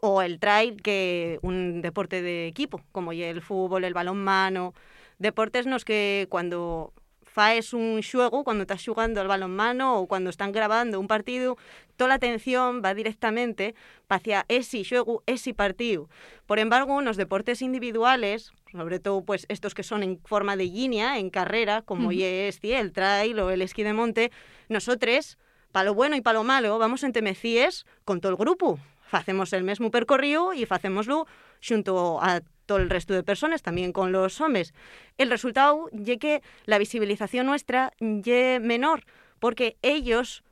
o 0.00 0.22
el 0.22 0.40
trail, 0.40 0.80
que 0.80 1.38
un 1.42 1.82
deporte 1.82 2.22
de 2.22 2.48
equipo, 2.48 2.80
como 2.92 3.12
y 3.12 3.22
el 3.22 3.42
fútbol, 3.42 3.84
el 3.84 3.92
balonmano, 3.92 4.72
deportes 5.20 5.68
nos 5.68 5.84
que 5.84 6.26
cuando 6.30 6.92
faes 7.30 7.72
un 7.72 8.02
xuego, 8.02 8.42
cuando 8.42 8.62
estás 8.66 8.82
xugando 8.82 9.20
al 9.20 9.30
balonmano 9.30 10.02
ou 10.02 10.10
cuando 10.10 10.34
están 10.34 10.50
grabando 10.50 10.98
un 10.98 11.06
partido, 11.06 11.54
toda 11.94 12.16
a 12.16 12.18
atención 12.18 12.82
va 12.82 12.90
directamente 12.90 13.78
hacia 14.10 14.44
ese 14.50 14.82
xuego, 14.82 15.22
ese 15.30 15.54
partido. 15.54 16.10
Por 16.50 16.58
embargo, 16.58 16.98
nos 17.00 17.14
deportes 17.16 17.62
individuales, 17.62 18.50
sobre 18.72 18.98
todo 18.98 19.22
pues 19.22 19.46
estos 19.46 19.78
que 19.78 19.86
son 19.86 20.02
en 20.02 20.18
forma 20.26 20.58
de 20.58 20.66
línea, 20.66 21.22
en 21.22 21.30
carrera, 21.30 21.82
como 21.86 22.08
uh 22.08 22.12
-huh. 22.12 22.80
el 22.80 22.90
trail 22.90 23.38
o 23.38 23.50
el 23.54 23.62
esquí 23.62 23.84
de 23.84 23.94
monte, 23.94 24.32
nosotros, 24.68 25.38
para 25.70 25.86
lo 25.86 25.94
bueno 25.94 26.16
y 26.16 26.20
para 26.20 26.38
lo 26.38 26.44
malo, 26.44 26.78
vamos 26.78 27.04
en 27.04 27.12
temecíes 27.12 27.86
con 28.04 28.20
todo 28.20 28.32
el 28.32 28.38
grupo. 28.38 28.80
Facemos 29.06 29.52
el 29.52 29.62
mesmo 29.62 29.90
percorrido 29.90 30.52
y 30.52 30.66
facémoslo 30.66 31.26
xunto 31.60 32.18
a 32.22 32.42
todo 32.70 32.78
el 32.78 32.88
resto 32.88 33.14
de 33.14 33.24
personas, 33.24 33.62
también 33.62 33.90
con 33.92 34.12
los 34.12 34.40
hombres. 34.40 34.74
El 35.18 35.28
resultado 35.28 35.90
es 35.92 36.18
que 36.18 36.40
la 36.66 36.78
visibilización 36.78 37.46
nuestra 37.46 37.92
es 37.98 38.60
menor, 38.60 39.02
porque 39.40 39.76
ellos 39.82 40.44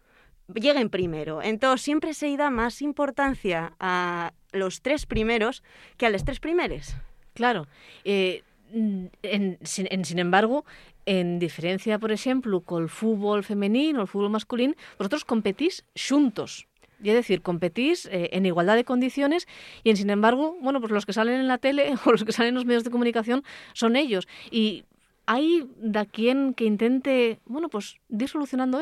lleguen 0.53 0.91
primero. 0.91 1.43
Entonces 1.43 1.83
siempre 1.83 2.15
se 2.15 2.37
da 2.37 2.51
más 2.51 2.83
importancia 2.83 3.75
a 3.79 4.33
los 4.51 4.83
tres 4.83 5.07
primeros 5.07 5.63
que 5.97 6.07
a 6.07 6.11
los 6.11 6.25
tres 6.25 6.41
primeros. 6.41 6.97
Claro. 7.35 7.69
Eh, 8.03 8.43
en, 8.73 9.59
sin, 9.63 9.87
en, 9.89 10.05
sin 10.05 10.19
embargo, 10.19 10.65
en 11.07 11.39
diferencia, 11.39 12.01
por 12.01 12.11
ejemplo, 12.11 12.63
con 12.63 12.83
el 12.83 12.89
fútbol 12.89 13.45
femenino 13.45 14.01
o 14.01 14.03
el 14.03 14.09
fútbol 14.09 14.31
masculino, 14.31 14.75
vosotros 14.99 15.25
competís 15.25 15.85
juntos. 15.95 16.67
Y 17.03 17.11
es 17.11 17.15
decir, 17.15 17.43
competís 17.43 18.07
eh, 18.07 18.31
en 18.33 18.47
igualdad 18.47 18.77
de 18.77 18.85
condiciones 18.85 19.47
y, 19.85 19.95
sin 19.97 20.11
embargo, 20.11 20.57
bueno, 20.61 20.81
pues 20.81 20.93
los 20.93 21.07
que 21.07 21.13
salen 21.13 21.41
en 21.41 21.49
la 21.49 21.59
tele 21.59 21.95
o 22.05 22.13
los 22.13 22.25
que 22.25 22.33
salen 22.33 22.51
en 22.51 22.55
los 22.57 22.65
medios 22.65 22.85
de 22.85 22.91
comunicación 22.91 23.45
son 23.73 23.97
ellos. 23.97 24.27
Y 24.51 24.85
hay 25.31 25.69
de 25.77 26.07
quien 26.07 26.55
que 26.55 26.65
intente, 26.65 27.39
bueno, 27.45 27.69
pues 27.69 28.01
ir 28.09 28.31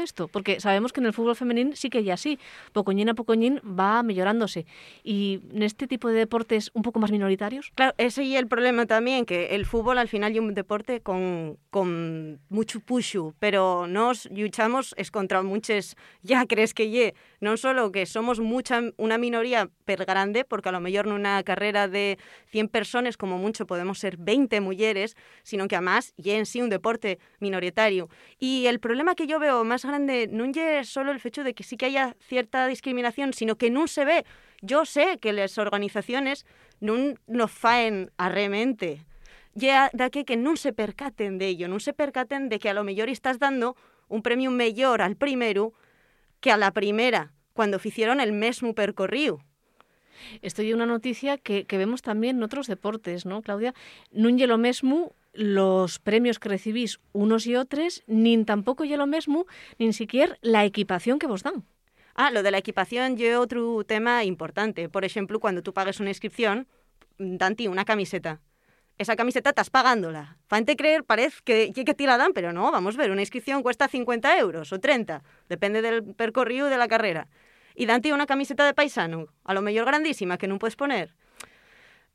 esto, 0.01 0.29
porque 0.29 0.61
sabemos 0.61 0.93
que 0.93 1.01
en 1.01 1.07
el 1.07 1.13
fútbol 1.13 1.35
femenino 1.35 1.73
sí 1.75 1.91
que 1.91 2.05
ya 2.05 2.15
así, 2.15 2.39
pocoñín 2.73 3.09
a 3.09 3.15
pocoñín 3.15 3.61
va 3.67 4.05
mejorándose. 4.05 4.65
Y 5.03 5.41
en 5.53 5.65
este 5.65 5.89
tipo 5.89 6.07
de 6.07 6.15
deportes 6.15 6.71
un 6.73 6.83
poco 6.83 7.01
más 7.01 7.11
minoritarios. 7.11 7.73
Claro, 7.75 7.95
ese 7.99 8.23
es 8.23 8.39
el 8.39 8.47
problema 8.47 8.87
también, 8.87 9.27
que 9.27 9.57
el 9.57 9.67
fútbol 9.67 9.99
al 9.99 10.07
final 10.07 10.33
es 10.33 10.39
un 10.39 10.55
deporte 10.55 11.01
con, 11.01 11.59
mucho 12.49 12.79
pushu, 12.79 13.35
pero 13.41 13.89
nos 13.89 14.31
luchamos 14.31 14.95
es 14.97 15.11
contra 15.11 15.43
muchos, 15.43 15.97
ya 16.23 16.47
crees 16.47 16.75
que 16.75 16.91
ye, 16.91 17.15
no 17.41 17.57
solo 17.57 17.91
que 17.91 18.07
somos 18.07 18.39
mucha 18.39 18.83
una 18.99 19.19
minoría 19.19 19.69
per 19.85 20.05
grande, 20.05 20.45
porque 20.45 20.69
a 20.69 20.73
lo 20.73 20.79
mejor 20.79 21.07
en 21.07 21.13
una 21.13 21.43
carrera 21.43 21.89
de 21.89 22.19
100 22.51 22.69
personas 22.69 23.17
como 23.17 23.37
mucho 23.37 23.67
podemos 23.67 23.99
ser 23.99 24.17
20 24.17 24.61
mujeres, 24.61 25.17
sino 25.43 25.67
que 25.67 25.75
además 25.75 26.15
ye 26.17 26.36
en 26.37 26.47
sí 26.47 26.61
un 26.61 26.71
deporte 26.71 27.19
minoritario. 27.41 28.09
Y 28.39 28.67
el 28.67 28.81
problema 28.81 29.15
que 29.15 29.27
yo 29.27 29.39
veo 29.39 29.65
más 29.65 29.85
grande 29.85 30.29
no 30.31 30.45
es 30.45 30.89
solo 30.89 31.13
el 31.13 31.21
hecho 31.23 31.45
de 31.45 31.55
que 31.55 31.65
sí 31.65 31.77
que 31.77 31.87
haya 31.87 32.17
cierta 32.21 32.67
discriminación, 32.67 33.33
sino 33.33 33.57
que 33.57 33.71
no 33.71 33.87
se 33.87 34.05
ve. 34.05 34.25
Yo 34.63 34.85
sé 34.85 35.19
que 35.21 35.33
las 35.33 35.59
organizaciones 35.59 36.47
no 36.81 37.15
nos 37.27 37.51
faen 37.51 38.11
arremente. 38.17 39.05
Ya 39.55 39.91
da 39.95 40.11
que 40.11 40.29
que 40.29 40.37
non 40.37 40.61
se 40.61 40.77
percaten 40.77 41.41
de 41.41 41.49
ello, 41.49 41.65
non 41.65 41.81
se 41.81 41.97
percaten 41.97 42.53
de 42.53 42.61
que 42.61 42.69
a 42.69 42.77
lo 42.77 42.85
mellor 42.85 43.09
estás 43.09 43.41
dando 43.41 43.73
un 44.13 44.21
premio 44.21 44.53
mellor 44.53 45.01
al 45.01 45.17
primero 45.17 45.73
que 46.45 46.53
a 46.53 46.61
la 46.61 46.77
primera, 46.77 47.33
cuando 47.57 47.81
hicieron 47.81 48.21
el 48.21 48.37
mesmo 48.37 48.77
percorrido. 48.77 49.41
Esto 50.43 50.61
es 50.61 50.75
una 50.75 50.85
noticia 50.85 51.39
que, 51.39 51.65
que 51.65 51.79
vemos 51.79 52.03
también 52.03 52.37
en 52.37 52.43
otros 52.43 52.67
deportes, 52.67 53.25
¿no, 53.25 53.41
Claudia? 53.41 53.73
Non 54.13 54.37
lle 54.37 54.45
lo 54.45 54.61
mesmo 54.61 55.17
los 55.37 55.99
premios 55.99 56.39
que 56.39 56.49
recibís 56.49 57.01
unos 57.13 57.47
y 57.47 57.57
otros, 57.57 58.03
ni 58.07 58.45
tampoco 58.45 58.85
lle 58.85 58.97
lo 58.97 59.07
mesmo, 59.07 59.47
ni 59.79 59.93
siquiera 59.93 60.37
la 60.43 60.65
equipación 60.65 61.19
que 61.19 61.27
vos 61.27 61.43
dan. 61.43 61.65
Ah, 62.15 62.31
lo 62.31 62.43
de 62.43 62.51
la 62.51 62.59
equipación 62.59 63.17
es 63.21 63.37
otro 63.37 63.85
tema 63.85 64.25
importante. 64.25 64.89
Por 64.89 65.05
ejemplo, 65.05 65.39
cuando 65.39 65.63
tú 65.63 65.75
pagas 65.75 66.01
una 66.01 66.11
inscripción, 66.11 66.67
dan 67.19 67.57
ti 67.57 67.69
una 67.69 67.85
camiseta. 67.85 68.41
Esa 68.99 69.17
camiseta 69.17 69.51
estás 69.51 69.69
pagándola. 69.69 70.39
Fante 70.49 70.75
creer, 70.77 71.05
parece 71.05 71.41
que, 71.45 71.73
que 71.73 71.95
te 71.95 72.07
la 72.07 72.17
dan, 72.17 72.33
pero 72.33 72.55
no, 72.55 72.73
vamos 72.73 72.95
a 72.95 72.99
ver, 72.99 73.11
una 73.11 73.21
inscripción 73.21 73.63
cuesta 73.63 73.89
50 73.89 74.39
euros 74.39 74.73
o 74.73 74.81
30, 74.81 75.23
depende 75.51 75.83
del 75.83 76.03
percorrido 76.15 76.69
de 76.69 76.79
la 76.79 76.89
carrera. 76.89 77.29
Y 77.75 77.85
dan 77.85 78.01
ti 78.01 78.13
una 78.13 78.25
camiseta 78.25 78.65
de 78.65 78.73
paisano, 78.73 79.27
a 79.45 79.53
lo 79.53 79.61
mejor 79.61 79.85
grandísima, 79.85 80.39
que 80.39 80.49
no 80.49 80.59
puedes 80.59 80.77
poner. 80.77 81.15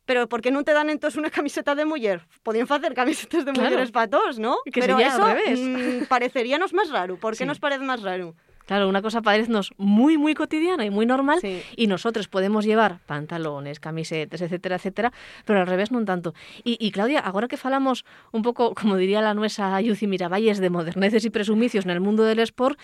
Pero 0.05 0.27
¿por 0.27 0.41
qué 0.41 0.51
no 0.51 0.63
te 0.63 0.73
dan 0.73 0.89
entonces 0.89 1.17
una 1.17 1.29
camiseta 1.29 1.75
de 1.75 1.85
mujer? 1.85 2.25
Podrían 2.43 2.67
hacer 2.69 2.93
camisetas 2.93 3.45
de 3.45 3.51
Claro. 3.53 3.69
mujeres 3.69 3.91
para 3.91 4.07
todos, 4.09 4.39
¿no? 4.39 4.57
Que 4.65 4.81
Pero 4.81 4.97
sería 4.97 5.13
al 5.13 5.19
eso 5.19 5.27
revés. 5.27 5.59
mm, 5.59 6.05
pareceríanos 6.09 6.73
más 6.73 6.89
raro. 6.89 7.17
¿Por 7.17 7.33
qué 7.33 7.39
Sí. 7.39 7.45
nos 7.45 7.59
parece 7.59 7.83
más 7.83 8.01
raro? 8.01 8.33
Claro, 8.67 8.87
una 8.87 9.01
cosa 9.01 9.21
parecernos 9.21 9.73
muy, 9.77 10.17
muy 10.17 10.33
cotidiana 10.33 10.85
y 10.85 10.89
muy 10.89 11.05
normal, 11.05 11.39
Sí. 11.41 11.61
y 11.75 11.87
nosotros 11.87 12.27
podemos 12.29 12.63
llevar 12.63 12.99
pantalones, 13.05 13.79
camisetas, 13.81 14.39
etcétera, 14.41 14.75
etcétera, 14.77 15.11
pero 15.45 15.59
al 15.59 15.67
revés 15.67 15.91
non 15.91 16.05
tanto. 16.05 16.31
Y, 16.63 16.77
Claudia, 16.95 17.19
ahora 17.19 17.49
que 17.49 17.57
falamos 17.57 18.05
un 18.31 18.43
poco, 18.43 18.71
como 18.73 18.95
diría 18.95 19.19
la 19.19 19.33
nuesa 19.33 19.75
Yuci 19.81 20.07
Miravalles, 20.07 20.59
de 20.63 20.69
moderneces 20.69 21.25
y 21.25 21.29
presumicios 21.29 21.83
en 21.83 21.91
el 21.91 21.99
mundo 21.99 22.23
del 22.23 22.39
sport, 22.39 22.79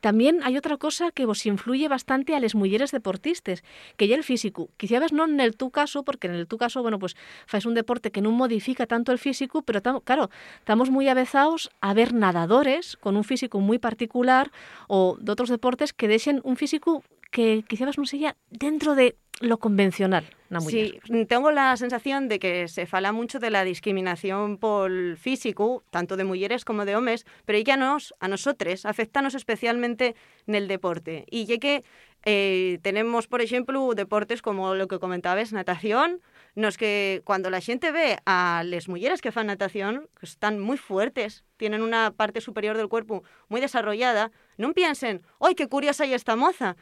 también 0.00 0.40
hay 0.42 0.56
otra 0.56 0.76
cosa 0.76 1.10
que 1.10 1.26
vos 1.26 1.44
influye 1.46 1.88
bastante 1.88 2.34
a 2.34 2.40
las 2.40 2.54
mujeres 2.54 2.90
deportistas, 2.90 3.62
que 3.96 4.08
ya 4.08 4.16
el 4.16 4.24
físico. 4.24 4.70
Quizá 4.76 4.98
ves 4.98 5.12
no 5.12 5.24
en 5.24 5.40
el 5.40 5.56
tu 5.56 5.70
caso, 5.70 6.02
porque 6.02 6.26
en 6.26 6.34
el 6.34 6.46
tu 6.46 6.58
caso, 6.58 6.82
bueno, 6.82 6.98
pues 6.98 7.16
fais 7.46 7.66
un 7.66 7.74
deporte 7.74 8.10
que 8.10 8.20
no 8.22 8.30
modifica 8.30 8.86
tanto 8.86 9.12
el 9.12 9.18
físico, 9.18 9.62
pero 9.62 9.82
tam- 9.82 10.02
claro, 10.02 10.30
estamos 10.58 10.90
muy 10.90 11.08
avezados 11.08 11.70
a 11.80 11.94
ver 11.94 12.14
nadadores 12.14 12.96
con 12.96 13.16
un 13.16 13.24
físico 13.24 13.60
muy 13.60 13.78
particular 13.78 14.50
o 14.88 15.16
de 15.20 15.32
otros 15.32 15.48
deportes 15.48 15.92
que 15.92 16.08
dejen 16.08 16.40
un 16.44 16.56
físico 16.56 17.02
que 17.30 17.64
no 17.96 18.04
sea 18.04 18.36
dentro 18.50 18.94
de 18.94 19.16
lo 19.40 19.58
convencional. 19.58 20.24
Sí, 20.66 21.00
tengo 21.28 21.52
la 21.52 21.76
sensación 21.76 22.28
de 22.28 22.38
que 22.38 22.66
se 22.68 22.86
fala 22.86 23.12
mucho 23.12 23.38
de 23.38 23.50
la 23.50 23.64
discriminación 23.64 24.58
por 24.58 25.16
físico, 25.16 25.84
tanto 25.90 26.16
de 26.16 26.24
mujeres 26.24 26.64
como 26.64 26.84
de 26.84 26.96
hombres, 26.96 27.24
pero 27.44 27.58
ya 27.60 27.76
nos, 27.76 28.14
a 28.18 28.28
nosotros, 28.28 28.84
afectanos 28.84 29.34
especialmente 29.34 30.16
en 30.46 30.56
el 30.56 30.66
deporte. 30.66 31.24
Y 31.30 31.46
ya 31.46 31.58
que 31.58 31.84
eh, 32.24 32.80
tenemos, 32.82 33.28
por 33.28 33.40
ejemplo, 33.40 33.94
deportes 33.94 34.42
como 34.42 34.74
lo 34.74 34.88
que 34.88 34.98
comentabas, 34.98 35.52
natación, 35.52 36.20
nos 36.56 36.76
que 36.76 37.22
cuando 37.24 37.48
la 37.48 37.60
xente 37.60 37.92
ve 37.92 38.18
a 38.26 38.64
les 38.66 38.88
mulleres 38.88 39.22
que 39.22 39.30
fan 39.30 39.46
natación, 39.46 40.10
que 40.18 40.26
están 40.26 40.58
muy 40.58 40.76
fuertes, 40.76 41.44
tienen 41.56 41.80
una 41.80 42.10
parte 42.10 42.40
superior 42.40 42.76
del 42.76 42.88
cuerpo 42.88 43.22
muy 43.48 43.60
desarrollada, 43.62 44.32
non 44.58 44.74
piensen, 44.74 45.22
¡ay, 45.38 45.54
qué 45.54 45.70
curiosa 45.70 46.04
y 46.04 46.12
esta 46.12 46.34
moza! 46.34 46.76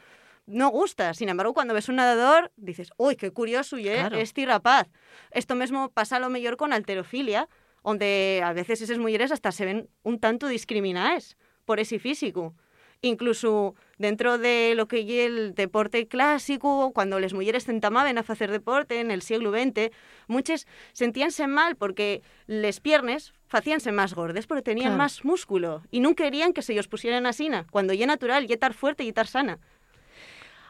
No 0.49 0.69
gusta. 0.69 1.13
Sin 1.13 1.29
embargo, 1.29 1.53
cuando 1.53 1.75
ves 1.75 1.89
un 1.89 1.97
nadador, 1.97 2.51
dices, 2.57 2.91
¡uy, 2.97 3.15
qué 3.15 3.29
curioso 3.31 3.77
y 3.77 3.83
Claro. 3.83 4.17
este 4.17 4.45
rapaz! 4.45 4.87
Esto 5.31 5.53
mismo 5.55 5.89
pasa 5.89 6.15
a 6.15 6.19
lo 6.19 6.29
mejor 6.29 6.57
con 6.57 6.73
alterofilia, 6.73 7.47
donde 7.83 8.41
a 8.43 8.51
veces 8.53 8.81
esas 8.81 8.97
mujeres 8.97 9.31
hasta 9.31 9.51
se 9.51 9.65
ven 9.65 9.89
un 10.03 10.19
tanto 10.19 10.47
discriminadas 10.47 11.37
por 11.65 11.79
ese 11.79 11.99
físico. 11.99 12.55
Incluso 13.01 13.75
dentro 13.97 14.37
de 14.37 14.73
lo 14.75 14.87
que 14.89 14.99
é 14.99 15.25
el 15.25 15.53
deporte 15.55 16.07
clásico, 16.09 16.91
cuando 16.93 17.17
las 17.21 17.31
mujeres 17.33 17.63
tentamaban 17.63 18.17
a 18.17 18.21
hacer 18.27 18.51
deporte 18.51 18.99
en 18.99 19.09
el 19.09 19.21
siglo 19.21 19.51
XX, 19.51 19.89
muchas 20.27 20.67
sentíanse 20.91 21.47
mal 21.47 21.77
porque 21.77 22.21
les 22.47 22.81
piernas 22.81 23.31
facíanse 23.47 23.93
más 23.93 24.13
gordes 24.13 24.47
porque 24.47 24.63
tenían 24.63 24.89
Claro. 24.89 24.97
más 24.97 25.23
músculo 25.23 25.81
y 25.91 26.01
no 26.01 26.13
querían 26.13 26.51
que 26.51 26.61
se 26.61 26.73
ellos 26.73 26.89
pusieran 26.89 27.25
asina, 27.25 27.65
cuando 27.71 27.93
ya 27.93 28.05
natural, 28.05 28.45
ya 28.47 28.55
estar 28.55 28.73
fuerte 28.73 29.05
y 29.05 29.09
estar 29.09 29.27
sana. 29.27 29.59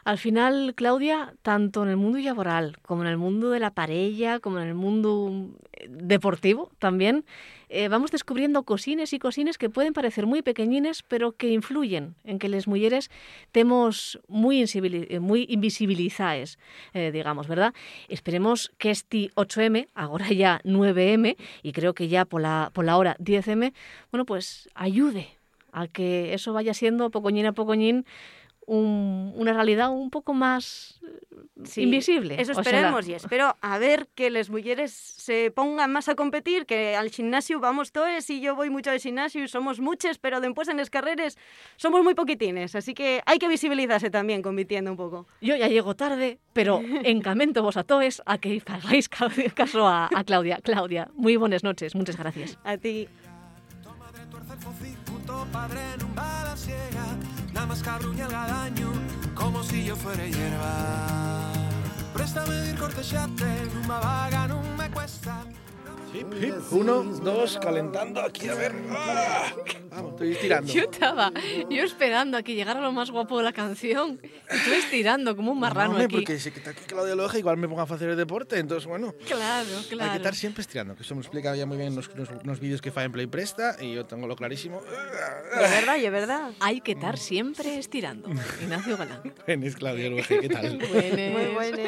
Al 0.04 0.18
final, 0.18 0.74
Claudia, 0.74 1.34
tanto 1.42 1.82
en 1.82 1.90
el 1.90 1.96
mundo 1.96 2.18
laboral 2.18 2.78
como 2.82 3.02
en 3.02 3.08
el 3.08 3.16
mundo 3.16 3.50
de 3.50 3.60
la 3.60 3.70
parella, 3.70 4.40
como 4.40 4.58
en 4.58 4.68
el 4.68 4.74
mundo 4.74 5.50
eh, 5.72 5.86
deportivo 5.88 6.70
también, 6.78 7.24
eh, 7.72 7.86
vamos 7.86 8.10
descubriendo 8.10 8.64
cosines 8.64 9.12
y 9.12 9.20
cosines 9.20 9.56
que 9.56 9.70
pueden 9.70 9.92
parecer 9.92 10.26
muy 10.26 10.42
pequeñines, 10.42 11.04
pero 11.04 11.30
que 11.30 11.50
influyen 11.52 12.16
en 12.24 12.40
que 12.40 12.48
las 12.48 12.66
mujeres 12.66 13.12
temos 13.52 14.18
muy, 14.26 14.64
eh, 14.64 15.46
invisibilizadas, 15.48 16.58
eh, 16.94 17.12
digamos, 17.12 17.46
¿verdad? 17.46 17.72
Esperemos 18.08 18.72
que 18.76 18.90
este 18.90 19.30
8M, 19.36 19.86
ahora 19.94 20.32
ya 20.32 20.60
9M, 20.64 21.36
y 21.62 21.70
creo 21.70 21.94
que 21.94 22.08
ya 22.08 22.24
por 22.24 22.42
la, 22.42 22.70
por 22.74 22.84
la 22.84 22.96
hora 22.96 23.16
10M, 23.20 23.72
bueno, 24.10 24.24
pues 24.26 24.68
ayude 24.74 25.28
a 25.70 25.86
que 25.86 26.34
eso 26.34 26.52
vaya 26.52 26.74
siendo 26.74 27.10
pocoñín 27.10 27.46
a 27.46 27.52
pocoñín 27.52 28.04
un- 28.70 29.32
una 29.36 29.52
realidad 29.52 29.90
un 29.90 30.10
poco 30.10 30.32
más 30.32 31.00
eh, 31.02 31.18
Sí, 31.64 31.82
invisible. 31.82 32.40
Eso 32.40 32.52
esperemos 32.52 33.06
y 33.08 33.12
espero 33.14 33.56
a 33.60 33.78
ver 33.78 34.06
que 34.14 34.30
las 34.30 34.48
mujeres 34.48 34.92
se 34.92 35.50
pongan 35.50 35.92
más 35.92 36.08
a 36.08 36.14
competir, 36.14 36.64
que 36.66 36.94
al 36.96 37.10
gimnasio 37.10 37.58
vamos 37.60 37.90
todos 37.92 38.30
y 38.30 38.40
yo 38.40 38.54
voy 38.54 38.70
mucho 38.70 38.90
al 38.90 39.00
gimnasio 39.00 39.42
y 39.44 39.48
somos 39.48 39.80
muchas, 39.80 40.18
pero 40.18 40.40
después 40.40 40.68
en 40.68 40.76
las 40.78 40.88
carreras 40.88 41.36
somos 41.76 42.02
muy 42.04 42.14
poquitines, 42.14 42.74
así 42.76 42.94
que 42.94 43.20
hay 43.26 43.38
que 43.38 43.48
visibilizarse 43.48 44.08
también 44.08 44.40
compitiendo 44.40 44.90
un 44.92 44.96
poco. 44.96 45.26
Yo 45.40 45.56
ya 45.56 45.66
llego 45.68 45.94
tarde, 45.96 46.38
pero 46.52 46.80
encamento 47.04 47.62
vos 47.62 47.76
a 47.76 47.82
todos 47.84 48.22
a 48.24 48.38
que 48.38 48.62
hagáis 48.66 49.08
ca- 49.08 49.28
caso 49.54 49.86
a, 49.86 50.08
a 50.14 50.24
Claudia. 50.24 50.60
Claudia, 50.62 51.10
muy 51.14 51.36
buenas 51.36 51.64
noches, 51.64 51.94
muchas 51.94 52.16
gracias. 52.16 52.56
A 52.64 52.76
ti. 52.78 53.08
Puto 55.06 55.46
padre 55.52 55.80
non 56.00 56.10
balanciega 56.14 57.04
Nada 57.52 57.66
más 57.66 57.82
cabruña 57.82 58.26
el 58.26 58.32
gadaño 58.32 58.92
Como 59.34 59.62
si 59.62 59.84
yo 59.84 59.96
fuera 59.96 60.24
hierba. 60.26 61.52
Préstame 62.14 62.62
dir 62.62 62.76
cortexate 62.78 63.68
Nunha 63.74 63.98
vaga 64.00 64.48
non 64.48 64.62
me 64.76 64.90
cuesta 64.90 65.44
Hip, 66.12 66.26
hip. 66.42 66.54
Uno, 66.72 67.04
dos, 67.04 67.58
calentando 67.62 68.20
aquí, 68.20 68.48
a 68.48 68.54
ver. 68.54 68.72
Ah, 68.90 69.52
Vamos, 69.90 70.12
estoy 70.12 70.32
estirando. 70.32 70.72
Yo 70.72 70.82
estaba 70.82 71.32
yo 71.68 71.82
esperando 71.82 72.36
a 72.36 72.42
que 72.42 72.54
llegara 72.54 72.80
lo 72.80 72.92
más 72.92 73.10
guapo 73.10 73.38
de 73.38 73.44
la 73.44 73.52
canción 73.52 74.20
y 74.22 74.64
tú 74.64 74.72
estirando 74.72 75.36
como 75.36 75.52
un 75.52 75.60
marrano 75.60 75.90
hombre, 75.90 76.04
aquí. 76.06 76.14
porque 76.16 76.38
si 76.38 76.48
está 76.48 76.70
aquí 76.70 76.82
Claudia 76.86 77.14
Loja, 77.14 77.38
igual 77.38 77.56
me 77.56 77.68
pongo 77.68 77.80
a 77.80 77.84
hacer 77.84 78.08
el 78.08 78.16
deporte, 78.16 78.58
entonces 78.58 78.86
bueno. 78.86 79.14
Claro, 79.26 79.68
Hay 79.76 79.82
que 79.84 79.88
claro. 79.90 80.14
estar 80.14 80.34
siempre 80.34 80.62
estirando, 80.62 80.94
que 80.96 81.02
eso 81.02 81.14
me 81.14 81.20
explica 81.20 81.54
ya 81.56 81.66
muy 81.66 81.76
bien 81.76 81.94
los, 81.94 82.14
los, 82.16 82.28
los 82.44 82.60
vídeos 82.60 82.80
que 82.80 82.90
en 82.96 83.12
Play 83.12 83.26
Presta 83.26 83.76
y 83.80 83.94
yo 83.94 84.04
tengo 84.06 84.26
lo 84.26 84.36
clarísimo. 84.36 84.80
De 84.80 85.60
verdad, 85.60 85.96
y 85.96 86.06
es 86.06 86.12
verdad. 86.12 86.50
Hay 86.60 86.80
que 86.80 86.92
estar 86.92 87.18
siempre 87.18 87.78
estirando. 87.78 88.28
Ignacio 88.62 88.96
Galán. 88.96 89.22
Buenas, 89.46 89.76
Claudia 89.76 90.10
Loja, 90.10 90.38
¿qué 90.40 90.48
tal? 90.48 90.78
Buenas. 90.78 91.32
Muy 91.32 91.54
buenas. 91.54 91.80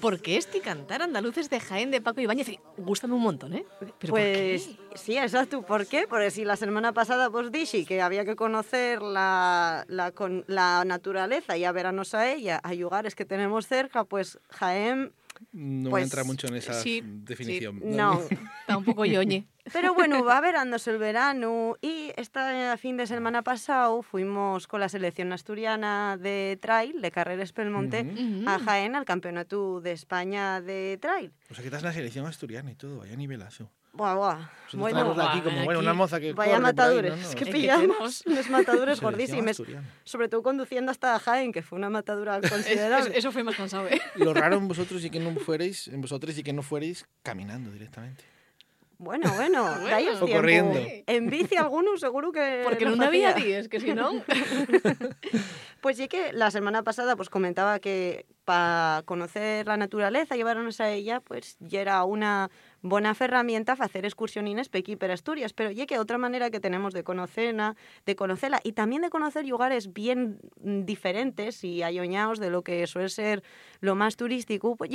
¿Por 0.00 0.20
qué 0.20 0.36
este 0.36 0.60
cantar 0.60 1.02
andaluces 1.02 1.50
de 1.50 1.60
Jaén 1.60 1.90
de 1.90 2.00
Paco 2.00 2.20
Ibáñez? 2.20 2.48
Y 2.48 2.58
Gústame 2.76 3.14
un 3.14 3.22
montón, 3.22 3.37
¿eh? 3.46 3.64
¿Pero 3.78 3.92
por 3.92 3.98
qué? 3.98 4.08
Pues 4.08 4.70
sí, 4.94 5.16
exacto. 5.16 5.62
¿Por 5.62 5.86
qué? 5.86 6.06
Porque 6.08 6.30
si 6.30 6.44
la 6.44 6.56
semana 6.56 6.92
pasada 6.92 7.28
vos 7.28 7.52
dixi 7.52 7.84
que 7.86 8.02
había 8.02 8.24
que 8.24 8.34
conocer 8.34 9.00
la, 9.00 9.84
la 9.88 10.84
naturaleza 10.84 11.56
y 11.56 11.64
a 11.64 11.72
veranos 11.72 12.14
a 12.14 12.30
ella, 12.30 12.58
a 12.58 12.74
lugares 12.74 13.14
que 13.14 13.24
tenemos 13.24 13.66
cerca, 13.66 14.04
pues 14.04 14.38
Jaén... 14.50 15.12
No 15.52 15.90
Pues, 15.90 16.04
entra 16.04 16.24
mucho 16.24 16.46
en 16.48 16.56
esa 16.56 16.74
sí, 16.74 17.02
definición. 17.04 17.80
No. 17.84 18.20
Está 18.60 18.76
un 18.76 18.84
poco 18.84 19.04
yoñe. 19.04 19.46
Pero 19.72 19.92
bueno, 19.94 20.24
va 20.24 20.40
verándose 20.40 20.90
el 20.90 20.98
verano 20.98 21.76
y 21.82 22.12
esta 22.16 22.76
fin 22.78 22.96
de 22.96 23.06
semana 23.06 23.42
pasado 23.42 24.02
fuimos 24.02 24.66
con 24.66 24.80
la 24.80 24.88
selección 24.88 25.32
asturiana 25.32 26.16
de 26.16 26.58
trail, 26.60 27.02
de 27.02 27.10
carreras 27.10 27.52
Pelmonte, 27.52 28.02
Ujú. 28.02 28.48
a 28.48 28.58
Jaén 28.58 28.96
al 28.96 29.04
Campeonato 29.04 29.80
de 29.82 29.92
España 29.92 30.60
de 30.62 30.98
trail. 31.00 31.32
O 31.50 31.54
sea, 31.54 31.62
que 31.62 31.68
estás 31.68 31.82
en 31.82 31.88
la 31.88 31.92
selección 31.92 32.24
asturiana 32.26 32.70
y 32.70 32.76
todo, 32.76 32.98
vaya 32.98 33.14
nivelazo. 33.16 33.70
Buah, 33.98 34.14
buah. 34.14 34.38
Nosotros 34.72 34.80
Bueno, 34.80 35.22
aquí 35.28 35.40
como, 35.40 35.64
bueno, 35.64 35.80
una 35.80 35.92
moza 35.94 36.20
que 36.20 36.32
Vaya 36.32 36.52
por 36.52 36.56
ahí, 36.56 36.62
matadures, 36.62 37.16
¿no? 37.16 37.34
Que 37.34 37.46
pillamos 37.46 38.22
unos 38.26 38.48
matadures 38.50 38.98
Selección 38.98 39.10
gordísimos, 39.10 39.50
asturiana. 39.50 39.88
sobre 40.04 40.28
todo 40.28 40.42
conduciendo 40.42 40.92
hasta 40.92 41.18
Jaén, 41.18 41.52
que 41.52 41.62
fue 41.62 41.78
una 41.78 41.90
matadura 41.90 42.40
considerable. 42.48 43.10
es- 43.10 43.16
eso 43.16 43.32
fue 43.32 43.42
más 43.42 43.56
cansado, 43.56 43.88
¿eh? 43.88 44.00
Lo 44.14 44.32
raro 44.34 44.56
en 44.56 44.68
vosotros 44.68 45.04
y 45.04 45.10
que 45.10 45.18
no 45.18 45.34
fuerais, 45.40 45.88
en 45.88 46.00
vosotros 46.00 46.38
y 46.38 46.42
que 46.44 46.52
no 46.52 46.62
fuerais 46.62 47.06
caminando 47.24 47.72
directamente. 47.72 48.22
Bueno, 48.98 49.32
bueno, 49.36 49.64
dais 49.90 50.08
O 50.20 50.24
tiempo. 50.26 50.34
corriendo. 50.34 50.78
En 51.06 51.30
bici 51.30 51.56
algunos 51.56 51.98
seguro 52.00 52.30
que 52.30 52.60
Porque 52.64 52.84
no 52.84 53.02
había 53.04 53.30
hacía. 53.30 53.44
días, 53.44 53.68
que 53.68 53.80
si 53.80 53.94
no... 53.94 54.10
Pues 55.80 55.96
sí 55.96 56.08
que 56.08 56.32
la 56.32 56.50
semana 56.50 56.82
pasada 56.82 57.14
pues 57.16 57.30
comentaba 57.30 57.78
que 57.78 58.26
para 58.44 59.02
conocer 59.04 59.66
la 59.68 59.76
naturaleza, 59.76 60.34
llevarnos 60.34 60.80
a 60.80 60.90
ella, 60.90 61.20
pues 61.20 61.56
ya 61.60 61.80
era 61.80 62.02
una 62.04 62.50
buena 62.82 63.14
herramienta 63.18 63.76
para 63.76 63.86
hacer 63.86 64.04
excursionines 64.04 64.68
pe 64.68 64.78
aquí 64.78 64.96
per 64.96 65.10
Asturias, 65.10 65.52
pero 65.52 65.70
ya 65.70 65.86
que 65.86 65.98
otra 65.98 66.18
manera 66.18 66.50
que 66.50 66.60
tenemos 66.60 66.94
de 66.94 67.02
conocerla, 67.04 67.76
de 68.06 68.16
conocerla 68.16 68.60
y 68.62 68.72
también 68.72 69.02
de 69.02 69.10
conocer 69.10 69.46
lugares 69.46 69.92
bien 69.92 70.40
mm, 70.60 70.84
diferentes 70.84 71.64
y 71.64 71.82
ayoñados 71.82 72.38
de 72.38 72.50
lo 72.50 72.62
que 72.62 72.86
suele 72.86 73.08
ser 73.08 73.42
lo 73.80 73.94
más 73.94 74.16
turístico, 74.16 74.76
pues 74.76 74.90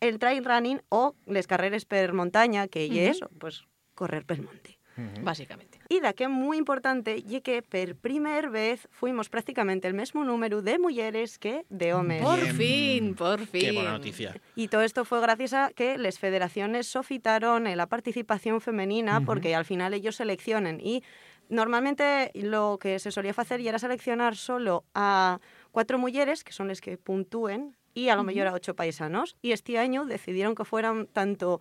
el 0.00 0.18
trail 0.18 0.44
running 0.44 0.82
o 0.88 1.14
les 1.26 1.46
carreras 1.46 1.84
per 1.84 2.12
montaña, 2.12 2.68
que 2.68 2.86
Ujú. 2.86 2.98
eso, 2.98 3.30
pues 3.38 3.64
correr 3.94 4.24
per 4.24 4.42
monte. 4.42 4.78
Básicamente. 5.22 5.78
Y 5.88 6.00
da 6.00 6.12
que 6.12 6.24
é 6.24 6.28
moi 6.28 6.56
importante 6.56 7.20
lle 7.24 7.40
que 7.40 7.62
per 7.62 7.96
primer 7.96 8.50
vez 8.52 8.88
fuimos 8.92 9.28
prácticamente 9.28 9.88
el 9.88 9.94
mesmo 9.94 10.24
número 10.24 10.60
de 10.60 10.78
mulleres 10.78 11.38
que 11.38 11.64
de 11.68 11.94
homes. 11.94 12.22
Por 12.22 12.40
Bien. 12.40 12.56
fin, 12.56 13.02
por 13.14 13.40
fin. 13.46 13.60
Qué 13.60 13.72
buena 13.72 13.92
noticia. 13.92 14.36
Y 14.56 14.68
todo 14.68 14.82
esto 14.82 15.04
fue 15.04 15.20
gracias 15.20 15.52
a 15.52 15.70
que 15.74 15.96
las 15.98 16.18
federaciones 16.18 16.86
sofitaron 16.86 17.66
en 17.66 17.76
la 17.76 17.86
participación 17.86 18.60
femenina 18.60 19.20
porque 19.24 19.54
al 19.54 19.64
final 19.64 19.94
ellos 19.94 20.16
seleccionan 20.16 20.80
y 20.80 21.02
normalmente 21.48 22.30
lo 22.34 22.78
que 22.80 22.98
se 22.98 23.10
solía 23.10 23.34
hacer 23.36 23.60
era 23.60 23.78
seleccionar 23.78 24.36
solo 24.36 24.84
a 24.94 25.40
cuatro 25.70 25.98
mujeres, 25.98 26.44
que 26.44 26.52
son 26.52 26.68
las 26.68 26.80
que 26.80 26.98
puntúen, 26.98 27.76
y 27.94 28.08
a 28.08 28.16
lo 28.16 28.24
mejor 28.24 28.46
a 28.46 28.54
ocho 28.54 28.74
paisanos. 28.74 29.36
Y 29.42 29.52
este 29.52 29.78
año 29.78 30.04
decidieron 30.06 30.54
que 30.54 30.64
fueran 30.64 31.06
tanto 31.06 31.60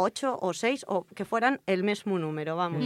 ocho 0.00 0.38
o 0.40 0.52
seis 0.52 0.84
o 0.88 1.04
que 1.04 1.24
fueran 1.24 1.60
el 1.66 1.84
mismo 1.84 2.18
número, 2.18 2.56
vamos. 2.56 2.84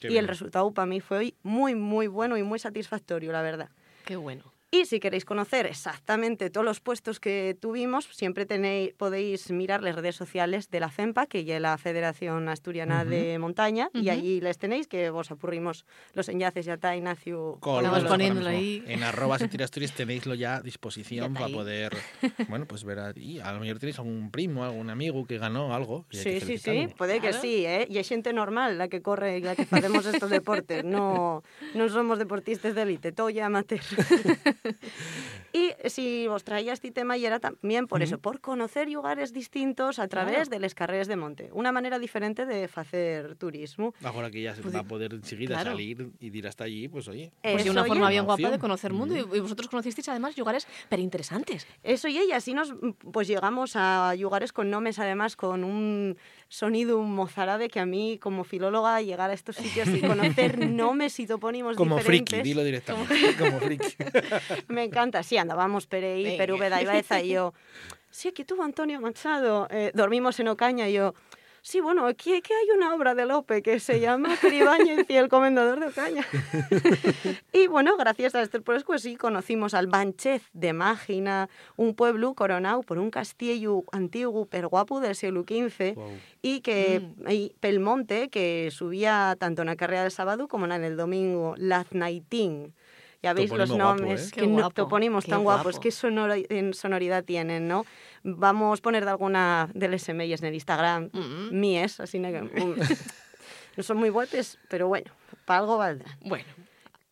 Y 0.00 0.16
el 0.16 0.28
resultado 0.28 0.70
para 0.72 0.86
mí 0.86 1.00
fue 1.00 1.34
muy, 1.42 1.74
muy 1.74 2.06
bueno 2.06 2.36
y 2.36 2.42
muy 2.42 2.58
satisfactorio, 2.58 3.32
la 3.32 3.42
verdad. 3.42 3.70
Qué 4.04 4.16
bueno. 4.16 4.52
Y 4.70 4.84
si 4.84 5.00
queréis 5.00 5.24
conocer 5.24 5.64
exactamente 5.64 6.50
todos 6.50 6.64
los 6.64 6.80
puestos 6.80 7.20
que 7.20 7.56
tuvimos, 7.58 8.04
siempre 8.12 8.44
tenéis, 8.44 8.92
podéis 8.98 9.50
mirar 9.50 9.82
las 9.82 9.94
redes 9.94 10.14
sociales 10.14 10.68
de 10.68 10.78
la 10.78 10.90
FEMPA, 10.90 11.24
que 11.24 11.40
es 11.40 11.60
la 11.60 11.78
Federación 11.78 12.50
Asturiana 12.50 13.06
de 13.06 13.38
Montaña, 13.38 13.88
y 13.94 14.00
Ujú. 14.00 14.10
allí 14.10 14.40
les 14.42 14.58
tenéis, 14.58 14.86
que 14.86 15.08
vos 15.08 15.30
apurrimos 15.30 15.86
los 16.12 16.28
enlaces, 16.28 16.66
ya 16.66 16.74
está 16.74 16.94
Ignacio. 16.94 17.56
Colgado 17.60 17.84
Vamos 17.84 17.98
ahora 18.00 18.08
poniéndolo 18.10 18.48
ahí. 18.50 18.84
En 18.86 19.02
arroba 19.04 19.36
Asturias 19.36 19.70
tenéislo 19.96 20.34
ya 20.34 20.56
a 20.56 20.60
disposición 20.60 21.32
para 21.32 21.48
poder, 21.48 21.96
bueno, 22.50 22.66
pues 22.66 22.84
ver 22.84 22.98
ahí. 22.98 23.40
A 23.40 23.52
lo 23.54 23.60
mejor 23.60 23.78
tenéis 23.78 23.98
algún 23.98 24.30
primo, 24.30 24.64
algún 24.64 24.90
amigo 24.90 25.26
que 25.26 25.38
ganó 25.38 25.74
algo. 25.74 26.04
y 26.10 26.18
Sí, 26.18 26.40
sí, 26.40 26.58
sí, 26.58 26.88
puede 26.94 27.14
que 27.22 27.28
Claro. 27.28 27.40
sí, 27.40 27.64
¿eh? 27.64 27.86
Y 27.88 27.96
hay 27.96 28.04
gente 28.04 28.34
normal 28.34 28.76
la 28.76 28.88
que 28.88 29.00
corre 29.00 29.38
y 29.38 29.40
la 29.40 29.56
que 29.56 29.62
hacemos 29.62 30.04
estos 30.04 30.28
deportes, 30.28 30.84
no, 30.84 31.42
no 31.74 31.88
somos 31.88 32.18
deportistas 32.18 32.74
de 32.74 32.82
élite, 32.82 33.12
todo 33.12 33.30
ya 33.30 33.46
amateur. 33.46 33.80
y 35.52 35.70
si 35.88 36.26
os 36.28 36.44
traía 36.44 36.72
este 36.72 36.90
tema 36.90 37.16
y 37.16 37.24
era 37.26 37.40
también 37.40 37.86
por 37.86 38.02
eso, 38.02 38.18
por 38.18 38.40
conocer 38.40 38.88
lugares 38.90 39.32
distintos 39.32 39.98
a 39.98 40.08
través 40.08 40.34
Claro. 40.34 40.50
de 40.50 40.58
les 40.60 40.74
carreras 40.74 41.08
de 41.08 41.16
monte. 41.16 41.48
Una 41.52 41.72
manera 41.72 41.98
diferente 41.98 42.44
de 42.46 42.68
hacer 42.74 43.36
turismo. 43.36 43.94
Ahora 44.02 44.30
que 44.30 44.42
ya 44.42 44.54
se 44.54 44.62
Pues 44.62 44.74
va 44.74 44.80
a 44.80 44.84
poder 44.84 45.14
enseguida 45.14 45.54
claro. 45.54 45.70
salir 45.70 46.10
y 46.20 46.36
ir 46.36 46.46
hasta 46.46 46.64
allí, 46.64 46.88
pues 46.88 47.08
oye. 47.08 47.32
Pues 47.42 47.56
de 47.56 47.62
Eso 47.62 47.72
una 47.72 47.84
y 47.84 47.88
forma 47.88 48.10
bien 48.10 48.24
guapa 48.24 48.50
de 48.50 48.58
conocer 48.58 48.92
mundo. 48.92 49.16
Y, 49.16 49.20
y 49.20 49.40
vosotros 49.40 49.68
conocisteis 49.68 50.08
además 50.08 50.36
lugares 50.36 50.66
pero 50.88 51.02
interesantes. 51.02 51.66
Eso 51.82 52.08
y 52.08 52.18
ella, 52.18 52.36
así 52.36 52.54
nos 52.54 52.74
pues 53.12 53.26
llegamos 53.28 53.74
a 53.76 54.14
lugares 54.18 54.52
con 54.52 54.70
nombres 54.70 54.98
además 54.98 55.36
con 55.36 55.64
un 55.64 56.16
sonido 56.48 57.00
mozárabe 57.02 57.68
que 57.68 57.78
a 57.80 57.86
mí 57.86 58.18
como 58.20 58.44
filóloga 58.44 59.00
llegar 59.02 59.30
a 59.30 59.34
estos 59.34 59.56
sitios 59.56 59.88
y 59.88 60.00
conocer 60.00 60.58
nombres 60.70 61.18
y 61.20 61.26
topónimos 61.26 61.76
Como 61.76 61.96
diferentes 61.96 62.34
friki, 62.38 62.48
dilo 62.48 62.64
directamente. 62.64 63.14
Como 63.38 63.58
friki. 63.60 63.96
me 64.68 64.84
encanta. 64.84 65.22
Sí, 65.22 65.36
andábamos 65.36 65.86
per 65.86 66.04
aí, 66.04 66.24
Venga. 66.24 66.36
per 66.38 66.52
Úbeda 66.52 66.82
y 66.82 66.86
Baeza 66.86 67.20
y 67.20 67.30
yo, 67.30 67.54
sí, 68.10 68.28
aquí 68.28 68.44
tuvo 68.44 68.62
Antonio 68.62 69.00
Machado, 69.00 69.68
eh, 69.70 69.90
dormimos 69.94 70.38
en 70.40 70.48
Ocaña 70.48 70.88
y 70.88 70.94
yo, 70.94 71.14
sí, 71.62 71.80
bueno, 71.80 72.06
aquí, 72.06 72.34
aquí 72.34 72.52
hay 72.52 72.70
una 72.76 72.94
obra 72.94 73.14
de 73.14 73.26
Lope 73.26 73.62
que 73.62 73.78
se 73.80 74.00
llama 74.00 74.36
Cribáñez 74.40 75.04
y 75.08 75.14
el 75.14 75.28
comendador 75.28 75.80
de 75.80 75.86
Ocaña. 75.86 76.26
y 77.52 77.66
bueno, 77.66 77.96
gracias 77.96 78.34
a 78.34 78.42
este 78.42 78.60
pues, 78.60 78.84
pues 78.84 79.02
sí, 79.02 79.16
conocimos 79.16 79.74
al 79.74 79.86
Banchez 79.86 80.42
de 80.52 80.72
Mágina, 80.72 81.48
un 81.76 81.94
pueblo 81.94 82.34
coronado 82.34 82.82
por 82.82 82.98
un 82.98 83.10
castillo 83.10 83.84
antiguo, 83.92 84.46
pero 84.46 84.68
guapo 84.68 85.00
del 85.00 85.14
siglo 85.14 85.42
XV, 85.42 85.96
y 86.42 86.60
que 86.60 87.02
y 87.28 87.54
Pelmonte, 87.60 88.28
que 88.30 88.70
subía 88.72 89.36
tanto 89.38 89.62
en 89.62 89.66
la 89.66 89.76
carrera 89.76 90.02
del 90.02 90.12
sábado 90.12 90.48
como 90.48 90.66
en 90.66 90.84
el 90.84 90.96
domingo, 90.96 91.54
Laznaitín. 91.58 92.74
Ya 93.22 93.32
veis 93.32 93.50
los 93.50 93.68
guapo, 93.70 93.82
nombres, 93.82 94.28
¿eh? 94.28 94.30
Qué 94.32 94.40
que 94.42 94.46
no- 94.46 94.52
guapo, 94.54 94.70
topónimos 94.74 95.24
qué 95.24 95.30
tan 95.32 95.42
guapos, 95.42 95.64
guapo. 95.74 95.80
qué 95.80 95.88
sonori- 95.88 96.46
en 96.50 96.72
sonoridad 96.72 97.24
tienen, 97.24 97.66
¿no? 97.66 97.84
Vamos 98.22 98.78
a 98.78 98.82
poner 98.82 99.04
de 99.04 99.10
alguna 99.10 99.68
de 99.74 99.88
las 99.88 100.02
semillas 100.02 100.40
en 100.42 100.48
el 100.48 100.54
Instagram, 100.54 101.10
Mm. 101.12 101.58
mías, 101.58 101.98
así 102.00 102.20
que 102.22 102.40
no 103.76 103.82
son 103.82 103.96
muy 103.96 104.10
guapes, 104.10 104.58
pero 104.68 104.86
bueno, 104.88 105.10
para 105.44 105.60
algo 105.60 105.78
valdrá. 105.78 106.16
Bueno, 106.20 106.44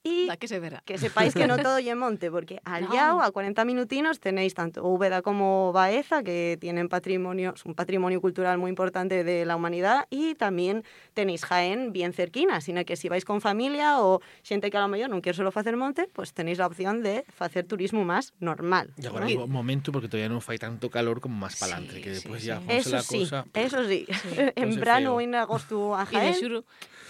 Y 0.07 0.29
que 0.39 0.49
se 0.49 0.61
verá. 0.61 0.83
que 0.87 0.99
sepáis 0.99 1.35
que 1.35 1.47
no 1.47 1.57
todo 1.67 1.79
y 1.79 1.89
en 1.89 1.99
monte, 1.99 2.31
porque 2.31 2.61
al 2.65 2.85
No. 2.87 2.95
Yao, 2.95 3.21
a 3.21 3.31
40 3.31 3.65
minutinos, 3.65 4.21
tenéis 4.21 4.55
tanto 4.55 4.85
Úbeda 4.87 5.23
como 5.23 5.73
Baeza, 5.73 6.23
que 6.23 6.57
tienen 6.61 6.89
patrimonio, 6.89 7.55
es 7.57 7.65
un 7.65 7.75
patrimonio 7.75 8.21
cultural 8.21 8.59
muy 8.59 8.69
importante 8.69 9.25
de 9.25 9.45
la 9.45 9.57
humanidad, 9.57 10.07
y 10.11 10.35
también 10.35 10.85
tenéis 11.15 11.45
Jaén 11.45 11.93
bien 11.93 12.13
cerquina, 12.13 12.61
sino 12.61 12.85
que 12.85 12.97
si 12.97 13.09
vais 13.09 13.25
con 13.25 13.41
familia 13.41 14.01
o 14.01 14.21
gente 14.45 14.71
que 14.71 14.77
a 14.77 14.81
lo 14.83 14.89
mejor 14.89 15.11
no 15.11 15.21
quiere 15.23 15.37
solo 15.37 15.51
hacer 15.55 15.77
monte, 15.77 16.09
pues 16.13 16.33
tenéis 16.33 16.59
la 16.59 16.67
opción 16.67 17.03
de 17.03 17.25
hacer 17.39 17.67
turismo 17.67 18.05
más 18.05 18.35
normal. 18.39 18.93
Y 18.97 19.07
agora 19.07 19.27
un 19.27 19.51
momento 19.51 19.91
porque 19.93 20.09
todavía 20.09 20.29
non 20.29 20.41
fai 20.45 20.59
tanto 20.61 20.89
calor 20.91 21.19
como 21.21 21.35
máis 21.35 21.57
para 21.59 21.79
Sí, 21.81 22.01
que 22.03 22.11
despois 22.13 22.43
sí, 22.43 22.49
ya 22.49 22.61
sí. 22.61 22.67
Eso 22.69 22.91
la 22.91 23.03
sí, 23.03 23.19
cosa. 23.21 23.45
eso 23.55 23.79
sí. 23.89 24.07
en 24.57 24.71
verano 24.77 25.17
feo. 25.17 25.21
en 25.25 25.35
agosto 25.35 25.95
a 25.97 26.05
Y 26.05 26.15
de 26.15 26.33
Jaén, 26.33 26.35
xuro 26.37 26.61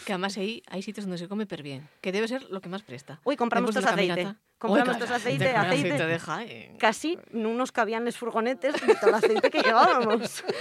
que 0.07 0.13
además 0.15 0.39
ahí 0.39 0.63
hay 0.71 0.83
sitios 0.87 1.05
donde 1.05 1.19
se 1.19 1.27
come 1.27 1.47
per 1.47 1.63
bien, 1.67 1.89
que 2.01 2.13
debe 2.13 2.29
ser 2.29 2.47
lo 2.51 2.61
que 2.63 2.69
más 2.69 2.83
presta. 2.87 3.21
Uy, 3.25 3.37
compramos 3.37 3.75
Después 3.75 3.85
de 3.85 3.91
tos 3.91 3.97
la 3.97 4.03
aceite. 4.03 4.23
caminata. 4.23 4.47
Compramos 4.59 4.95
Uy, 4.95 5.01
tos 5.01 5.09
cara, 5.11 5.17
aceite, 5.21 5.49
aceite. 5.55 6.07
de 6.07 6.19
Jaén. 6.19 6.77
casi 6.79 7.19
no 7.31 7.53
nos 7.53 7.73
cabían 7.73 8.07
los 8.07 8.17
furgonetes 8.17 8.73
de 8.81 8.95
todo 8.95 9.11
el 9.11 9.15
aceite 9.21 9.51
que 9.51 9.61
llevábamos. 9.61 10.43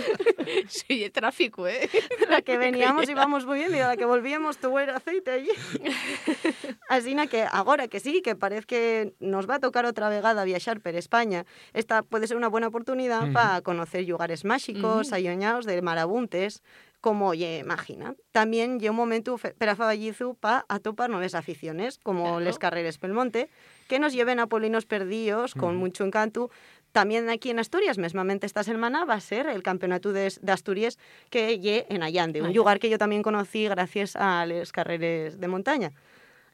Sí, 0.67 1.03
el 1.03 1.11
tráfico, 1.11 1.67
¿eh? 1.67 1.89
La 2.29 2.41
que 2.41 2.57
veníamos 2.57 3.09
íbamos 3.09 3.45
muy 3.47 3.57
bien 3.59 3.71
y 3.71 3.79
de 3.79 3.81
la 3.81 3.97
que 3.97 4.05
volvíamos 4.05 4.57
tuvo 4.57 4.79
el 4.79 4.91
aceite 4.91 5.31
allí. 5.31 5.49
Así 6.89 7.15
que 7.27 7.43
agora 7.49 7.87
que 7.87 7.99
sí, 7.99 8.21
que 8.21 8.35
parece 8.35 8.65
que 8.67 9.13
nos 9.19 9.49
va 9.49 9.55
a 9.55 9.59
tocar 9.59 9.85
outra 9.85 10.09
vegada 10.09 10.43
viaxar 10.45 10.81
per 10.81 10.93
España, 10.95 11.45
esta 11.73 12.03
puede 12.05 12.27
ser 12.29 12.37
unha 12.37 12.51
buena 12.53 12.69
oportunidade 12.69 13.31
Ujú. 13.31 13.33
para 13.33 13.61
conocer 13.65 14.05
lugares 14.05 14.45
máxicos, 14.45 15.09
Ujú. 15.09 15.15
ayoñados 15.17 15.65
de 15.65 15.81
marabuntes, 15.81 16.61
como 17.05 17.35
lle 17.37 17.59
imagina. 17.61 18.15
También 18.33 18.79
lle 18.81 18.89
un 18.89 18.97
momento 18.97 19.37
fe- 19.37 19.53
per 19.53 19.69
a 19.69 19.75
Faballizu 19.77 20.33
para 20.41 20.65
atopar 20.73 21.13
novas 21.13 21.35
aficiones, 21.37 21.99
como 22.01 22.23
Claro. 22.25 22.39
les 22.41 22.57
carreres 22.57 22.97
pel 22.97 23.13
monte, 23.13 23.45
que 23.87 23.99
nos 24.01 24.09
lleven 24.17 24.39
a 24.41 24.47
polinos 24.49 24.89
perdidos 24.89 25.53
con 25.53 25.77
mucho 25.77 26.01
encanto. 26.03 26.49
También 26.97 27.29
aquí 27.29 27.51
en 27.51 27.59
Asturias, 27.59 27.99
mesmamente 27.99 28.47
esta 28.49 28.63
semana, 28.63 29.05
va 29.05 29.13
a 29.13 29.19
ser 29.21 29.45
el 29.45 29.61
Campeonato 29.61 30.13
de, 30.17 30.33
de 30.41 30.51
Asturias 30.51 30.97
que 31.29 31.59
lle 31.61 31.85
en 31.93 32.01
Allande, 32.01 32.41
un 32.41 32.53
lugar 32.55 32.79
que 32.79 32.89
yo 32.89 32.97
también 32.97 33.21
conocí 33.21 33.67
gracias 33.69 34.15
a 34.15 34.43
les 34.47 34.71
carreres 34.71 35.37
de 35.39 35.47
montaña. 35.47 35.91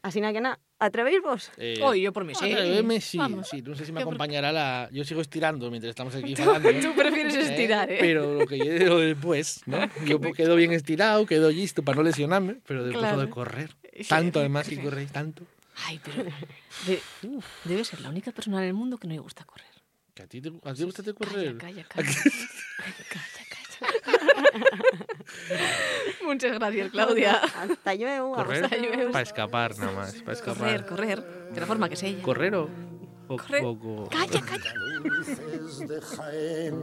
Así 0.04 0.20
na 0.20 0.34
que 0.34 0.42
nada, 0.42 0.58
atrevéis 0.80 1.22
vos? 1.22 1.52
Eh, 1.58 1.78
Oye, 1.84 2.02
yo 2.02 2.12
por 2.12 2.26
mí 2.26 2.34
sí. 2.34 2.50
sí, 3.02 3.20
sí. 3.44 3.62
No 3.62 3.76
sé 3.76 3.86
si 3.86 3.92
me 3.92 4.00
¿Qué 4.00 4.06
por- 4.06 4.14
acompañará 4.16 4.52
la... 4.52 4.90
Yo 4.92 5.04
sigo 5.06 5.22
estirando 5.22 5.70
mientras 5.70 5.92
estamos 5.92 6.16
aquí 6.16 6.34
Tú- 6.36 6.42
hablando. 6.50 6.90
tú 6.90 6.96
prefieres 6.96 7.36
estirar, 7.36 7.92
¿eh? 7.92 7.98
Pero 8.00 8.34
lo 8.40 8.48
que 8.48 8.58
yo 8.58 8.66
digo 8.74 8.98
después, 8.98 9.62
¿no? 9.68 9.78
Yo 10.06 10.20
quedo 10.20 10.56
bien 10.56 10.72
estirado, 10.72 11.26
quedo 11.28 11.52
listo 11.52 11.84
para 11.84 11.98
no 11.98 12.04
lesionarme, 12.04 12.58
pero 12.66 12.84
después 12.84 13.04
Claro. 13.04 13.22
de 13.22 13.30
correr. 13.30 13.76
Tanto 14.10 14.40
además 14.40 14.68
que 14.68 14.82
corréis, 14.82 15.12
tanto. 15.12 15.44
Ay, 15.86 16.00
pero 16.04 16.24
de- 16.88 17.02
debe 17.66 17.84
ser 17.86 18.02
la 18.02 18.10
única 18.10 18.32
persona 18.32 18.58
en 18.62 18.70
el 18.70 18.74
mundo 18.74 18.98
que 18.98 19.08
no 19.08 19.14
le 19.14 19.20
gusta 19.20 19.46
correr. 19.46 19.68
Que 20.16 20.24
a 20.24 20.28
ti 20.28 20.42
te, 20.42 20.50
a 20.50 20.74
ti 20.74 20.80
te 20.80 20.86
gusta 20.86 21.14
correr. 21.14 21.58
Calla, 21.58 21.84
calla, 21.84 22.10
calla. 22.10 22.32
calla, 23.08 23.46
calla. 23.50 23.62
Muchas 26.26 26.54
gracias, 26.54 26.92
Claudia. 26.92 27.36
Hasta 27.44 27.96
luego. 27.96 28.34
Correr 28.36 28.64
Hasta 28.66 28.78
luego. 28.78 29.12
para 29.12 29.24
escapar 29.24 29.78
nada 29.78 29.92
más, 29.94 30.14
para 30.24 30.36
Correr, 30.40 30.76
escapar. 30.76 30.86
correr, 30.86 31.24
de 31.54 31.60
la 31.60 31.66
forma 31.66 31.90
que 31.90 31.96
sea. 31.96 32.22
¿Correr 32.22 32.56
o, 32.56 32.70
o 33.28 33.38
Correr. 33.38 33.62
poco? 33.64 34.10
Calla, 34.10 34.42
calla. 34.42 34.74
Luces 35.04 35.88
de 35.88 36.00
Jaén, 36.02 36.76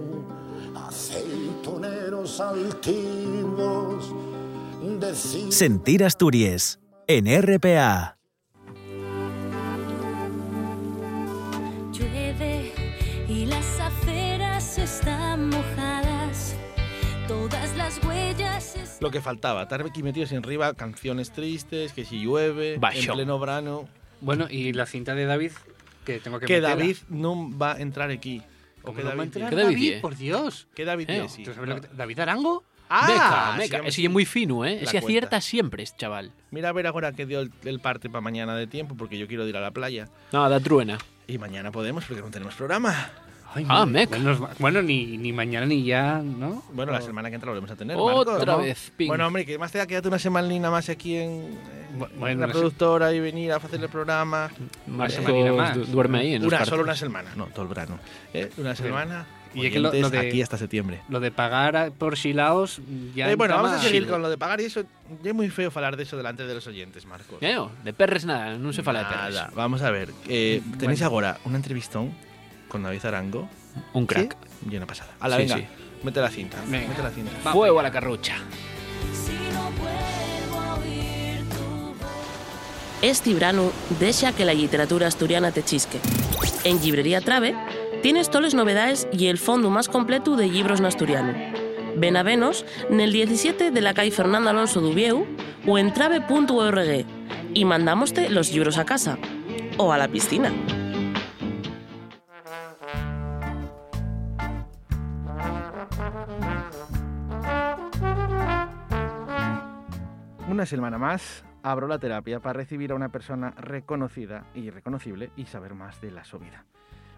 aceitoneros 0.74 2.40
altivos, 2.40 4.12
Sentir 5.50 6.04
Asturias 6.04 6.80
en 7.06 7.26
RPA. 7.42 8.17
Lo 19.00 19.10
que 19.10 19.20
faltaba, 19.20 19.62
estar 19.62 19.80
aquí 19.82 20.02
metidos 20.02 20.32
en 20.32 20.38
arriba, 20.38 20.74
canciones 20.74 21.30
tristes, 21.32 21.92
que 21.92 22.04
si 22.04 22.20
llueve, 22.20 22.74
en 22.74 22.80
pleno 23.12 23.38
verano, 23.38 23.88
Bueno, 24.20 24.46
y 24.50 24.72
la 24.72 24.86
cinta 24.86 25.14
de 25.14 25.24
David, 25.24 25.52
que 26.04 26.18
tengo 26.18 26.40
que 26.40 26.46
que 26.46 26.54
meterla. 26.54 26.76
David 26.76 26.96
no 27.08 27.56
va 27.56 27.74
a 27.74 27.80
entrar 27.80 28.10
aquí. 28.10 28.42
O 28.82 28.86
¿Cómo 28.86 28.96
que 28.96 29.02
no 29.04 29.08
va 29.08 29.12
a 29.12 29.16
David 29.16 29.26
entrar 29.36 29.50
¿Qué. 29.50 29.56
David 29.56 29.74
David, 29.90 30.00
por 30.00 30.16
Dios. 30.16 30.66
¿Qué 30.74 30.84
David 30.84 31.10
Eh? 31.10 31.28
Sí, 31.28 31.44
¿Tú 31.44 31.52
sabes 31.54 31.68
lo 31.68 31.74
que 31.76 31.80
no. 31.82 31.88
te- 31.88 31.94
¿David 31.96 32.18
Arango? 32.20 32.64
Ah, 32.90 33.54
meca, 33.58 33.76
meca. 33.76 33.88
Ese 33.88 34.02
es 34.02 34.10
muy 34.10 34.24
fino, 34.24 34.64
¿eh? 34.64 34.78
Ese 34.82 34.96
acierta 34.98 35.28
cuenta. 35.28 35.40
siempre, 35.42 35.82
este 35.82 35.98
chaval. 35.98 36.32
Mira 36.50 36.70
a 36.70 36.72
ver 36.72 36.86
ahora 36.86 37.12
que 37.12 37.26
dio 37.26 37.40
el, 37.40 37.52
el 37.64 37.80
parte 37.80 38.08
para 38.08 38.22
mañana 38.22 38.56
de 38.56 38.66
tiempo, 38.66 38.96
porque 38.96 39.18
yo 39.18 39.28
quiero 39.28 39.46
ir 39.46 39.56
a 39.56 39.60
la 39.60 39.70
playa. 39.72 40.08
No, 40.32 40.48
da 40.48 40.58
truena. 40.58 40.96
Y 41.26 41.36
mañana 41.38 41.70
podemos, 41.70 42.04
porque 42.06 42.22
no 42.22 42.30
tenemos 42.30 42.54
programa. 42.54 43.10
Ay, 43.54 43.64
Ah, 43.68 43.80
no. 43.80 43.86
meca. 43.86 44.16
Bueno, 44.58 44.82
ni, 44.82 45.16
ni 45.16 45.32
mañana 45.32 45.64
ni 45.66 45.82
ya, 45.84 46.20
¿no? 46.22 46.62
Bueno, 46.72 46.92
la 46.92 47.00
semana 47.00 47.28
que 47.30 47.36
entra 47.36 47.46
lo 47.46 47.52
volvemos 47.52 47.70
a 47.70 47.76
tener. 47.76 47.96
Otra 47.98 48.34
Marcos. 48.44 48.62
vez, 48.64 48.92
ping. 48.96 49.08
Bueno, 49.08 49.26
hombre, 49.26 49.46
que 49.46 49.56
más 49.58 49.72
te 49.72 49.78
da 49.78 49.86
quedarte 49.86 50.08
una 50.08 50.18
semanina 50.18 50.70
más 50.70 50.88
aquí 50.90 51.16
en, 51.16 51.30
en 51.94 52.18
bueno, 52.20 52.46
la 52.46 52.52
productora 52.52 53.12
y 53.14 53.20
venir 53.20 53.52
a 53.52 53.56
hacer 53.56 53.80
el 53.82 53.88
programa. 53.88 54.50
Semanina 55.08 55.52
más. 55.52 55.74
du- 55.76 55.84
duerme 55.86 56.18
ahí 56.20 56.34
en 56.34 56.44
Una, 56.44 56.64
solo 56.66 56.82
una 56.82 56.94
semana, 56.94 57.30
no, 57.36 57.46
todo 57.46 57.62
el 57.62 57.68
verano. 57.68 57.98
¿eh? 58.34 58.50
Una 58.58 58.74
semana. 58.76 59.26
Y 59.54 59.64
es 59.64 59.72
que 59.72 59.78
lo- 59.80 59.88
oyentes 59.88 60.12
lo 60.12 60.20
de- 60.20 60.28
aquí 60.28 60.42
hasta 60.42 60.58
septiembre. 60.58 61.00
Lo 61.08 61.18
de 61.20 61.30
pagar 61.30 61.90
por 61.92 62.18
Silaos 62.18 62.82
ya 63.14 63.30
Eh, 63.30 63.34
bueno, 63.34 63.56
vamos 63.56 63.72
a 63.72 63.78
seguir 63.80 64.06
con 64.06 64.20
lo 64.20 64.28
de 64.28 64.36
pagar 64.36 64.60
y 64.60 64.64
eso. 64.64 64.82
Ya 65.22 65.30
es 65.30 65.34
muy 65.34 65.48
feo 65.48 65.72
hablar 65.74 65.96
de 65.96 66.02
eso 66.02 66.18
delante 66.18 66.46
de 66.46 66.54
los 66.54 66.66
oyentes, 66.66 67.06
Marcos. 67.06 67.38
Eh, 67.40 67.56
oh, 67.56 67.70
de 67.82 67.94
perres 67.94 68.26
nada, 68.28 68.58
non 68.60 68.76
se 68.76 68.84
fala 68.84 69.00
de 69.00 69.06
perres. 69.08 69.34
Nada, 69.40 69.50
vamos 69.56 69.80
a 69.80 69.88
ver. 69.90 70.12
eh, 70.28 70.60
tenéis 70.76 71.00
Bueno. 71.00 71.32
ahora 71.32 71.38
una 71.48 71.56
entrevistón 71.56 72.12
con 72.68 72.82
David 72.82 73.04
Arango. 73.06 73.48
Un 73.92 74.06
crack. 74.06 74.36
Y 74.70 74.76
una 74.76 74.86
pasada. 74.86 75.10
A 75.20 75.28
la 75.28 75.36
Sí, 75.36 75.42
venga, 75.42 75.56
sí. 75.56 75.64
mete 76.02 76.20
la 76.20 76.30
cinta. 76.30 76.58
Venga. 76.66 76.88
Mete 76.88 77.02
la 77.02 77.10
cinta. 77.10 77.52
Fuego 77.52 77.80
a 77.80 77.82
la 77.82 77.90
carrucha. 77.90 78.34
Si 79.12 79.32
no 79.54 79.70
vuelvo 79.80 80.60
a 80.70 80.74
oír 80.74 81.44
tu 81.48 81.64
voz. 81.88 81.96
Este 83.02 83.32
verano, 83.34 83.70
deja 84.00 84.32
que 84.32 84.44
la 84.44 84.54
literatura 84.54 85.06
asturiana 85.06 85.52
te 85.52 85.62
chisque. 85.62 85.98
En 86.64 86.80
Librería 86.82 87.20
Trave 87.20 87.54
tienes 88.02 88.28
todas 88.28 88.44
las 88.44 88.54
novedades 88.54 89.08
y 89.12 89.26
el 89.26 89.38
fondo 89.38 89.70
más 89.70 89.88
completo 89.88 90.36
de 90.36 90.46
libros 90.48 90.80
en 90.80 90.86
asturiano. 90.86 91.32
Ven 91.96 92.16
a 92.16 92.22
venos 92.22 92.64
nel 92.90 93.12
17 93.12 93.70
de 93.72 93.80
la 93.80 93.92
calle 93.94 94.10
Fernando 94.12 94.50
Alonso 94.50 94.80
Dubieu 94.80 95.26
o 95.66 95.78
en 95.78 95.92
trave.org 95.92 97.04
y 97.54 97.64
mandámoste 97.64 98.30
los 98.30 98.52
libros 98.52 98.78
a 98.78 98.84
casa 98.84 99.18
o 99.78 99.92
a 99.92 99.98
la 99.98 100.06
piscina. 100.08 100.52
Una 110.58 110.66
semana 110.66 110.98
más 110.98 111.44
abro 111.62 111.86
la 111.86 112.00
terapia 112.00 112.40
para 112.40 112.54
recibir 112.54 112.90
a 112.90 112.96
una 112.96 113.10
persona 113.10 113.52
reconocida 113.58 114.46
y 114.54 114.70
reconocible 114.70 115.30
y 115.36 115.44
saber 115.44 115.74
más 115.74 116.00
de 116.00 116.10
la 116.10 116.24
su 116.24 116.40
vida. 116.40 116.64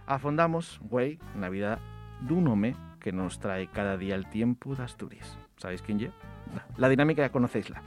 Afondamos, 0.04 0.78
güey, 0.82 1.18
na 1.34 1.48
vida 1.48 1.78
dun 2.20 2.46
home 2.48 2.76
que 3.00 3.12
nos 3.12 3.40
trae 3.40 3.68
cada 3.68 3.96
día 3.96 4.14
el 4.14 4.28
tiempo 4.28 4.74
de 4.74 4.82
Asturias. 4.82 5.38
¿Sabéis 5.56 5.80
quién 5.80 6.02
es? 6.02 6.10
La 6.76 6.90
dinámica 6.90 7.22
ya 7.22 7.32
conocéisla. 7.32 7.80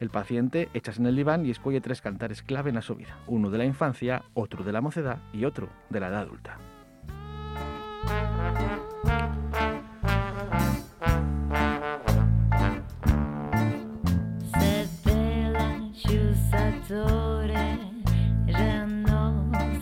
El 0.00 0.08
paciente 0.08 0.70
echas 0.72 0.98
en 0.98 1.04
el 1.04 1.16
diván 1.16 1.44
y 1.44 1.50
escoge 1.50 1.82
tres 1.82 2.00
cantares 2.00 2.42
clave 2.42 2.70
en 2.70 2.76
la 2.76 2.80
su 2.80 2.94
vida. 2.94 3.18
Uno 3.26 3.50
de 3.50 3.58
la 3.58 3.66
infancia, 3.66 4.22
otro 4.32 4.64
de 4.64 4.72
la 4.72 4.80
mocedad 4.80 5.18
y 5.34 5.44
otro 5.44 5.68
de 5.90 6.00
la 6.00 6.08
edad 6.08 6.22
adulta. 6.22 6.56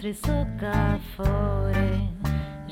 Nostri 0.01 0.15
soccafore, 0.15 1.85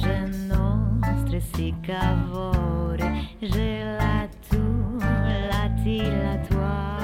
re 0.00 0.28
nostri 0.48 1.40
sicavore, 1.42 3.36
re 3.40 3.84
la 3.84 4.26
tu, 4.48 4.96
la 4.98 5.70
ti, 5.84 6.00
la 6.00 6.42
tua. 6.48 6.96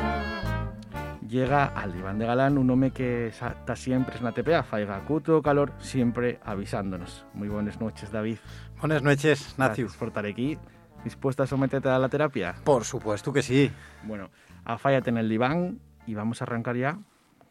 Llega 1.28 1.66
al 1.66 1.92
diván 1.92 2.18
de 2.18 2.24
Galán 2.24 2.56
un 2.56 2.70
hombre 2.70 2.90
que 2.90 3.26
está 3.26 3.76
siempre 3.76 4.16
en 4.16 4.24
la 4.24 4.32
TPA, 4.32 4.62
faiga 4.62 4.98
cuto 5.04 5.42
calor, 5.42 5.74
siempre 5.78 6.40
avisándonos. 6.42 7.26
Muy 7.34 7.48
buenas 7.48 7.78
noches, 7.78 8.10
David. 8.10 8.38
Buenas 8.80 9.02
noches. 9.02 9.54
Gracias 9.58 9.94
por 9.94 10.08
estar 10.08 10.24
aquí. 10.24 10.56
¿Dispuesta 11.04 11.42
a 11.42 11.46
someterte 11.46 11.90
a 11.90 11.98
la 11.98 12.08
terapia? 12.08 12.54
Por 12.64 12.84
supuesto 12.84 13.30
que 13.30 13.42
sí. 13.42 13.70
Bueno, 14.04 14.30
afállate 14.64 15.10
en 15.10 15.18
el 15.18 15.28
diván 15.28 15.80
y 16.06 16.14
vamos 16.14 16.40
a 16.40 16.44
arrancar 16.46 16.76
ya 16.76 16.98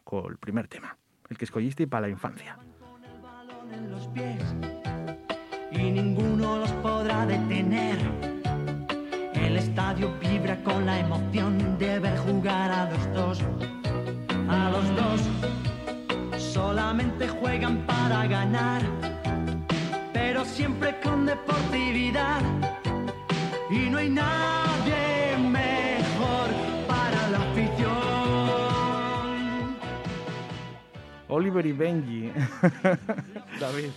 con 0.02 0.32
el 0.32 0.38
primer 0.38 0.66
tema, 0.66 0.98
el 1.34 1.38
que 1.38 1.46
escogiste 1.46 1.88
para 1.88 2.02
la 2.02 2.10
infancia. 2.10 2.56
y 5.72 5.90
ninguno 5.90 6.58
los 6.58 6.70
podrá 6.74 7.26
detener. 7.26 7.98
El 9.34 9.56
estadio 9.56 10.14
vibra 10.20 10.56
con 10.62 10.86
la 10.86 11.00
emoción 11.00 11.76
de 11.78 11.98
ver 11.98 12.16
jugar 12.18 12.70
a 12.70 12.90
los 12.90 13.12
dos. 13.12 13.42
A 14.48 14.70
los 14.70 14.86
dos 15.00 15.20
solamente 16.38 17.26
juegan 17.26 17.78
para 17.84 18.26
ganar, 18.28 18.82
pero 20.12 20.44
siempre 20.44 21.00
con 21.00 21.26
deportividad. 21.26 22.42
Y 23.70 23.90
no 23.90 23.98
hay 23.98 24.10
nadie 24.10 24.63
Oliver 31.28 31.64
y 31.66 31.72
Benji. 31.72 32.32
David. 33.60 33.90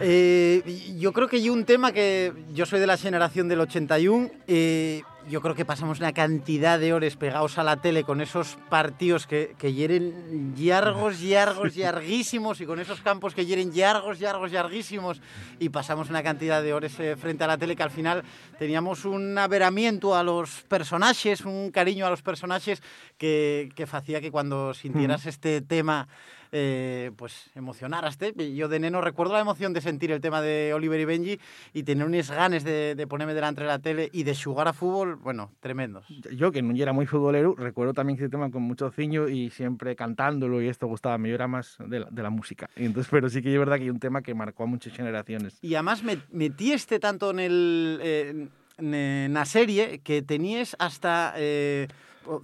Eh, 0.00 0.96
yo 0.98 1.12
creo 1.12 1.28
que 1.28 1.36
hay 1.36 1.50
un 1.50 1.64
tema 1.64 1.92
que 1.92 2.32
yo 2.52 2.66
soy 2.66 2.80
de 2.80 2.86
la 2.86 2.96
generación 2.96 3.48
del 3.48 3.60
81. 3.60 4.30
eh, 4.46 5.02
yo 5.28 5.40
creo 5.40 5.54
que 5.54 5.64
pasamos 5.64 6.00
una 6.00 6.12
cantidad 6.12 6.78
de 6.78 6.92
horas 6.92 7.16
pegados 7.16 7.58
a 7.58 7.62
la 7.62 7.76
tele 7.76 8.04
con 8.04 8.20
esos 8.20 8.58
partidos 8.68 9.26
que, 9.26 9.54
que 9.58 9.72
hieren 9.72 10.54
largos, 10.58 11.20
largos, 11.22 11.76
larguísimos 11.76 12.60
y 12.60 12.66
con 12.66 12.80
esos 12.80 13.00
campos 13.00 13.34
que 13.34 13.46
hieren 13.46 13.70
largos, 13.76 14.20
largos, 14.20 14.52
larguísimos 14.52 15.20
y 15.58 15.68
pasamos 15.68 16.10
una 16.10 16.22
cantidad 16.22 16.62
de 16.62 16.74
horas 16.74 16.98
eh, 16.98 17.16
frente 17.16 17.44
a 17.44 17.46
la 17.46 17.58
tele 17.58 17.76
que 17.76 17.82
al 17.82 17.90
final 17.90 18.24
teníamos 18.58 19.04
un 19.04 19.38
averamiento 19.38 20.16
a 20.16 20.22
los 20.22 20.62
personajes, 20.62 21.42
un 21.42 21.70
cariño 21.70 22.06
a 22.06 22.10
los 22.10 22.22
personajes 22.22 22.82
que, 23.16 23.70
que 23.74 23.84
hacía 23.84 24.20
que 24.20 24.30
cuando 24.30 24.74
sintieras 24.74 25.26
este 25.26 25.60
tema 25.60 26.08
eh, 26.52 27.10
pues 27.16 27.50
emocionaraste. 27.54 28.34
Yo 28.54 28.68
de 28.68 28.78
neno 28.78 29.00
recuerdo 29.00 29.32
la 29.32 29.40
emoción 29.40 29.72
de 29.72 29.80
sentir 29.80 30.12
el 30.12 30.20
tema 30.20 30.42
de 30.42 30.72
Oliver 30.74 31.00
y 31.00 31.04
Benji 31.04 31.40
y 31.72 31.82
tener 31.82 32.06
unas 32.06 32.30
ganas 32.30 32.62
de, 32.62 32.94
de 32.94 33.06
ponerme 33.06 33.34
delante 33.34 33.62
de 33.62 33.66
la 33.66 33.78
tele 33.78 34.10
y 34.12 34.22
de 34.22 34.36
jugar 34.36 34.68
a 34.68 34.72
fútbol, 34.72 35.16
bueno, 35.16 35.50
tremendos. 35.60 36.06
Yo, 36.08 36.52
que 36.52 36.62
no 36.62 36.74
era 36.74 36.92
muy 36.92 37.06
futbolero, 37.06 37.54
recuerdo 37.56 37.94
también 37.94 38.18
ese 38.18 38.28
tema 38.28 38.50
con 38.50 38.62
mucho 38.62 38.90
ciño 38.90 39.28
y 39.28 39.50
siempre 39.50 39.96
cantándolo 39.96 40.60
y 40.62 40.68
esto 40.68 40.86
gustaba. 40.86 41.16
Yo 41.26 41.34
era 41.34 41.48
más 41.48 41.76
de 41.86 42.00
la, 42.00 42.08
de 42.10 42.22
la 42.22 42.30
música. 42.30 42.68
Y 42.76 42.84
entonces, 42.84 43.10
pero 43.10 43.28
sí 43.28 43.42
que 43.42 43.52
es 43.52 43.58
verdad 43.58 43.76
que 43.76 43.84
hay 43.84 43.90
un 43.90 44.00
tema 44.00 44.22
que 44.22 44.34
marcó 44.34 44.64
a 44.64 44.66
muchas 44.66 44.92
generaciones. 44.92 45.58
Y 45.62 45.74
además 45.74 46.02
me 46.02 46.18
metiste 46.30 46.98
tanto 46.98 47.30
en 47.30 47.40
el 47.40 48.00
eh, 48.02 48.48
en 48.78 49.34
la 49.34 49.44
serie 49.44 50.00
que 50.00 50.22
tenías 50.22 50.76
hasta 50.78 51.34
eh, 51.36 51.88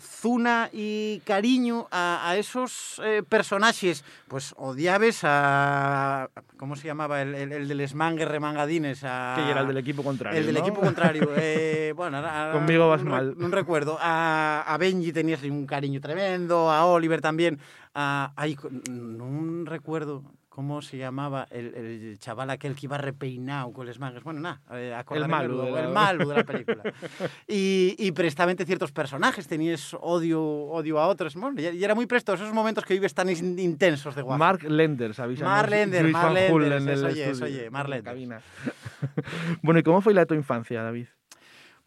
zuna 0.01 0.71
y 0.73 1.21
cariño 1.25 1.87
a, 1.91 2.29
a 2.29 2.37
esos 2.37 3.01
eh, 3.05 3.23
personajes, 3.29 4.05
pues 4.29 4.55
odiabes 4.57 5.21
a... 5.23 6.29
¿Cómo 6.57 6.77
se 6.77 6.87
llamaba? 6.87 7.23
El, 7.23 7.35
el, 7.35 7.53
el 7.53 7.69
del 7.69 7.89
Smanger 7.89 8.29
Remangadines. 8.29 9.03
A, 9.05 9.35
Que 9.37 9.51
era 9.51 9.61
el 9.61 9.69
del 9.69 9.77
equipo 9.79 10.03
contrario, 10.03 10.39
El 10.39 10.47
del 10.47 10.55
¿no? 10.57 10.61
equipo 10.61 10.81
contrario. 10.81 11.29
eh, 11.37 11.93
bueno, 11.97 12.23
Conmigo 12.53 12.89
vas 12.89 13.03
mal. 13.05 13.35
No 13.39 13.49
recuerdo. 13.49 13.99
A, 14.01 14.65
a 14.67 14.77
Benji 14.79 15.13
tenías 15.13 15.43
un 15.43 15.67
cariño 15.67 16.01
tremendo, 16.01 16.71
a 16.71 16.85
Oliver 16.87 17.21
también. 17.21 17.59
A, 17.95 18.33
ay, 18.37 18.57
no 18.91 19.65
recuerdo 19.65 20.23
cómo 20.59 20.83
se 20.83 20.97
llamaba 20.99 21.47
el, 21.53 21.73
el 21.73 22.19
chaval 22.19 22.51
aquel 22.51 22.75
que 22.75 22.87
iba 22.87 22.99
repeinado 22.99 23.73
con 23.73 23.87
los 23.87 24.01
mangas. 24.01 24.25
Bueno, 24.25 24.41
nada, 24.41 24.61
eh, 24.73 24.93
acordarme 24.93 25.29
malo 25.37 25.63
de 25.63 25.71
la- 25.71 25.81
el 25.85 25.89
malo 25.91 26.29
de 26.29 26.35
la 26.35 26.43
película. 26.43 26.83
y, 27.47 27.95
y 27.97 28.11
prestamente 28.11 28.65
ciertos 28.67 28.91
personajes, 28.91 29.47
tenías 29.47 29.95
odio, 30.01 30.43
odio 30.43 30.99
a 30.99 31.07
otros. 31.07 31.37
Bueno, 31.37 31.61
y, 31.61 31.85
era 31.85 31.95
muy 31.95 32.07
presto 32.07 32.33
esos 32.35 32.53
momentos 32.53 32.85
que 32.85 32.95
vives 32.95 33.15
tan 33.15 33.31
in- 33.31 33.57
intensos 33.57 34.17
de 34.17 34.23
guapo. 34.23 34.37
Mark 34.37 34.65
Lenders, 34.65 35.21
avisanos. 35.21 35.49
Mark 35.53 35.71
Lenders, 35.71 36.11
Mark 36.11 36.33
Lenders, 36.35 36.87
el 36.89 37.05
oye, 37.05 37.33
oye, 37.41 37.71
Mark 37.71 37.89
Lenders. 37.89 38.43
bueno, 39.63 39.79
¿y 39.79 39.85
cómo 39.85 40.01
fue 40.01 40.13
la 40.13 40.27
tu 40.27 40.35
infancia, 40.35 40.83
David? 40.83 41.07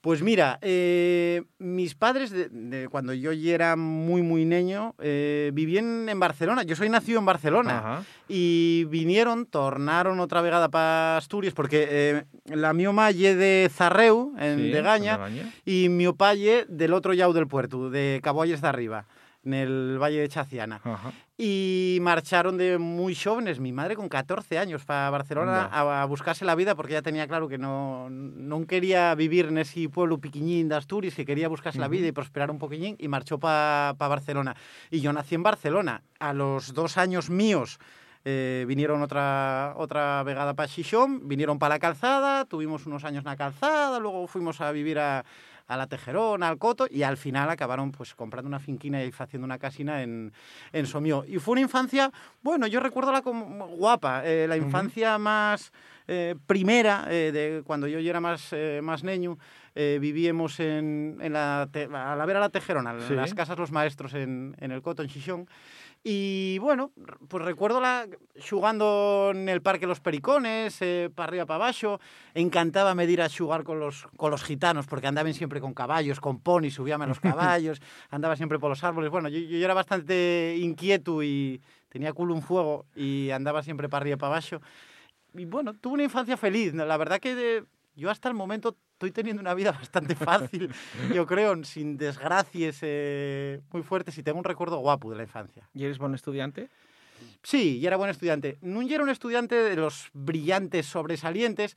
Pues 0.02 0.24
mira, 0.24 0.58
eh, 0.64 1.44
mis 1.60 1.94
padres, 1.94 2.32
de, 2.32 2.50
de 2.50 2.90
cuando 2.90 3.14
yo 3.14 3.32
ya 3.34 3.54
era 3.54 3.76
muy, 3.76 4.24
muy 4.24 4.46
niño, 4.46 4.96
eh, 5.00 5.52
vivían 5.54 6.10
en 6.10 6.20
Barcelona. 6.20 6.64
Yo 6.64 6.76
soy 6.76 6.90
nacido 6.90 7.20
en 7.20 7.26
Barcelona. 7.26 7.78
Ajá. 7.78 8.04
Y 8.28 8.86
vinieron, 8.86 9.46
tornaron 9.46 10.20
otra 10.20 10.42
vegada 10.42 10.70
para 10.70 11.18
Asturias, 11.18 11.54
porque 11.54 11.88
eh, 11.88 12.24
la 12.46 12.74
mi 12.74 12.86
mamá 12.86 13.12
ye 13.12 13.36
de 13.36 13.70
Zarreu, 13.72 14.34
en 14.40 14.58
Sí, 14.58 14.66
en 14.68 14.72
Degaña. 14.72 15.20
y 15.66 15.88
mi 15.90 16.08
papá 16.08 16.34
ye 16.34 16.66
del 16.68 16.94
otro 16.94 17.14
llau 17.14 17.32
del 17.32 17.46
puerto, 17.48 17.92
de 17.92 18.22
Caboyes 18.24 18.60
de 18.62 18.68
Arriba, 18.70 19.06
en 19.44 19.54
el 19.54 19.98
Valle 20.00 20.20
de 20.20 20.28
Chaciana. 20.30 20.82
Ajá. 20.84 21.12
Y 21.38 21.98
marcharon 22.02 22.58
de 22.58 22.78
muy 22.78 23.16
jóvenes, 23.16 23.60
mi 23.60 23.72
madre 23.72 23.96
con 23.96 24.08
14 24.10 24.60
años, 24.60 24.86
para 24.86 25.10
Barcelona 25.10 25.66
a, 25.72 26.04
a 26.04 26.06
buscarse 26.06 26.46
la 26.46 26.54
vida 26.56 26.76
porque 26.76 26.94
ya 26.94 27.02
tenía 27.02 27.28
claro 27.28 27.48
que 27.48 27.58
no, 27.58 28.10
no 28.10 28.68
quería 28.68 29.16
vivir 29.16 29.48
en 29.48 29.58
ese 29.58 29.90
pueblo 29.90 30.20
piquiñín 30.20 30.70
de 30.70 30.76
Asturias, 30.76 31.16
que 31.16 31.26
quería 31.26 31.48
buscarse 31.48 31.80
la 31.80 31.88
Ujú. 31.88 31.94
vida 31.94 32.08
y 32.08 32.12
prosperar 32.12 32.52
un 32.52 32.60
poquillín 32.60 32.96
y 33.00 33.08
marchó 33.08 33.40
para 33.40 33.94
Barcelona. 33.98 34.56
Y 34.92 35.02
yo 35.02 35.12
nací 35.14 35.36
en 35.36 35.44
Barcelona. 35.44 36.04
A 36.20 36.34
los 36.34 36.74
dos 36.76 36.98
años 36.98 37.32
míos 37.32 37.80
eh, 38.24 38.66
vinieron 38.68 39.02
otra, 39.02 39.74
otra 39.78 40.22
vegada 40.22 40.54
para 40.54 40.68
Xixón, 40.68 41.28
vinieron 41.28 41.58
para 41.58 41.76
la 41.76 41.80
calzada, 41.80 42.46
tuvimos 42.46 42.86
unos 42.86 43.04
años 43.04 43.22
en 43.22 43.32
la 43.32 43.36
calzada, 43.36 44.00
luego 44.00 44.28
fuimos 44.28 44.62
a 44.62 44.72
vivir 44.72 45.00
a, 45.00 45.26
a 45.72 45.78
la 45.78 45.88
Tejerón, 45.88 46.44
al 46.44 46.58
Coto, 46.58 46.86
y 46.90 47.04
al 47.04 47.16
final 47.18 47.50
acabaron 47.50 47.92
pues 47.92 48.14
comprando 48.14 48.48
una 48.48 48.60
finquina 48.60 49.04
y 49.04 49.12
haciendo 49.18 49.46
una 49.46 49.58
casina 49.58 50.04
en, 50.04 50.34
en 50.74 50.86
Somió. 50.86 51.24
Y 51.28 51.40
fue 51.40 51.54
una 51.54 51.62
infancia, 51.62 52.12
bueno, 52.42 52.68
yo 52.68 52.80
recuerdo 52.80 53.12
la 53.12 53.22
como 53.22 53.68
guapa, 53.68 54.24
eh, 54.26 54.48
la 54.48 54.58
infancia 54.58 55.18
más 55.18 55.72
eh, 56.08 56.36
primera, 56.46 57.06
eh, 57.10 57.32
de 57.32 57.64
cuando 57.64 57.88
yo 57.88 58.00
ya 58.00 58.10
era 58.10 58.20
más, 58.20 58.54
más 58.82 59.04
niño, 59.04 59.38
vivíamos 59.74 60.60
en, 60.60 61.18
en 61.22 61.32
la, 61.32 61.62
a 61.62 62.16
la 62.18 62.26
vera 62.26 62.40
la 62.42 62.50
Tejerona, 62.50 62.92
en 62.92 63.02
Sí. 63.08 63.14
las 63.14 63.34
casas 63.34 63.58
los 63.58 63.72
maestros 63.72 64.14
en, 64.14 64.56
en 64.60 64.72
el 64.72 64.82
Coto, 64.82 65.02
en 65.02 65.10
Xixón. 65.10 65.48
Y 66.04 66.58
bueno, 66.58 66.92
pues 67.28 67.46
recuerdo 67.46 67.80
la, 67.80 68.08
jugando 68.50 69.32
en 69.36 69.48
el 69.50 69.62
Parque 69.62 69.86
Los 69.86 70.00
Pericones, 70.00 70.82
eh, 70.82 71.12
para 71.14 71.28
arriba, 71.28 71.46
para 71.46 71.66
abajo. 71.66 72.00
Encantaba 72.34 72.96
medir 72.96 73.22
a 73.22 73.30
jugar 73.30 73.64
con 73.64 73.80
los, 73.80 74.08
con 74.18 74.32
los 74.32 74.44
gitanos, 74.44 74.88
porque 74.88 75.06
andaban 75.06 75.36
siempre 75.36 75.62
con 75.62 75.76
caballos, 75.76 76.20
con 76.20 76.40
ponis, 76.40 76.74
subíame 76.74 77.04
a 77.04 77.08
los 77.08 77.20
caballos, 77.60 77.80
andaba 78.10 78.36
siempre 78.36 78.58
por 78.58 78.70
los 78.70 78.84
árboles. 78.84 79.12
Bueno, 79.12 79.30
yo, 79.30 79.40
yo 79.40 79.64
era 79.64 79.76
bastante 79.76 80.56
inquieto 80.60 81.22
y 81.22 81.62
tenía 81.90 82.14
culo 82.14 82.34
un 82.34 82.42
fuego 82.42 82.86
y 82.96 83.30
andaba 83.30 83.62
siempre 83.62 83.88
para 83.88 84.02
arriba, 84.02 84.18
para 84.18 84.38
abajo. 84.38 84.60
Y 85.36 85.46
bueno, 85.46 85.74
tuve 85.76 85.94
una 85.94 86.04
infancia 86.04 86.36
feliz. 86.36 86.74
La 86.74 86.98
verdad 86.98 87.20
que 87.20 87.36
de- 87.36 87.64
yo 87.96 88.10
hasta 88.10 88.30
el 88.30 88.36
momento 88.36 88.78
estoy 88.94 89.12
teniendo 89.12 89.42
una 89.42 89.54
vida 89.54 89.72
bastante 89.80 90.16
fácil, 90.16 90.70
yo 91.14 91.26
creo, 91.26 91.64
sin 91.64 91.98
desgracias 91.98 92.80
eh, 92.82 93.62
muy 93.72 93.84
fuertes 93.84 94.18
y 94.18 94.24
tengo 94.24 94.38
un 94.38 94.44
recuerdo 94.44 94.78
guapo 94.78 95.10
de 95.10 95.18
la 95.18 95.24
infancia. 95.24 95.68
¿Y 95.74 95.86
eres 95.86 95.98
buen 95.98 96.14
estudiante? 96.14 96.70
Sí, 97.44 97.80
y 97.80 97.86
era 97.86 97.98
buen 97.98 98.10
estudiante. 98.10 98.58
No 98.62 98.82
era 98.82 99.04
un 99.04 99.10
estudiante 99.10 99.56
de 99.56 99.76
los 99.76 100.10
brillantes 100.14 100.86
sobresalientes, 100.86 101.76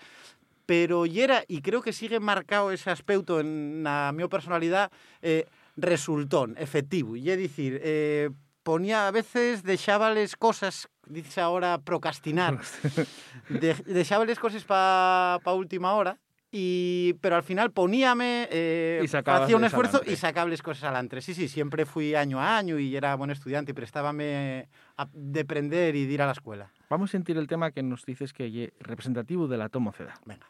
pero 0.66 1.06
y 1.06 1.20
era, 1.20 1.44
y 1.48 1.60
creo 1.60 1.82
que 1.82 1.92
sigue 1.92 2.20
marcado 2.20 2.72
ese 2.72 2.90
aspecto 2.90 3.40
en 3.40 3.82
la 3.82 4.12
mi 4.14 4.26
personalidad, 4.28 4.90
eh, 5.22 5.46
resultón, 5.76 6.56
efectivo. 6.58 7.16
Y 7.16 7.30
es 7.30 7.38
decir, 7.38 7.80
eh, 7.82 8.30
ponía 8.64 9.06
a 9.06 9.10
veces 9.12 9.62
deixábales 9.62 10.34
cosas, 10.36 10.88
dice 11.06 11.40
ahora 11.40 11.78
procrastinar, 11.78 12.58
de, 13.48 13.74
deixábales 13.86 14.40
cosas 14.40 14.64
para 14.64 15.38
pa 15.44 15.52
última 15.52 15.94
hora, 15.94 16.18
y, 16.50 17.14
pero 17.20 17.36
al 17.36 17.42
final 17.42 17.72
poníame, 17.72 18.48
eh, 18.50 19.04
Y 19.04 19.16
hacía 19.16 19.56
un 19.56 19.64
esfuerzo 19.64 20.02
y 20.06 20.14
sacables 20.14 20.62
cosas 20.62 20.84
adelante. 20.84 21.20
Sí, 21.20 21.34
sí, 21.34 21.48
siempre 21.48 21.84
fui 21.84 22.14
año 22.14 22.40
a 22.40 22.56
año 22.56 22.78
y 22.78 22.94
era 22.94 23.16
buen 23.16 23.30
estudiante 23.30 23.72
y 23.72 23.74
prestábame 23.74 24.68
a, 24.96 25.08
de 25.12 25.40
aprender 25.40 25.96
y 25.96 26.06
de 26.06 26.12
ir 26.12 26.22
a 26.22 26.26
la 26.26 26.32
escuela. 26.32 26.70
Vamos 26.88 27.10
a 27.10 27.12
sentir 27.12 27.38
el 27.38 27.48
tema 27.48 27.72
que 27.72 27.82
nos 27.82 28.04
dices 28.04 28.32
que 28.32 28.46
es 28.46 28.72
representativo 28.78 29.48
de 29.48 29.58
la 29.58 29.68
tomoceda. 29.68 30.14
Venga. 30.26 30.46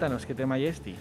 Cuéntanos 0.00 0.24
qué 0.24 0.34
tema 0.34 0.54
hay 0.54 0.64
este. 0.64 0.94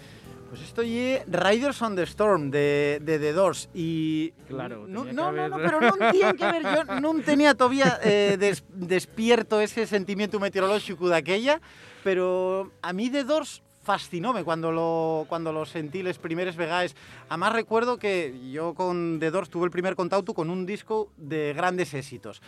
Pues 0.50 0.60
esto 0.62 0.82
es 0.82 1.22
Riders 1.26 1.82
on 1.82 1.95
the 1.95 2.04
Storm 2.04 2.52
de, 2.52 3.00
de 3.02 3.18
The 3.18 3.32
Doors 3.32 3.70
y... 3.74 4.32
Claro, 4.50 4.88
no, 4.89 5.06
no, 5.06 5.32
no, 5.32 5.47
no, 5.47 5.56
pero 5.56 5.80
non 5.80 5.95
tiene 6.12 6.36
que 6.36 6.43
ver, 6.43 6.64
yo 6.68 6.84
non 7.00 7.24
tenía 7.24 7.56
todavía 7.56 7.95
eh, 8.04 8.36
des- 8.43 8.66
despierto 8.76 9.62
ese 9.64 9.88
sentimiento 9.88 10.36
meteorológico 10.38 11.08
de 11.08 11.16
aquella, 11.16 11.62
pero 12.04 12.74
a 12.82 12.91
mí 12.91 13.08
The 13.10 13.24
Doors 13.24 13.64
fascinóme 13.88 14.43
cuando 14.43 14.74
lo, 14.74 15.24
cuando 15.32 15.54
lo 15.54 15.64
sentí 15.64 16.04
les 16.04 16.20
primeres 16.20 16.58
vegaes. 16.60 16.91
Además 17.30 17.54
recuerdo 17.54 17.95
que 17.95 18.52
yo 18.52 18.74
con 18.76 19.16
The 19.22 19.32
Doors 19.32 19.47
tuve 19.50 19.64
el 19.64 19.72
primer 19.72 19.95
contacto 19.95 20.34
con 20.34 20.50
un 20.50 20.66
disco 20.66 21.08
de 21.16 21.54
grandes 21.56 21.93
éxitos. 21.93 22.41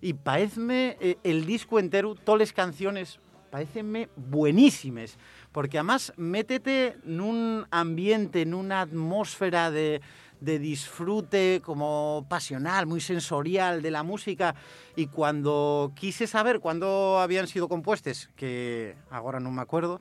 Y 0.00 0.12
paezme 0.14 0.98
eh, 1.00 1.18
el 1.24 1.46
disco 1.46 1.80
entero, 1.80 2.14
todas 2.14 2.38
las 2.38 2.52
canciones, 2.52 3.18
parecenme 3.50 4.08
buenísimas. 4.14 5.18
Porque 5.56 5.78
además 5.78 6.12
métete 6.18 6.98
en 7.06 7.18
un 7.22 7.66
ambiente, 7.70 8.42
en 8.42 8.52
una 8.52 8.82
atmósfera 8.82 9.70
de, 9.70 10.02
de 10.40 10.58
disfrute 10.58 11.60
como 11.64 12.26
pasional, 12.28 12.86
muy 12.86 13.00
sensorial 13.00 13.82
de 13.82 13.90
la 13.90 14.02
música. 14.02 14.54
Y 14.94 15.06
cuando 15.06 15.92
quise 15.94 16.26
saber 16.26 16.60
cuándo 16.60 17.18
habían 17.20 17.46
sido 17.46 17.68
compuestas, 17.68 18.30
que 18.36 18.96
ahora 19.10 19.40
no 19.40 19.50
me 19.50 19.62
acuerdo, 19.62 20.00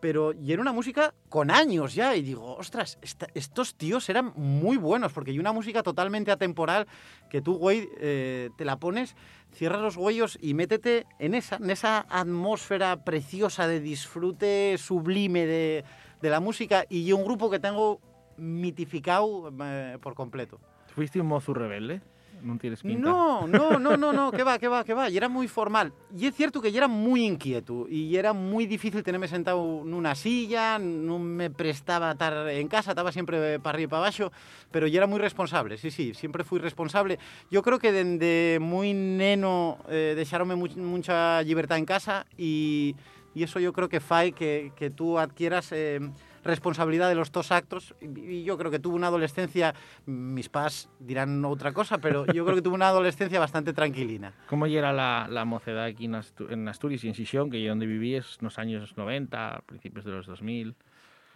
pero 0.00 0.32
y 0.32 0.52
era 0.52 0.62
una 0.62 0.72
música 0.72 1.14
con 1.28 1.50
años 1.50 1.94
ya. 1.94 2.14
Y 2.16 2.22
digo, 2.22 2.56
ostras, 2.56 2.98
esta- 3.02 3.28
estos 3.34 3.74
tíos 3.76 4.08
eran 4.08 4.32
muy 4.36 4.76
buenos, 4.76 5.12
porque 5.12 5.30
hay 5.30 5.38
una 5.38 5.52
música 5.52 5.82
totalmente 5.82 6.30
atemporal 6.30 6.86
que 7.30 7.40
tú, 7.40 7.56
güey, 7.56 7.88
eh, 7.98 8.50
te 8.56 8.64
la 8.64 8.76
pones, 8.78 9.16
cierras 9.52 9.80
los 9.80 9.96
huellos 9.96 10.36
y 10.40 10.54
métete 10.54 11.06
en 11.18 11.34
esa, 11.34 11.56
en 11.56 11.70
esa 11.70 12.06
atmósfera 12.08 13.04
preciosa 13.04 13.66
de 13.66 13.80
disfrute 13.80 14.76
sublime 14.78 15.46
de, 15.46 15.84
de 16.20 16.30
la 16.30 16.40
música. 16.40 16.84
Y 16.88 17.10
un 17.12 17.24
grupo 17.24 17.50
que 17.50 17.58
tengo 17.58 18.00
mitificado 18.36 19.52
eh, 19.62 19.98
por 20.00 20.14
completo. 20.14 20.58
¿Fuiste 20.94 21.20
un 21.20 21.26
mozo 21.26 21.52
rebelde? 21.54 22.00
No 22.42 22.58
tienes 22.58 22.82
pinta. 22.82 23.08
No, 23.08 23.46
no, 23.46 23.78
no, 23.78 23.96
no, 23.96 24.12
no, 24.12 24.30
que 24.30 24.44
va, 24.44 24.58
que 24.58 24.68
va, 24.68 24.84
que 24.84 24.92
va. 24.92 25.08
Y 25.08 25.16
era 25.16 25.26
muy 25.26 25.48
formal. 25.48 25.92
Y 26.14 26.26
es 26.26 26.34
cierto 26.34 26.60
que 26.60 26.70
yo 26.70 26.76
era 26.78 26.86
muy 26.86 27.24
inquieto 27.24 27.86
y 27.88 28.14
era 28.14 28.34
muy 28.34 28.66
difícil 28.66 29.02
tenerme 29.02 29.26
sentado 29.26 29.80
en 29.82 29.94
una 29.94 30.14
silla, 30.14 30.78
no 30.78 31.18
me 31.18 31.48
prestaba 31.48 32.12
estar 32.12 32.48
en 32.50 32.68
casa, 32.68 32.90
estaba 32.90 33.10
siempre 33.10 33.58
para 33.58 33.76
arriba 33.76 33.86
y 33.86 33.90
para 33.90 34.02
abajo, 34.08 34.32
pero 34.70 34.86
yo 34.86 34.98
era 34.98 35.06
muy 35.06 35.18
responsable, 35.18 35.78
sí, 35.78 35.90
sí, 35.90 36.12
siempre 36.12 36.44
fui 36.44 36.58
responsable. 36.58 37.18
Yo 37.50 37.62
creo 37.62 37.78
que 37.78 37.90
desde 37.90 38.58
muy 38.60 38.92
neno 38.92 39.78
eh, 39.88 40.12
dejaronme 40.14 40.56
mu- 40.56 40.68
mucha 40.76 41.40
libertad 41.42 41.78
en 41.78 41.86
casa 41.86 42.26
y, 42.36 42.96
y 43.34 43.44
eso 43.44 43.60
yo 43.60 43.72
creo 43.72 43.88
que 43.88 44.00
fai 44.00 44.32
que, 44.32 44.72
que 44.76 44.90
tú 44.90 45.18
adquieras... 45.18 45.72
eh, 45.72 46.00
responsabilidad 46.46 47.08
de 47.08 47.14
los 47.14 47.32
dos 47.32 47.52
actos 47.52 47.94
y 48.00 48.44
yo 48.44 48.56
creo 48.56 48.70
que 48.70 48.78
tuve 48.78 48.94
una 48.94 49.08
adolescencia, 49.08 49.74
mis 50.06 50.48
padres 50.48 50.88
dirán 50.98 51.44
otra 51.44 51.72
cosa, 51.72 51.98
pero 51.98 52.26
yo 52.26 52.44
creo 52.44 52.56
que 52.56 52.62
tuve 52.62 52.74
una 52.74 52.88
adolescencia 52.88 53.38
bastante 53.38 53.72
tranquilina. 53.72 54.32
¿Cómo 54.48 54.66
era 54.66 54.92
la, 54.92 55.26
la 55.30 55.44
mocedad 55.44 55.84
aquí 55.84 56.06
en, 56.06 56.16
en 56.48 56.68
Asturias 56.68 57.04
y 57.04 57.08
en 57.08 57.14
Sisión, 57.14 57.50
que 57.50 57.62
es 57.62 57.68
donde 57.68 57.86
vivías 57.86 58.38
en 58.40 58.44
los 58.44 58.58
años 58.58 58.96
90, 58.96 59.62
principios 59.66 60.04
de 60.04 60.12
los 60.12 60.26
2000? 60.26 60.74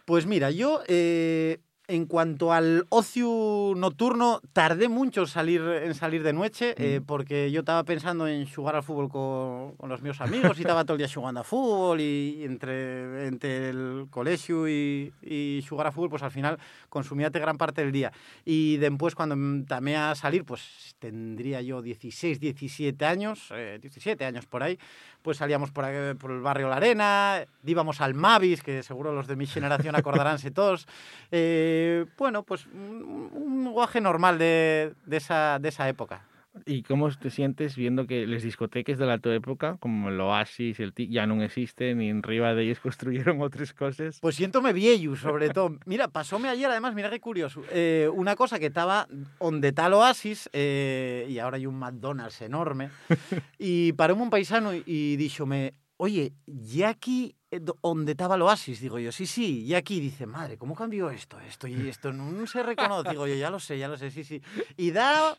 Pues 0.05 0.27
mira, 0.27 0.51
yo 0.51 0.83
eh, 0.89 1.61
en 1.91 2.07
cuanto 2.07 2.53
al 2.53 2.87
ocio 2.89 3.75
nocturno, 3.77 4.41
tardé 4.53 4.89
mucho 4.89 5.23
en 5.23 5.27
salir, 5.27 5.61
en 5.61 5.95
salir 5.95 6.23
de 6.23 6.33
noche, 6.33 6.75
eh, 6.79 7.01
porque 7.05 7.51
yo 7.51 7.61
estaba 7.61 7.83
pensando 7.83 8.29
en 8.29 8.47
jugar 8.49 8.77
al 8.77 8.85
fútbol 8.85 9.09
con, 9.09 9.77
con 9.77 9.89
los 9.89 10.01
míos 10.01 10.21
amigos 10.21 10.57
y 10.59 10.63
estaba 10.63 10.85
todo 10.85 10.95
el 10.95 10.99
día 10.99 11.09
jugando 11.13 11.41
a 11.41 11.45
fútbol 11.45 12.01
y, 12.01 12.45
entre, 12.45 13.27
entre 13.27 13.71
el 13.71 14.07
colegio 14.09 14.69
y, 14.69 15.13
y 15.23 15.65
jugar 15.69 15.89
a 15.89 15.93
fútbol, 15.93 16.11
pues 16.11 16.23
al 16.23 16.31
final 16.31 16.59
consumíate 16.89 17.41
gran 17.41 17.59
parte 17.59 17.83
del 17.83 17.91
día. 17.91 18.13
Y 18.45 18.77
después 18.77 19.17
cuando 19.17 19.35
me 19.35 19.65
tamé 19.65 19.97
a 19.97 20.15
salir, 20.15 20.45
pues 20.45 20.95
tendría 20.99 21.61
yo 21.61 21.83
16, 21.83 22.39
17 22.39 23.05
años, 23.05 23.49
eh, 23.51 23.79
17 23.81 24.25
años 24.25 24.47
por 24.47 24.63
ahí, 24.63 24.79
pues 25.23 25.39
salíamos 25.39 25.71
por, 25.71 25.85
el 25.85 26.41
barrio 26.41 26.69
La 26.69 26.77
Arena, 26.77 27.45
íbamos 27.65 28.01
al 28.01 28.15
Mavis, 28.15 28.63
que 28.63 28.83
seguro 28.83 29.13
los 29.13 29.27
de 29.27 29.37
mi 29.37 29.47
generación 29.47 29.95
acordaránse 29.97 30.51
todos. 30.51 30.87
Eh, 31.31 32.07
bueno, 32.17 32.43
pues 32.43 32.67
un, 32.67 33.31
un 33.33 33.73
guaje 33.73 34.01
normal 34.01 34.39
de, 34.39 34.95
de 35.07 35.17
esa, 35.17 35.59
de 35.59 35.69
esa 35.69 35.89
época. 35.89 36.23
¿Y 36.67 36.83
cómo 36.83 37.09
te 37.11 37.31
sientes 37.31 37.77
viendo 37.77 38.07
que 38.07 38.27
las 38.27 38.43
discotecas 38.43 38.99
de 38.99 39.07
la 39.07 39.19
tu 39.19 39.31
época, 39.31 39.77
como 39.79 40.09
el 40.09 40.21
Oasis, 40.21 40.81
el 40.81 40.93
Ti, 40.93 41.09
ya 41.09 41.25
no 41.27 41.41
existen 41.43 42.03
y 42.03 42.09
en 42.11 42.23
riba 42.25 42.55
de 42.55 42.65
ellos 42.65 42.81
construyeron 42.83 43.41
otras 43.41 43.73
cosas? 43.73 44.19
Pues 44.21 44.35
siéntome 44.35 44.73
viejo, 44.73 45.15
sobre 45.17 45.51
todo. 45.51 45.79
Mira, 45.87 46.09
pasóme 46.09 46.49
ayer, 46.49 46.69
además, 46.69 46.95
mira 46.95 47.09
qué 47.09 47.21
curioso. 47.21 47.63
eh, 47.71 48.09
una 48.13 48.35
cosa 48.35 48.59
que 48.59 48.67
estaba 48.67 49.07
donde 49.39 49.73
tal 49.73 49.95
Oasis, 49.95 50.51
eh, 50.53 51.27
y 51.29 51.39
ahora 51.39 51.57
hay 51.57 51.67
un 51.67 51.79
McDonald's 51.79 52.41
enorme, 52.43 52.91
y 53.59 53.93
paróme 53.93 54.23
un 54.23 54.31
paisano 54.31 54.75
y, 54.75 54.83
y 54.87 55.17
díxome, 55.17 55.75
oye, 55.99 56.33
¿y 56.47 56.83
aquí 56.83 57.37
eh, 57.53 57.61
do- 57.61 57.79
donde 57.81 58.13
estaba 58.13 58.35
el 58.35 58.43
Oasis? 58.43 58.81
Digo 58.81 58.99
yo, 58.99 59.13
sí, 59.13 59.25
sí, 59.27 59.63
y 59.65 59.75
aquí 59.75 60.01
dice, 60.01 60.27
madre, 60.27 60.59
¿cómo 60.59 60.75
cambió 60.75 61.11
esto? 61.11 61.39
Esto 61.41 61.69
y 61.69 61.89
esto 61.89 62.13
no 62.13 62.45
se 62.49 62.63
reconoce. 62.65 63.11
Digo 63.11 63.27
yo, 63.29 63.37
ya 63.37 63.51
lo 63.51 63.61
sé, 63.61 63.79
ya 63.79 63.87
lo 63.87 63.97
sé, 63.97 64.11
sí, 64.11 64.25
sí. 64.25 64.43
Y 64.77 64.91
da... 64.91 65.37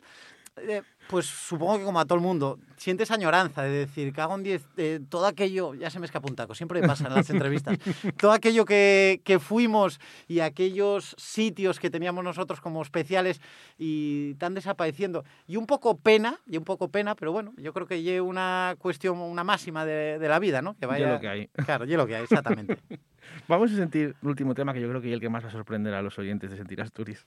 eh, 0.56 0.82
pues 1.08 1.26
supongo 1.26 1.78
que 1.78 1.84
como 1.84 1.98
a 1.98 2.04
todo 2.04 2.16
el 2.16 2.22
mundo, 2.22 2.58
sientes 2.76 3.10
añoranza 3.10 3.62
de 3.62 3.70
decir, 3.70 4.12
cago 4.12 4.34
en 4.34 4.42
10, 4.42 4.68
eh, 4.76 5.00
todo 5.08 5.26
aquello, 5.26 5.74
ya 5.74 5.90
se 5.90 5.98
me 5.98 6.06
escapa 6.06 6.28
un 6.28 6.36
taco, 6.36 6.54
siempre 6.54 6.80
me 6.80 6.86
pasa 6.86 7.06
en 7.06 7.14
las 7.14 7.30
entrevistas, 7.30 7.78
todo 8.18 8.32
aquello 8.32 8.64
que, 8.64 9.20
que 9.24 9.38
fuimos 9.38 9.98
y 10.28 10.40
aquellos 10.40 11.14
sitios 11.18 11.80
que 11.80 11.90
teníamos 11.90 12.22
nosotros 12.22 12.60
como 12.60 12.82
especiales 12.82 13.40
y 13.78 14.32
están 14.32 14.54
desapareciendo. 14.54 15.24
Y 15.46 15.56
un 15.56 15.66
poco 15.66 15.96
pena, 15.96 16.38
y 16.46 16.56
un 16.56 16.64
poco 16.64 16.88
pena, 16.88 17.14
pero 17.14 17.32
bueno, 17.32 17.54
yo 17.56 17.72
creo 17.72 17.86
que 17.86 18.14
es 18.14 18.20
una 18.20 18.74
cuestión, 18.78 19.18
una 19.18 19.44
máxima 19.44 19.84
de, 19.84 20.18
de 20.18 20.28
la 20.28 20.38
vida, 20.38 20.62
¿no? 20.62 20.74
Que 20.74 20.86
Ya 20.86 21.12
lo 21.12 21.20
que 21.20 21.28
hay. 21.28 21.46
Claro, 21.64 21.84
ya 21.84 21.96
lo 21.96 22.06
que 22.06 22.16
hay, 22.16 22.22
exactamente. 22.24 22.78
Vamos 23.48 23.72
a 23.72 23.76
sentir 23.76 24.14
el 24.20 24.28
último 24.28 24.54
tema 24.54 24.74
que 24.74 24.80
yo 24.80 24.88
creo 24.88 25.00
que 25.00 25.08
es 25.08 25.14
el 25.14 25.20
que 25.20 25.28
más 25.28 25.44
va 25.44 25.48
a 25.48 25.52
sorprender 25.52 25.94
a 25.94 26.02
los 26.02 26.18
oyentes 26.18 26.50
de 26.50 26.56
Sentir 26.56 26.80
Asturias. 26.80 27.26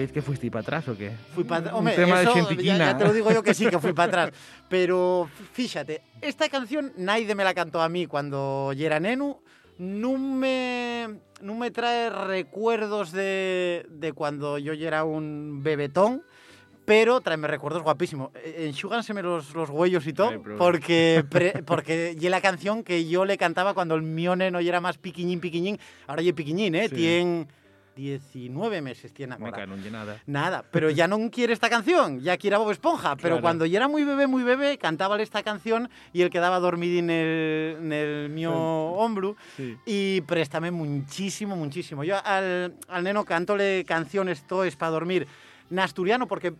David, 0.00 0.12
¿qué 0.14 0.22
fuiste 0.22 0.50
para 0.50 0.62
atrás 0.62 0.88
o 0.88 0.96
qué? 0.96 1.12
Fui 1.34 1.44
para 1.44 1.74
Hombre, 1.74 1.94
tema 1.94 2.22
eso, 2.22 2.34
de 2.34 2.62
ya, 2.64 2.76
ya 2.78 2.96
te 2.98 3.04
lo 3.04 3.12
digo 3.12 3.30
yo 3.32 3.42
que 3.42 3.54
sí, 3.54 3.66
que 3.66 3.78
fui 3.78 3.92
para 3.92 4.22
atrás. 4.24 4.40
Pero 4.68 5.28
fíjate, 5.52 6.00
esta 6.22 6.48
canción 6.48 6.92
nadie 6.96 7.34
me 7.34 7.44
la 7.44 7.54
cantó 7.54 7.80
a 7.82 7.88
mí 7.88 8.06
cuando 8.06 8.72
yo 8.72 8.86
era 8.86 8.98
nenu. 9.00 9.38
No 9.78 10.18
me, 10.18 11.08
no 11.40 11.54
me 11.54 11.70
trae 11.70 12.10
recuerdos 12.10 13.12
de, 13.12 13.86
de 13.88 14.12
cuando 14.12 14.58
yo 14.58 14.74
era 14.74 15.04
un 15.04 15.62
bebetón, 15.62 16.22
pero 16.84 17.22
tráeme 17.22 17.48
recuerdos 17.48 17.82
guapísimos. 17.82 18.30
Eh, 18.34 18.66
Enxúganseme 18.68 19.22
los, 19.22 19.54
los 19.54 19.70
huellos 19.70 20.06
y 20.06 20.12
todo, 20.12 20.32
porque, 20.58 21.24
pre- 21.30 21.62
porque 21.64 22.14
y 22.18 22.28
la 22.28 22.42
canción 22.42 22.84
que 22.84 23.08
yo 23.08 23.24
le 23.24 23.38
cantaba 23.38 23.72
cuando 23.72 23.94
el 23.94 24.02
mío 24.02 24.36
neno 24.36 24.60
ya 24.60 24.68
era 24.68 24.80
más 24.82 24.98
piquiñín, 24.98 25.40
piquiñín. 25.40 25.78
Ahora 26.06 26.20
ya 26.20 26.32
piquiñín, 26.34 26.74
¿eh? 26.74 26.88
Sí. 26.90 26.96
Tiene 26.96 27.46
19 28.00 28.80
meses 28.80 29.12
tiene 29.12 29.34
ahora. 29.34 29.66
lle 29.66 29.90
nada. 29.90 30.16
Nada, 30.26 30.64
pero 30.70 30.88
ya 30.90 31.06
no 31.06 31.30
quiere 31.30 31.52
esta 31.52 31.68
canción, 31.68 32.20
ya 32.20 32.36
quiere 32.38 32.56
a 32.56 32.58
Bob 32.58 32.70
Esponja. 32.70 33.14
Pero 33.16 33.28
Claro. 33.36 33.42
cuando 33.42 33.66
ya 33.66 33.76
era 33.78 33.88
muy 33.88 34.04
bebé, 34.04 34.26
muy 34.26 34.42
bebé, 34.42 34.78
cantábale 34.78 35.22
esta 35.22 35.42
canción 35.42 35.90
y 36.14 36.22
él 36.22 36.30
quedaba 36.30 36.58
dormido 36.58 36.98
en 36.98 37.10
el, 37.10 37.76
en 37.80 37.92
el 37.92 38.30
mío 38.30 38.52
hombro. 38.54 39.36
Sí. 39.56 39.76
Y 39.84 40.22
préstame 40.22 40.70
muchísimo, 40.70 41.56
muchísimo. 41.56 42.02
Yo 42.04 42.16
al, 42.24 42.74
al 42.88 43.04
neno 43.04 43.24
cantóle 43.26 43.84
canciones 43.86 44.46
toes 44.46 44.76
para 44.76 44.92
dormir 44.92 45.26
en 45.70 45.78
asturiano 45.78 46.26
porque 46.26 46.52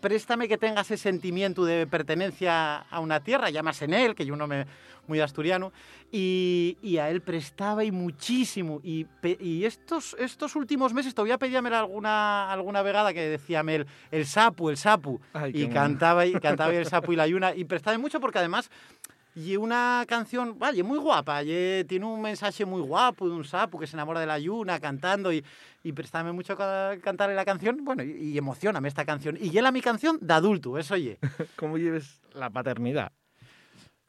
préstame 0.00 0.48
que 0.48 0.58
tenga 0.58 0.82
ese 0.82 0.96
sentimiento 0.96 1.64
de 1.64 1.86
pertenencia 1.86 2.78
a 2.78 3.00
una 3.00 3.20
tierra, 3.20 3.50
llamas 3.50 3.82
en 3.82 3.94
él, 3.94 4.14
que 4.14 4.26
yo 4.26 4.36
no 4.36 4.46
me 4.46 4.66
muy 5.08 5.20
asturiano, 5.20 5.72
y, 6.12 6.76
y 6.82 6.98
a 6.98 7.10
él 7.10 7.22
prestaba 7.22 7.82
y 7.82 7.90
muchísimo. 7.90 8.80
Y, 8.84 9.06
y 9.40 9.64
estos, 9.64 10.14
estos 10.18 10.54
últimos 10.54 10.92
meses 10.92 11.14
todavía 11.14 11.38
pedíame 11.38 11.74
alguna, 11.74 12.52
alguna 12.52 12.82
vegada 12.82 13.12
que 13.12 13.22
decíame 13.22 13.76
el, 13.76 13.86
el 14.10 14.26
sapu, 14.26 14.68
el 14.68 14.76
sapu, 14.76 15.20
Ay, 15.32 15.52
y 15.54 15.68
cantaba, 15.68 16.26
y 16.26 16.32
cantaba 16.40 16.72
el 16.74 16.86
sapu 16.86 17.12
y 17.12 17.16
la 17.16 17.26
yuna, 17.26 17.54
y 17.54 17.64
prestaba 17.64 17.96
mucho 17.98 18.20
porque 18.20 18.38
además 18.38 18.70
y 19.34 19.56
una 19.56 20.04
canción, 20.08 20.58
vale, 20.58 20.82
muy 20.82 20.98
guapa, 20.98 21.44
y 21.44 21.84
tiene 21.84 22.06
un 22.06 22.20
mensaje 22.20 22.64
muy 22.64 22.82
guapo 22.82 23.28
de 23.28 23.36
un 23.36 23.44
sapo 23.44 23.78
que 23.78 23.86
se 23.86 23.94
enamora 23.94 24.18
de 24.18 24.26
la 24.26 24.38
yuna 24.38 24.80
cantando 24.80 25.32
y, 25.32 25.44
y 25.88 25.92
préstame 25.92 26.32
mucho 26.32 26.56
ca- 26.56 26.96
cantarle 27.02 27.34
la 27.34 27.44
canción, 27.44 27.84
bueno, 27.84 28.02
y, 28.02 28.10
y 28.10 28.38
emocioname 28.38 28.88
esta 28.88 29.04
canción. 29.06 29.38
Y 29.40 29.56
era 29.56 29.72
mi 29.72 29.80
canción 29.80 30.18
de 30.20 30.34
adulto, 30.34 30.76
eso 30.78 30.94
oye. 30.94 31.18
¿Cómo 31.56 31.78
lleves 31.78 32.20
la 32.34 32.50
paternidad? 32.50 33.12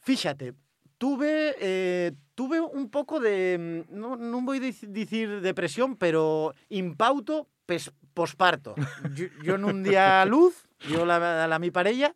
Fíjate, 0.01 0.53
tuve, 0.97 1.55
eh, 1.59 2.11
tuve 2.35 2.59
un 2.59 2.89
poco 2.89 3.19
de, 3.19 3.85
no, 3.89 4.15
no 4.15 4.41
voy 4.41 4.57
a 4.57 4.61
dec- 4.61 4.87
decir 4.87 5.41
depresión, 5.41 5.95
pero 5.95 6.53
impauto 6.69 7.47
pes- 7.65 7.91
posparto. 8.13 8.75
Yo, 9.15 9.25
yo 9.43 9.55
en 9.55 9.65
un 9.65 9.83
día 9.83 10.21
a 10.21 10.25
luz, 10.25 10.67
yo 10.89 11.05
la, 11.05 11.47
la 11.47 11.59
mi 11.59 11.71
pareja, 11.71 12.13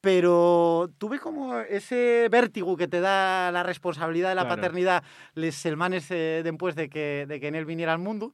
pero 0.00 0.90
tuve 0.98 1.18
como 1.18 1.58
ese 1.60 2.28
vértigo 2.30 2.76
que 2.76 2.86
te 2.88 3.00
da 3.00 3.50
la 3.50 3.62
responsabilidad 3.62 4.28
de 4.30 4.34
la 4.36 4.42
Claro. 4.42 4.56
paternidad 4.56 5.02
les 5.34 5.54
semanas 5.54 6.06
eh, 6.10 6.42
después 6.44 6.74
de 6.74 6.88
que, 6.88 7.24
de 7.26 7.40
que 7.40 7.48
en 7.48 7.54
él 7.54 7.64
viniera 7.64 7.92
al 7.92 7.98
mundo. 7.98 8.32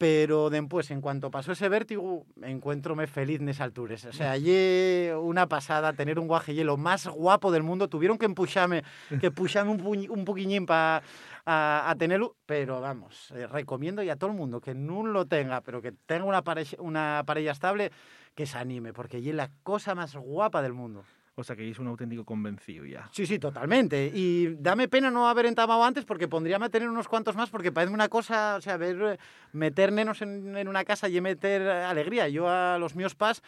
Pero 0.00 0.48
después, 0.48 0.90
en 0.92 1.02
cuanto 1.02 1.30
pasó 1.30 1.52
ese 1.52 1.68
vértigo, 1.68 2.24
encuéntrome 2.40 3.06
feliz 3.06 3.38
en 3.38 3.50
esas 3.50 3.66
alturas. 3.66 4.02
O 4.06 4.14
sea, 4.14 4.30
allí 4.32 5.10
una 5.10 5.46
pasada, 5.46 5.92
tener 5.92 6.18
un 6.18 6.26
guaje 6.26 6.54
lo 6.64 6.78
más 6.78 7.06
guapo 7.06 7.52
del 7.52 7.62
mundo. 7.64 7.86
Tuvieron 7.86 8.16
que 8.16 8.24
empujarme, 8.24 8.82
que 9.20 9.26
empujarme 9.26 9.72
un, 9.72 10.10
un 10.10 10.24
poquillín 10.24 10.64
para 10.64 11.02
a, 11.44 11.90
a 11.90 11.94
tenerlo, 11.96 12.34
pero 12.46 12.80
vamos, 12.80 13.30
eh, 13.32 13.46
recomiendo 13.46 14.02
y 14.02 14.08
a 14.08 14.16
todo 14.16 14.30
el 14.30 14.36
mundo 14.36 14.62
que 14.62 14.74
no 14.74 15.04
lo 15.04 15.26
tenga, 15.26 15.60
pero 15.60 15.82
que 15.82 15.92
tenga 15.92 16.24
una 16.24 16.42
pareja, 16.42 16.76
una 16.80 17.22
pareja 17.26 17.52
estable, 17.52 17.92
que 18.34 18.46
se 18.46 18.56
anime, 18.56 18.94
porque 18.94 19.18
allí 19.18 19.28
es 19.28 19.36
la 19.36 19.50
cosa 19.62 19.94
más 19.94 20.16
guapa 20.16 20.62
del 20.62 20.72
mundo. 20.72 21.04
O 21.40 21.44
sea, 21.44 21.56
que 21.56 21.68
es 21.68 21.78
un 21.78 21.86
auténtico 21.88 22.24
convencido 22.24 22.84
ya. 22.84 23.08
Sí, 23.12 23.26
sí, 23.26 23.38
totalmente. 23.38 24.10
Y 24.14 24.54
dame 24.58 24.88
pena 24.88 25.10
no 25.10 25.28
haber 25.28 25.46
entamado 25.46 25.82
antes 25.84 26.04
porque 26.04 26.28
pondríame 26.28 26.66
a 26.66 26.68
tener 26.68 26.88
unos 26.88 27.08
cuantos 27.08 27.34
más 27.36 27.50
porque 27.50 27.72
parece 27.72 27.92
una 27.92 28.08
cosa, 28.08 28.56
o 28.56 28.60
sea, 28.60 28.76
ver, 28.76 29.00
eh, 29.02 29.18
meter 29.52 29.92
nenos 29.92 30.22
en, 30.22 30.56
en 30.56 30.68
una 30.68 30.84
casa 30.84 31.08
y 31.08 31.20
meter 31.20 31.62
eh, 31.62 31.70
alegría. 31.84 32.28
Yo 32.28 32.48
a 32.48 32.78
los 32.78 32.94
míos 32.94 33.14
pas 33.14 33.42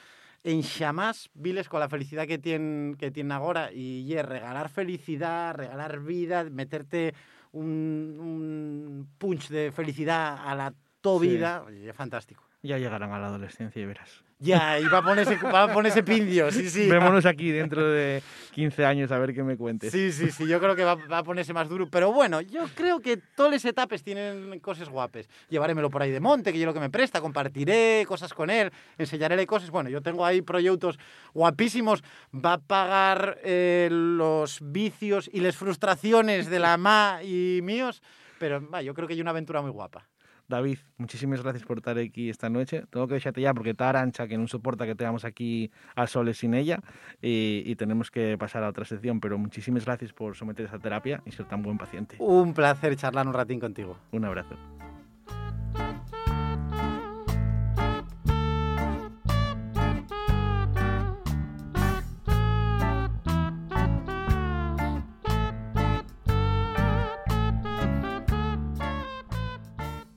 en 0.44 0.62
jamás 0.62 1.30
viles 1.34 1.68
con 1.68 1.78
la 1.80 1.88
felicidad 1.88 2.26
que 2.26 2.38
tienen, 2.38 2.96
que 2.98 3.10
tienen 3.10 3.32
ahora 3.32 3.70
y 3.72 4.04
ye, 4.06 4.22
regalar 4.22 4.68
felicidad, 4.68 5.54
regalar 5.54 6.00
vida, 6.00 6.44
meterte 6.44 7.14
un, 7.52 8.16
un 8.18 9.08
punch 9.18 9.48
de 9.50 9.70
felicidad 9.70 10.38
a 10.44 10.54
la 10.54 10.74
to 11.00 11.20
Sí. 11.20 11.28
vida, 11.28 11.62
oye, 11.64 11.88
es 11.90 11.94
fantástico. 11.96 12.42
Ya 12.62 12.78
llegarán 12.78 13.12
a 13.12 13.18
la 13.18 13.26
adolescencia 13.26 13.82
y 13.82 13.86
verás. 13.86 14.24
Ya, 14.42 14.80
y 14.80 14.84
va 14.86 14.98
a 14.98 15.02
ponerse, 15.02 15.36
va 15.36 15.62
a 15.62 15.72
ponerse 15.72 16.02
pindio, 16.02 16.50
sí, 16.50 16.68
sí. 16.68 16.88
Vémonos 16.88 17.24
aquí 17.26 17.52
dentro 17.52 17.88
de 17.88 18.20
15 18.50 18.84
años 18.84 19.12
a 19.12 19.18
ver 19.18 19.32
qué 19.32 19.44
me 19.44 19.56
cuentes. 19.56 19.92
Sí, 19.92 20.10
sí, 20.10 20.32
sí, 20.32 20.48
yo 20.48 20.58
creo 20.58 20.74
que 20.74 20.82
va, 20.82 20.96
va 20.96 21.18
a 21.18 21.22
ponerse 21.22 21.52
más 21.52 21.68
duro. 21.68 21.86
Pero 21.88 22.12
bueno, 22.12 22.40
yo 22.40 22.64
creo 22.74 22.98
que 22.98 23.18
todas 23.36 23.52
las 23.52 23.64
etapas 23.64 24.02
tienen 24.02 24.58
cosas 24.58 24.88
guapes. 24.88 25.28
Llevarémelo 25.48 25.90
por 25.90 26.02
ahí 26.02 26.10
de 26.10 26.18
monte, 26.18 26.52
que 26.52 26.58
yo 26.58 26.66
lo 26.66 26.74
que 26.74 26.80
me 26.80 26.90
presta, 26.90 27.20
compartiré 27.20 28.04
cosas 28.08 28.34
con 28.34 28.50
él, 28.50 28.72
enseñaré 28.98 29.46
cosas. 29.46 29.70
Bueno, 29.70 29.90
yo 29.90 30.02
tengo 30.02 30.26
ahí 30.26 30.42
proyectos 30.42 30.98
guapísimos. 31.34 32.02
Va 32.34 32.54
a 32.54 32.58
pagar 32.58 33.38
eh, 33.44 33.88
los 33.92 34.58
vicios 34.60 35.30
y 35.32 35.38
las 35.38 35.56
frustraciones 35.56 36.50
de 36.50 36.58
la 36.58 36.76
ma 36.76 37.20
y 37.22 37.60
míos. 37.62 38.02
Pero 38.40 38.68
va, 38.68 38.82
yo 38.82 38.92
creo 38.92 39.06
que 39.06 39.14
hay 39.14 39.20
una 39.20 39.30
aventura 39.30 39.62
muy 39.62 39.70
guapa. 39.70 40.08
David, 40.52 40.80
muchísimas 40.98 41.42
gracias 41.42 41.64
por 41.64 41.78
estar 41.78 41.96
aquí 41.96 42.28
esta 42.28 42.50
noche. 42.50 42.84
Tengo 42.90 43.08
que 43.08 43.14
dejarte 43.14 43.40
ya 43.40 43.54
porque 43.54 43.70
está 43.70 43.88
Arancha, 43.88 44.28
que 44.28 44.36
no 44.36 44.46
soporta 44.46 44.84
que 44.84 44.94
tengamos 44.94 45.24
aquí 45.24 45.70
a 45.96 46.06
Soles 46.06 46.36
sin 46.36 46.52
ella 46.52 46.80
y, 47.22 47.62
y 47.64 47.74
tenemos 47.76 48.10
que 48.10 48.36
pasar 48.36 48.62
a 48.62 48.68
otra 48.68 48.84
sección. 48.84 49.18
Pero 49.18 49.38
muchísimas 49.38 49.86
gracias 49.86 50.12
por 50.12 50.36
someter 50.36 50.66
esa 50.66 50.78
terapia 50.78 51.22
y 51.24 51.32
ser 51.32 51.46
tan 51.46 51.62
buen 51.62 51.78
paciente. 51.78 52.16
Un 52.18 52.52
placer 52.52 52.94
charlar 52.96 53.26
un 53.26 53.32
ratín 53.32 53.60
contigo. 53.60 53.96
Un 54.10 54.26
abrazo. 54.26 54.58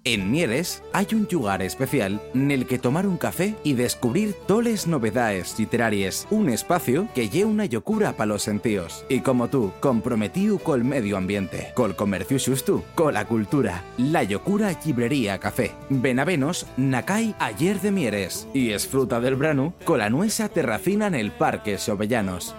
En 0.08 0.30
Mieres 0.30 0.84
hay 0.94 1.08
un 1.14 1.28
lugar 1.32 1.64
especial 1.64 2.22
en 2.36 2.52
el 2.52 2.68
que 2.68 2.78
tomar 2.78 3.08
un 3.08 3.18
café 3.18 3.56
y 3.64 3.74
descubrir 3.74 4.36
toles 4.46 4.86
novedades 4.86 5.58
literarias. 5.58 6.28
Un 6.30 6.50
espacio 6.50 7.08
que 7.16 7.28
lleva 7.28 7.50
una 7.50 7.66
locura 7.66 8.14
para 8.16 8.28
los 8.28 8.44
sentidos. 8.44 9.04
Y 9.10 9.22
como 9.22 9.48
tú, 9.48 9.72
comprometido 9.80 10.60
col 10.60 10.84
medio 10.84 11.18
ambiente, 11.18 11.72
col 11.74 11.96
comercio 11.96 12.38
xusto, 12.38 12.84
con 12.94 13.16
la 13.16 13.26
cultura. 13.26 13.84
La 13.98 14.22
locura 14.22 14.78
Librería 14.86 15.40
Café. 15.40 15.72
Benavenos, 15.90 16.68
Nakai 16.78 17.34
ayer 17.40 17.82
de 17.82 17.92
Mieres. 17.92 18.48
Y 18.54 18.74
esfruta 18.74 19.20
del 19.20 19.36
brano 19.36 19.74
con 19.86 19.98
la 19.98 20.12
nuesa 20.12 20.50
terracina 20.50 21.08
en 21.08 21.16
el 21.16 21.32
Parque 21.32 21.80
Sobellanos. 21.80 22.54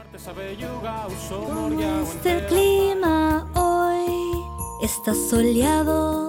¿Cómo 1.29 1.81
es 2.25 2.43
clima 2.49 3.49
hoy? 3.55 4.43
Está 4.83 5.15
soleado. 5.15 6.26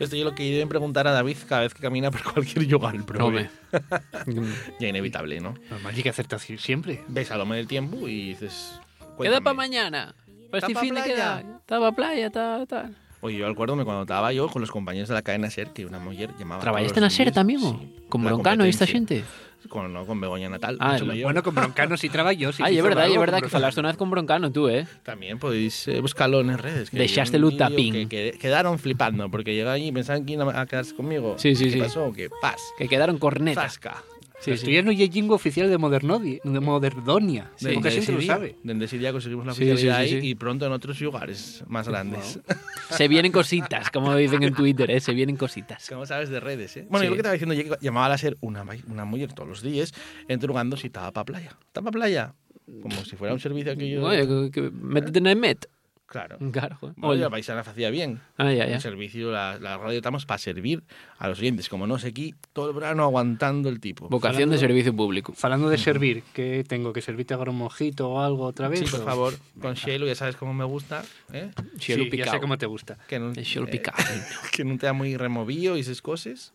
Esto 0.00 0.16
yo 0.16 0.24
lo 0.24 0.34
que 0.34 0.50
deben 0.50 0.68
preguntar 0.70 1.06
a 1.06 1.12
David 1.12 1.36
cada 1.46 1.60
vez 1.60 1.74
que 1.74 1.82
camina 1.82 2.10
por 2.10 2.22
cualquier 2.32 2.66
lugar. 2.66 2.94
El 2.94 3.22
Hombre. 3.22 3.50
ya 4.80 4.88
inevitable, 4.88 5.40
¿no? 5.40 5.54
Normal, 5.70 5.94
hay 5.94 6.02
que 6.02 6.08
hacerte 6.08 6.36
así 6.36 6.56
siempre. 6.56 7.02
Ves 7.06 7.30
al 7.30 7.40
hombre 7.42 7.58
del 7.58 7.68
tiempo 7.68 8.08
y 8.08 8.30
dices... 8.30 8.80
Queda 9.20 9.42
para 9.42 9.52
mañana. 9.52 10.14
Para 10.50 10.66
este 10.66 10.80
fin 10.80 10.94
de 10.94 11.02
queda. 11.02 11.40
Está 11.40 11.78
para 11.78 11.92
playa, 11.92 12.30
tal, 12.30 12.66
tal. 12.66 12.96
Oye, 13.20 13.36
yo 13.36 13.46
acuérdome 13.46 13.84
cuando 13.84 14.02
estaba 14.02 14.32
yo 14.32 14.48
con 14.48 14.62
los 14.62 14.70
compañeros 14.70 15.10
de 15.10 15.14
la 15.14 15.20
cadena 15.20 15.50
SER, 15.50 15.68
que 15.74 15.84
una 15.84 15.98
mujer 15.98 16.30
llamaba... 16.38 16.62
¿Trabajaste 16.62 17.00
na 17.00 17.06
los 17.06 17.14
SER 17.14 17.30
también, 17.30 17.60
sí, 17.60 17.94
Con 18.08 18.24
la 18.24 18.32
Broncano 18.32 18.64
y 18.64 18.70
esta 18.70 18.86
gente? 18.86 19.22
Con, 19.68 19.92
no, 19.92 20.06
con 20.06 20.20
Begoña 20.20 20.48
Natal. 20.48 20.76
Ah, 20.80 20.92
mucho 20.94 21.06
mayor. 21.06 21.24
Bueno, 21.24 21.42
con 21.42 21.54
Broncano 21.54 21.96
sí 21.96 22.08
trabajo 22.08 22.32
yo. 22.36 22.52
Sí 22.52 22.62
Ah, 22.64 22.68
que 22.70 22.78
es 22.78 22.82
verdad, 22.82 23.08
es 23.08 23.18
verdad 23.18 23.40
que 23.40 23.48
falaste 23.48 23.80
una 23.80 23.90
vez 23.90 23.96
con 23.96 24.10
Broncano, 24.10 24.50
tú, 24.50 24.68
¿eh? 24.68 24.86
También 25.02 25.38
podéis 25.38 25.86
eh, 25.88 26.00
buscarlo 26.00 26.40
en 26.40 26.56
redes. 26.58 26.90
que 26.90 26.96
un 26.96 27.52
el 27.52 27.56
tapín. 27.56 27.92
Que, 27.92 28.08
que 28.32 28.38
quedaron 28.38 28.78
flipando 28.78 29.30
porque 29.30 29.54
llegaron 29.54 29.74
allí 29.74 29.88
y 29.88 29.92
pensaban 29.92 30.24
que 30.24 30.32
iban 30.32 30.56
a 30.56 30.66
quedarse 30.66 30.94
conmigo. 30.94 31.36
Sí, 31.38 31.54
sí, 31.54 31.64
¿Qué 31.66 31.70
sí. 31.72 31.78
pasó? 31.78 32.12
Que 32.12 32.30
paz. 32.42 32.60
Que 32.78 32.88
quedaron 32.88 33.18
corneta. 33.18 33.62
Zasca. 33.62 34.02
Sí, 34.40 34.52
Esto 34.52 34.66
sí. 34.66 34.72
ya 34.72 34.82
no 34.82 34.90
es 34.90 35.14
lingua 35.14 35.36
oficial 35.36 35.68
de, 35.68 35.76
Modernodi, 35.76 36.40
de 36.42 36.60
Moderdonia. 36.60 37.50
De- 37.60 37.74
Poca 37.74 37.90
de 37.90 37.94
gente 37.96 38.12
lo 38.12 38.22
sabe. 38.22 38.56
Desde 38.62 38.98
día 38.98 39.12
conseguimos 39.12 39.44
la 39.46 39.52
Sí, 39.52 39.64
sí, 39.64 39.70
oficialidad 39.70 39.96
sí, 40.08 40.14
ahí 40.14 40.20
sí. 40.22 40.28
y 40.28 40.34
pronto 40.34 40.64
en 40.66 40.72
otros 40.72 40.98
lugares 41.00 41.62
más 41.68 41.86
grandes. 41.88 42.40
Se 42.90 43.06
vienen 43.06 43.32
cositas, 43.32 43.90
como 43.90 44.14
dicen 44.16 44.42
en 44.42 44.54
Twitter, 44.54 44.90
¿eh? 44.90 45.00
Se 45.00 45.12
vienen 45.12 45.36
cositas. 45.36 45.86
Como 45.88 46.06
sabes 46.06 46.28
de 46.30 46.40
redes, 46.40 46.76
¿eh? 46.78 46.86
Bueno, 46.88 47.00
Sí. 47.00 47.04
yo 47.04 47.10
lo 47.10 47.14
que 47.16 47.20
estaba 47.20 47.32
diciendo, 47.54 47.76
llamaba 47.80 48.14
a 48.14 48.18
ser 48.18 48.36
una, 48.40 48.64
una 48.88 49.04
mujer 49.04 49.32
todos 49.34 49.48
los 49.48 49.62
días, 49.62 49.92
entrugando 50.26 50.76
si 50.76 50.86
estaba 50.86 51.12
para 51.12 51.24
playa. 51.26 51.56
¿Está 51.66 51.82
para 51.82 51.92
playa? 51.92 52.34
Como 52.82 53.04
si 53.04 53.16
fuera 53.16 53.34
un 53.34 53.40
servicio 53.40 53.76
que 53.76 53.90
yo... 53.90 54.04
Oye, 54.04 54.26
que, 54.26 54.50
que 54.52 54.70
métete 54.70 55.18
en 55.18 55.26
el 55.26 55.36
Met. 55.36 55.66
Claro. 56.10 56.38
Claro, 56.50 56.76
joder. 56.80 56.96
Bueno, 56.96 57.12
Oye. 57.12 57.20
la 57.20 57.30
paisana 57.30 57.60
hacía 57.60 57.88
bien. 57.88 58.20
Ah, 58.36 58.52
ya, 58.52 58.66
ya. 58.66 58.74
El 58.74 58.80
servicio, 58.80 59.30
la, 59.30 59.60
la 59.60 59.78
radio 59.78 59.96
estamos 59.96 60.26
para 60.26 60.38
servir 60.38 60.82
a 61.18 61.28
los 61.28 61.38
oyentes. 61.38 61.68
Como 61.68 61.86
no 61.86 62.00
sé 62.00 62.08
aquí, 62.08 62.34
todo 62.52 62.70
el 62.70 62.74
verano 62.74 63.04
aguantando 63.04 63.68
el 63.68 63.78
tipo. 63.78 64.08
Vocación 64.08 64.50
de 64.50 64.58
servicio 64.58 64.94
público. 64.94 65.32
Falando 65.34 65.68
de 65.68 65.78
servir, 65.78 66.24
¿qué 66.34 66.64
tengo? 66.66 66.92
¿Que 66.92 67.00
servirte 67.00 67.34
ahora 67.34 67.52
un 67.52 67.58
mojito 67.58 68.10
o 68.10 68.20
algo 68.20 68.44
otra 68.44 68.66
vez? 68.66 68.80
Sí, 68.80 68.86
por 68.86 69.04
favor, 69.04 69.34
con 69.60 69.74
Shelo, 69.74 70.04
ya 70.08 70.16
sabes 70.16 70.34
cómo 70.34 70.52
me 70.52 70.64
gusta. 70.64 71.04
¿eh? 71.32 71.52
Sí, 71.78 71.94
ya 72.16 72.28
sé 72.28 72.40
cómo 72.40 72.58
te 72.58 72.66
gusta. 72.66 72.98
Que 73.06 73.20
no, 73.20 73.30
eh, 73.30 73.66
picao. 73.70 73.94
que 74.52 74.64
no 74.64 74.78
te 74.78 74.86
da 74.86 74.92
muy 74.92 75.16
removido 75.16 75.76
y 75.76 75.80
esas 75.80 76.02
cosas. 76.02 76.52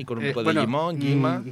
Y 0.00 0.04
con 0.04 0.16
un 0.18 0.24
Eh, 0.24 0.28
poco 0.28 0.40
de 0.40 0.44
bueno, 0.44 0.60
limón, 0.62 0.98
lima. 0.98 1.42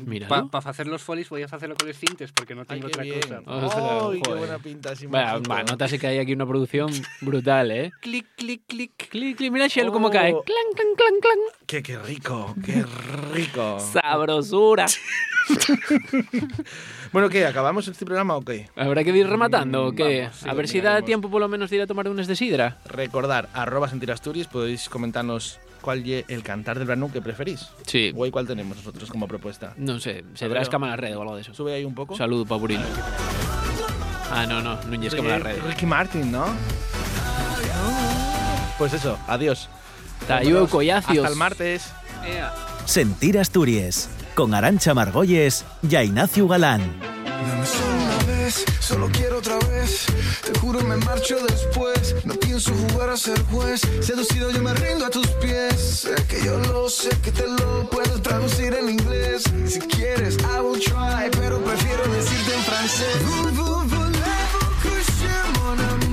Para 0.51 0.71
hacer 0.71 0.87
los 0.87 1.03
folis 1.03 1.29
voy 1.29 1.43
a 1.43 1.47
hacerlo 1.47 1.75
con 1.77 1.87
los 1.87 1.97
cintes 1.99 2.33
porque 2.33 2.55
no 2.55 2.65
tengo 2.65 2.87
otra 2.87 3.03
bien. 3.03 3.21
cosa. 3.21 4.09
Ay, 4.11 4.21
qué 4.23 4.31
buena 4.35 4.59
pinta. 4.59 4.91
así 4.93 5.07
mágico. 5.07 5.51
va, 5.51 5.63
notase 5.65 5.99
que 5.99 6.07
hay 6.07 6.19
aquí 6.19 6.33
una 6.33 6.47
producción 6.47 6.91
brutal, 7.21 7.71
¿eh? 7.71 7.91
clic, 8.01 8.27
clic, 8.37 8.63
clic. 8.67 8.93
Clic, 9.11 9.37
clic, 9.37 9.53
mira 9.53 9.67
Shell 9.69 9.89
Oh. 9.89 9.93
cómo 9.93 10.11
cae. 10.11 10.31
Clan, 10.33 10.45
clan, 10.75 10.95
clan, 10.97 11.21
clan. 11.21 11.39
Qué, 11.67 11.83
qué 11.83 11.99
rico, 11.99 12.55
qué 12.65 12.85
rico. 13.35 13.79
Sabrosura. 13.81 14.87
bueno, 17.13 17.29
¿qué? 17.29 17.47
¿Acabamos 17.47 17.89
este 17.89 18.05
programa 18.05 18.37
o 18.37 18.43
qué? 18.43 18.69
¿Habrá 18.77 19.05
que 19.05 19.11
ir 19.17 19.27
rematando 19.27 19.87
o 19.89 19.93
qué? 19.93 20.23
Vamos, 20.23 20.37
sí, 20.37 20.49
a 20.49 20.55
ver 20.55 20.69
si 20.69 20.81
da 20.81 21.03
tiempo 21.03 21.31
por 21.31 21.41
lo 21.41 21.49
menos 21.49 21.71
de 21.71 21.77
ir 21.77 21.83
a 21.83 21.87
tomar 21.87 22.09
unas 22.09 22.27
de 22.27 22.37
sidra. 22.37 22.79
Recordar, 22.87 23.49
arroba 23.53 23.89
sentir 23.89 24.11
Asturias, 24.13 24.47
podéis 24.47 24.89
comentarnos 24.89 25.59
cuál 25.81 26.09
es 26.09 26.25
el 26.29 26.43
cantar 26.43 26.79
del 26.79 26.87
verano 26.87 27.11
que 27.13 27.21
preferís. 27.21 27.69
Sí. 27.87 28.13
O 28.17 28.31
cuál 28.31 28.47
tenemos 28.47 28.77
nosotros 28.77 29.11
como 29.11 29.27
propuesta. 29.29 29.75
No 29.77 30.01
sé, 30.01 30.25
se 30.35 30.45
A 30.45 30.49
verá 30.49 30.61
ver, 30.61 30.63
escama 30.63 30.87
en 30.87 30.91
la 30.91 30.97
red 30.97 31.17
o 31.17 31.23
algo 31.23 31.37
de 31.37 31.43
eso. 31.43 31.55
Sube 31.55 31.75
ahí 31.75 31.85
un 31.85 31.95
poco. 31.95 32.17
Saludo, 32.17 32.45
Paburil. 32.45 32.81
Ah, 34.31 34.47
no, 34.47 34.61
no, 34.61 34.81
Núñez 34.85 35.13
la 35.15 35.39
red. 35.39 35.57
Ricky 35.67 35.87
Martin, 35.87 36.31
¿no? 36.31 36.47
Pues 38.77 38.93
eso, 38.93 39.19
adiós. 39.27 39.69
Collacios. 40.69 41.19
Hasta 41.19 41.29
el 41.29 41.37
martes. 41.37 41.93
Sentir 42.85 43.39
Asturias, 43.39 44.09
con 44.35 44.55
Arancha 44.55 44.95
Margolles 44.95 45.65
y 45.83 45.97
Ignacio 45.97 46.47
Galán. 46.47 46.83
Vez, 48.49 48.65
solo 48.81 49.11
quiero 49.13 49.39
otra 49.41 49.59
vez. 49.69 50.07
Te 50.43 50.59
juro 50.59 50.81
me 50.81 50.97
marcho 50.97 51.37
después. 51.47 52.15
No 52.25 52.33
pienso 52.33 52.73
jugar 52.73 53.11
a 53.11 53.17
ser 53.19 53.39
juez. 53.51 53.83
Seducido 54.01 54.51
yo 54.51 54.63
me 54.63 54.73
rindo 54.73 55.05
a 55.05 55.11
tus 55.11 55.27
pies. 55.43 55.75
Sé 55.79 56.15
que 56.29 56.43
yo 56.43 56.57
lo 56.61 56.89
sé, 56.89 57.11
que 57.23 57.31
te 57.31 57.47
lo 57.47 57.91
puedo 57.91 58.23
traducir 58.23 58.73
en 58.73 58.89
inglés. 58.89 59.43
Si 59.67 59.81
quieres, 59.81 60.39
I 60.39 60.61
will 60.63 60.81
try, 60.81 61.29
pero 61.39 61.63
prefiero 61.63 62.09
decirte 62.09 62.55
en 62.55 62.63
francés. 62.63 63.23
Vous, 63.27 63.53
vous, 63.53 63.69
ami? 65.93 66.08